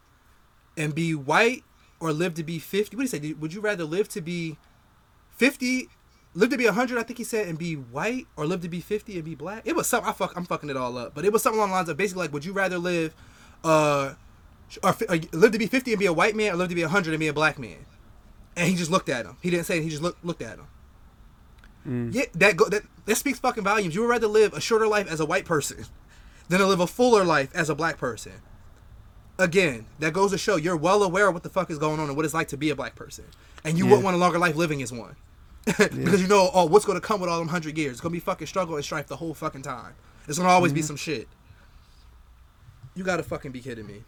and 0.76 0.94
be 0.94 1.14
white, 1.14 1.64
or 1.98 2.12
live 2.12 2.34
to 2.34 2.44
be 2.44 2.58
50? 2.58 2.96
What 2.96 3.10
did 3.10 3.22
he 3.22 3.28
say? 3.28 3.32
Would 3.32 3.54
you 3.54 3.60
rather 3.60 3.84
live 3.84 4.08
to 4.10 4.20
be 4.20 4.58
fifty? 5.30 5.88
Live 6.34 6.50
to 6.50 6.58
be 6.58 6.66
100, 6.66 6.98
I 6.98 7.02
think 7.02 7.18
he 7.18 7.24
said, 7.24 7.48
and 7.48 7.58
be 7.58 7.74
white, 7.74 8.26
or 8.36 8.46
live 8.46 8.60
to 8.60 8.68
be 8.68 8.80
50 8.80 9.14
and 9.14 9.24
be 9.24 9.34
black. 9.34 9.62
It 9.64 9.74
was 9.74 9.88
something. 9.88 10.08
I 10.08 10.12
fuck, 10.12 10.36
I'm 10.36 10.44
fucking 10.44 10.68
it 10.68 10.76
all 10.76 10.96
up, 10.96 11.14
but 11.14 11.24
it 11.24 11.32
was 11.32 11.42
something 11.42 11.58
along 11.58 11.70
the 11.70 11.76
lines 11.76 11.88
of 11.88 11.96
basically 11.96 12.24
like, 12.24 12.32
would 12.32 12.44
you 12.44 12.52
rather 12.52 12.78
live, 12.78 13.14
uh, 13.64 14.12
or, 14.84 14.94
or 15.08 15.16
live 15.32 15.50
to 15.52 15.58
be 15.58 15.66
50 15.66 15.92
and 15.92 15.98
be 15.98 16.06
a 16.06 16.12
white 16.12 16.36
man, 16.36 16.52
or 16.52 16.56
live 16.56 16.68
to 16.68 16.74
be 16.76 16.82
100 16.82 17.10
and 17.12 17.18
be 17.18 17.26
a 17.28 17.32
black 17.32 17.58
man? 17.58 17.86
And 18.56 18.68
he 18.68 18.76
just 18.76 18.90
looked 18.90 19.08
at 19.08 19.24
him. 19.24 19.38
He 19.40 19.50
didn't 19.50 19.64
say. 19.66 19.78
it, 19.78 19.82
He 19.84 19.88
just 19.88 20.02
looked 20.02 20.24
looked 20.24 20.42
at 20.42 20.58
him. 20.58 20.66
Yeah, 22.12 22.24
that 22.34 22.56
go 22.56 22.66
that 22.68 22.82
that 23.06 23.16
speaks 23.16 23.38
fucking 23.38 23.64
volumes. 23.64 23.94
You 23.94 24.02
would 24.02 24.10
rather 24.10 24.26
live 24.28 24.52
a 24.52 24.60
shorter 24.60 24.86
life 24.86 25.10
as 25.10 25.20
a 25.20 25.26
white 25.26 25.46
person 25.46 25.86
than 26.48 26.60
to 26.60 26.66
live 26.66 26.80
a 26.80 26.86
fuller 26.86 27.24
life 27.24 27.50
as 27.54 27.70
a 27.70 27.74
black 27.74 27.98
person. 27.98 28.32
Again, 29.38 29.86
that 30.00 30.12
goes 30.12 30.32
to 30.32 30.38
show 30.38 30.56
you're 30.56 30.76
well 30.76 31.02
aware 31.02 31.28
of 31.28 31.34
what 31.34 31.42
the 31.42 31.48
fuck 31.48 31.70
is 31.70 31.78
going 31.78 32.00
on 32.00 32.08
and 32.08 32.16
what 32.16 32.24
it's 32.24 32.34
like 32.34 32.48
to 32.48 32.56
be 32.56 32.70
a 32.70 32.76
black 32.76 32.96
person, 32.96 33.24
and 33.64 33.78
you 33.78 33.84
Yeah. 33.84 33.90
wouldn't 33.90 34.04
want 34.04 34.16
a 34.16 34.18
longer 34.18 34.38
life 34.38 34.56
living 34.56 34.82
as 34.82 34.92
one. 34.92 35.16
because 35.66 36.22
you 36.22 36.28
know, 36.28 36.50
oh, 36.54 36.64
what's 36.64 36.84
going 36.84 36.98
to 36.98 37.06
come 37.06 37.20
with 37.20 37.28
all 37.30 37.38
them 37.38 37.48
hundred 37.48 37.76
years? 37.76 37.92
It's 37.92 38.00
gonna 38.00 38.12
be 38.12 38.20
fucking 38.20 38.46
struggle 38.46 38.76
and 38.76 38.84
strife 38.84 39.06
the 39.06 39.16
whole 39.16 39.34
fucking 39.34 39.62
time. 39.62 39.94
It's 40.26 40.38
gonna 40.38 40.50
always 40.50 40.72
be 40.72 40.80
mm-hmm. 40.80 40.86
some 40.86 40.96
shit. 40.96 41.28
You 42.94 43.04
gotta 43.04 43.22
fucking 43.22 43.52
be 43.52 43.60
kidding 43.60 43.86
me. 43.86 44.04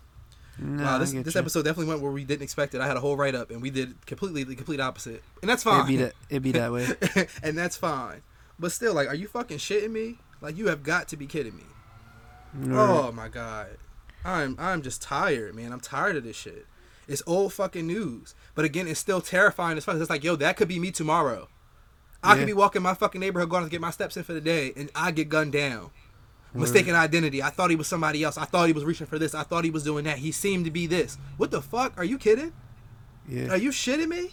Nah, 0.59 0.85
wow, 0.85 0.98
this 0.98 1.12
this 1.12 1.37
episode 1.37 1.64
definitely 1.64 1.87
went 1.87 2.00
where 2.00 2.11
we 2.11 2.24
didn't 2.24 2.42
expect 2.42 2.74
it. 2.74 2.81
I 2.81 2.87
had 2.87 2.96
a 2.96 3.00
whole 3.00 3.16
write 3.16 3.35
up 3.35 3.50
and 3.50 3.62
we 3.62 3.70
did 3.70 4.05
completely 4.07 4.42
the 4.44 4.57
complete 4.57 4.81
opposite, 4.81 5.22
and 5.42 5.48
that's 5.48 5.62
fine. 5.62 5.81
it'd 5.81 5.87
be 5.87 5.96
that 5.96 6.12
it'd 6.29 6.42
be 6.42 6.53
that 6.53 6.72
way 6.72 6.87
and 7.42 7.57
that's 7.57 7.76
fine. 7.76 8.22
But 8.59 8.72
still, 8.72 8.92
like, 8.92 9.09
are 9.09 9.14
you 9.14 9.26
fucking 9.26 9.57
shitting 9.57 9.90
me? 9.90 10.18
Like, 10.42 10.57
you 10.57 10.68
have 10.68 10.83
got 10.83 11.09
to 11.09 11.16
be 11.16 11.26
kidding 11.26 11.57
me. 11.57 11.64
Oh 12.68 13.12
my 13.12 13.28
god, 13.28 13.76
I'm 14.24 14.56
I'm 14.58 14.82
just 14.82 15.02
tired, 15.02 15.54
man. 15.54 15.72
I'm 15.72 15.80
tired 15.80 16.16
of 16.16 16.24
this 16.24 16.36
shit. 16.36 16.66
It's 17.08 17.22
old 17.26 17.52
fucking 17.52 17.86
news. 17.86 18.34
But 18.54 18.64
again, 18.64 18.86
it's 18.86 19.00
still 19.00 19.20
terrifying 19.20 19.76
as 19.76 19.84
fuck. 19.84 19.96
It's 19.96 20.10
like, 20.10 20.22
yo, 20.22 20.36
that 20.36 20.56
could 20.56 20.68
be 20.68 20.78
me 20.78 20.90
tomorrow. 20.92 21.48
I 22.22 22.32
Yeah. 22.34 22.38
could 22.38 22.46
be 22.46 22.52
walking 22.52 22.82
my 22.82 22.94
fucking 22.94 23.20
neighborhood, 23.20 23.50
going 23.50 23.64
to 23.64 23.70
get 23.70 23.80
my 23.80 23.90
steps 23.90 24.16
in 24.16 24.22
for 24.22 24.32
the 24.32 24.40
day, 24.40 24.72
and 24.76 24.90
I 24.94 25.10
get 25.10 25.28
gunned 25.28 25.52
down. 25.52 25.90
Mistaken 26.52 26.94
identity. 26.94 27.42
I 27.42 27.50
thought 27.50 27.70
he 27.70 27.76
was 27.76 27.86
somebody 27.86 28.22
else. 28.24 28.36
I 28.36 28.44
thought 28.44 28.66
he 28.66 28.72
was 28.72 28.84
reaching 28.84 29.06
for 29.06 29.18
this. 29.18 29.34
I 29.34 29.44
thought 29.44 29.64
he 29.64 29.70
was 29.70 29.84
doing 29.84 30.04
that. 30.04 30.18
He 30.18 30.32
seemed 30.32 30.64
to 30.64 30.70
be 30.70 30.86
this. 30.88 31.16
What 31.36 31.50
the 31.52 31.62
fuck? 31.62 31.96
Are 31.96 32.04
you 32.04 32.18
kidding? 32.18 32.52
yeah 33.28 33.48
Are 33.50 33.56
you 33.56 33.70
shitting 33.70 34.08
me? 34.08 34.30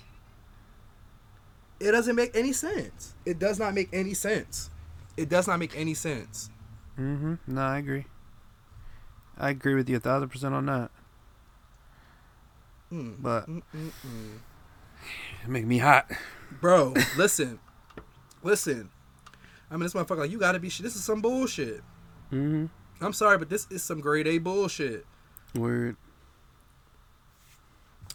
It 1.79 1.91
doesn't 1.91 2.15
make 2.15 2.35
any 2.35 2.53
sense. 2.53 3.13
It 3.25 3.37
does 3.37 3.59
not 3.59 3.73
make 3.75 3.89
any 3.93 4.15
sense. 4.15 4.69
It 5.15 5.29
does 5.29 5.47
not 5.47 5.59
make 5.59 5.75
any 5.77 5.93
sense. 5.93 6.49
Mm-hmm 6.99 7.35
no 7.47 7.61
i 7.61 7.77
agree 7.77 8.05
i 9.37 9.49
agree 9.51 9.75
with 9.75 9.87
you 9.89 9.97
a 9.97 9.99
thousand 9.99 10.29
percent 10.29 10.53
on 10.53 10.65
that 10.65 10.89
Mm, 12.91 13.15
but 13.19 13.49
mm, 13.49 13.61
mm, 13.75 13.91
mm. 14.05 14.37
it 15.43 15.49
make 15.49 15.65
me 15.65 15.77
hot 15.77 16.09
Bro, 16.61 16.93
listen. 17.17 17.59
Listen. 18.41 18.89
I 19.69 19.73
mean, 19.73 19.81
this 19.83 19.93
motherfucker, 19.93 20.19
like, 20.19 20.31
you 20.31 20.39
gotta 20.39 20.57
be 20.59 20.69
shit. 20.69 20.85
This 20.85 20.95
is 20.95 21.03
some 21.03 21.19
bullshit. 21.21 21.81
mm-hmm 22.31 22.67
I'm 23.01 23.11
sorry, 23.11 23.37
but 23.37 23.49
this 23.49 23.67
is 23.69 23.83
some 23.83 23.99
grade 23.99 24.25
A 24.27 24.37
bullshit. 24.37 25.05
word 25.53 25.97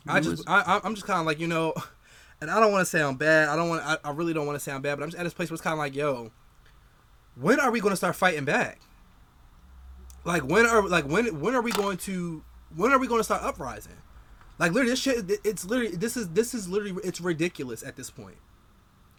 I 0.08 0.20
just, 0.20 0.30
was- 0.30 0.44
I- 0.46 0.80
I'm 0.82 0.94
just 0.94 1.06
kind 1.06 1.20
of 1.20 1.26
like, 1.26 1.38
you 1.38 1.46
know, 1.46 1.74
and 2.40 2.50
I 2.50 2.58
don't 2.58 2.72
want 2.72 2.80
to 2.80 2.86
sound 2.90 3.18
bad. 3.18 3.50
I 3.50 3.56
don't 3.56 3.68
want, 3.68 3.82
I, 3.84 3.98
I 4.02 4.10
really 4.12 4.32
don't 4.32 4.46
want 4.46 4.56
to 4.56 4.64
sound 4.64 4.82
bad, 4.82 4.96
but 4.96 5.04
I'm 5.04 5.10
just 5.10 5.20
at 5.20 5.24
this 5.24 5.34
place 5.34 5.50
where 5.50 5.54
it's 5.54 5.62
kind 5.62 5.74
of 5.74 5.78
like, 5.78 5.94
yo, 5.94 6.30
when 7.34 7.60
are 7.60 7.70
we 7.70 7.80
going 7.80 7.92
to 7.92 7.96
start 7.96 8.16
fighting 8.16 8.44
back? 8.44 8.80
Like, 10.24 10.44
when 10.44 10.66
are, 10.66 10.86
like, 10.86 11.04
when, 11.06 11.40
when 11.40 11.54
are 11.54 11.62
we 11.62 11.72
going 11.72 11.96
to, 11.98 12.44
when 12.76 12.92
are 12.92 12.98
we 12.98 13.06
going 13.08 13.20
to 13.20 13.24
start 13.24 13.42
uprising? 13.42 13.96
Like, 14.58 14.72
literally, 14.72 14.90
this 14.90 15.00
shit, 15.00 15.40
it's 15.44 15.64
literally, 15.64 15.96
this 15.96 16.16
is, 16.16 16.28
this 16.30 16.54
is 16.54 16.68
literally, 16.68 17.00
it's 17.02 17.20
ridiculous 17.20 17.82
at 17.82 17.96
this 17.96 18.10
point. 18.10 18.36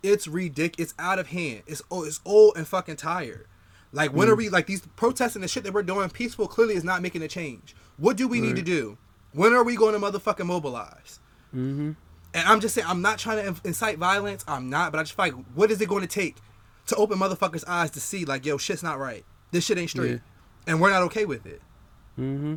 It's 0.02 0.28
ridiculous. 0.28 0.92
It's 0.92 1.00
out 1.00 1.20
of 1.20 1.28
hand. 1.28 1.64
It's, 1.68 1.82
oh, 1.92 2.04
it's 2.04 2.22
old 2.26 2.56
and 2.56 2.68
fucking 2.68 2.98
tired. 2.98 3.48
Like, 3.92 4.14
when 4.14 4.30
are 4.30 4.36
we, 4.36 4.50
like, 4.50 4.66
these 4.66 4.82
protests 4.96 5.36
and 5.36 5.44
the 5.44 5.48
shit 5.48 5.64
that 5.66 5.74
we're 5.74 5.84
doing 5.84 6.10
peaceful 6.10 6.48
clearly 6.48 6.76
is 6.76 6.84
not 6.84 7.02
making 7.02 7.22
a 7.22 7.28
change. 7.28 7.76
What 7.98 8.18
do 8.18 8.28
we 8.28 8.42
need 8.42 8.56
to 8.56 8.62
do? 8.62 8.98
When 9.34 9.54
are 9.54 9.64
we 9.64 9.76
going 9.76 9.94
to 9.94 10.00
motherfucking 10.00 10.46
mobilize? 10.46 11.20
mm-hmm 11.54 11.92
And 12.34 12.48
I'm 12.48 12.60
just 12.60 12.74
saying, 12.74 12.88
I'm 12.88 13.02
not 13.02 13.20
trying 13.20 13.44
to 13.44 13.48
in- 13.48 13.56
incite 13.66 13.98
violence. 14.00 14.44
I'm 14.48 14.70
not, 14.70 14.92
but 14.92 15.00
I 15.00 15.04
just 15.04 15.16
feel 15.16 15.26
like, 15.26 15.36
what 15.54 15.70
is 15.70 15.80
it 15.82 15.90
going 15.90 16.02
to 16.02 16.08
take 16.08 16.38
to 16.88 16.96
open 16.96 17.18
motherfuckers' 17.20 17.64
eyes 17.68 17.92
to 17.92 18.00
see, 18.00 18.26
like, 18.26 18.46
yo, 18.46 18.58
shit's 18.58 18.84
not 18.84 19.00
right. 19.00 19.26
This 19.52 19.64
shit 19.66 19.78
ain't 19.78 19.90
straight, 19.90 20.12
Yeah. 20.12 20.18
and 20.68 20.82
we're 20.82 20.90
not 20.90 21.04
okay 21.04 21.26
with 21.26 21.46
it. 21.46 21.62
mm-hmm 22.20 22.56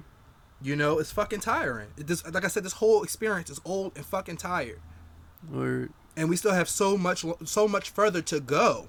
You 0.63 0.75
know, 0.77 0.99
it's 0.99 1.11
fucking 1.13 1.41
tiring. 1.41 1.89
It 1.97 2.07
just, 2.07 2.33
like 2.33 2.45
I 2.45 2.49
said, 2.49 2.65
this 2.65 2.73
whole 2.75 3.03
experience 3.03 3.51
is 3.51 3.61
old 3.65 3.93
and 3.97 4.05
fucking 4.05 4.39
tired, 4.39 4.81
word 5.51 5.93
and 6.17 6.31
we 6.31 6.37
still 6.37 6.53
have 6.55 6.69
so 6.69 6.97
much, 6.97 7.25
so 7.45 7.69
much 7.69 7.91
further 7.91 8.23
to 8.23 8.41
go. 8.41 8.89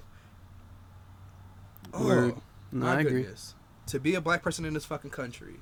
Word. 1.92 2.34
Oh, 2.36 2.42
No, 2.72 2.86
my 2.86 2.96
I 2.96 3.00
agree. 3.00 3.22
goodness. 3.22 3.54
To 3.88 4.00
be 4.00 4.14
a 4.14 4.20
black 4.20 4.42
person 4.42 4.64
in 4.64 4.72
this 4.74 4.84
fucking 4.86 5.10
country. 5.10 5.60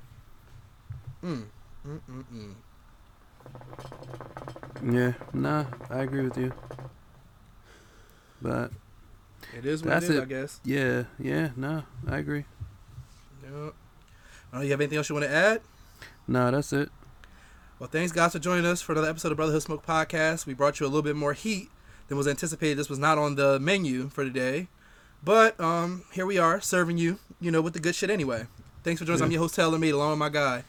Mm. 1.23 1.45
Mm 1.85 1.99
mm 2.09 2.23
mm. 2.33 2.53
yeah 4.93 5.13
nah 5.33 5.65
i 5.89 5.99
agree 5.99 6.21
with 6.23 6.37
you 6.37 6.51
but 8.41 8.71
It 9.57 9.65
is 9.65 9.81
what 9.83 9.89
That's 9.91 10.05
it 10.05 10.11
is, 10.11 10.17
it. 10.17 10.21
I 10.21 10.25
guess. 10.25 10.59
yeah 10.63 11.03
yeah 11.19 11.49
no 11.55 11.83
i 12.07 12.17
agree 12.17 12.45
Yep. 13.43 13.73
Uh, 14.53 14.59
you 14.61 14.71
have 14.71 14.81
anything 14.81 14.97
else 14.97 15.09
you 15.09 15.15
want 15.15 15.25
to 15.25 15.31
add? 15.33 15.61
no 16.27 16.51
that's 16.51 16.71
it 16.73 16.89
Well, 17.79 17.89
thanks 17.89 18.11
guys 18.11 18.33
for 18.33 18.39
joining 18.39 18.65
us 18.65 18.81
for 18.81 18.91
another 18.93 19.09
episode 19.09 19.31
of 19.31 19.37
Brotherhood 19.37 19.61
Smoke 19.63 19.85
Podcast. 19.85 20.45
We 20.45 20.53
brought 20.53 20.79
you 20.79 20.85
a 20.85 20.89
little 20.89 21.01
bit 21.03 21.15
more 21.15 21.33
heat 21.33 21.69
than 22.07 22.17
was 22.17 22.27
anticipated. 22.27 22.77
This 22.77 22.89
was 22.89 22.99
not 22.99 23.17
on 23.17 23.35
the 23.35 23.59
menu 23.59 24.09
for 24.09 24.23
today, 24.23 24.67
but 25.23 25.59
um, 25.59 26.03
here 26.13 26.25
we 26.25 26.37
are 26.37 26.59
serving 26.61 26.97
you, 26.97 27.19
you 27.39 27.51
know, 27.51 27.61
with 27.61 27.73
the 27.73 27.79
good 27.79 27.93
shit 27.95 28.09
anyway. 28.09 28.47
Thanks 28.83 28.99
for 28.99 29.05
joining 29.05 29.21
us. 29.21 29.25
I'm 29.25 29.31
your 29.31 29.41
host 29.41 29.55
TailorMade, 29.55 29.93
along 29.93 30.11
with 30.11 30.19
my 30.19 30.29
guy, 30.29 30.63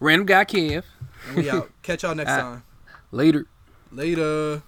random 0.00 0.26
guy 0.26 0.44
kev 0.44 0.82
and 1.28 1.36
we 1.36 1.50
out. 1.50 1.70
Catch 1.82 2.02
y'all 2.02 2.14
next 2.14 2.30
time. 2.30 2.64
later 3.12 3.46
Later. 3.92 4.62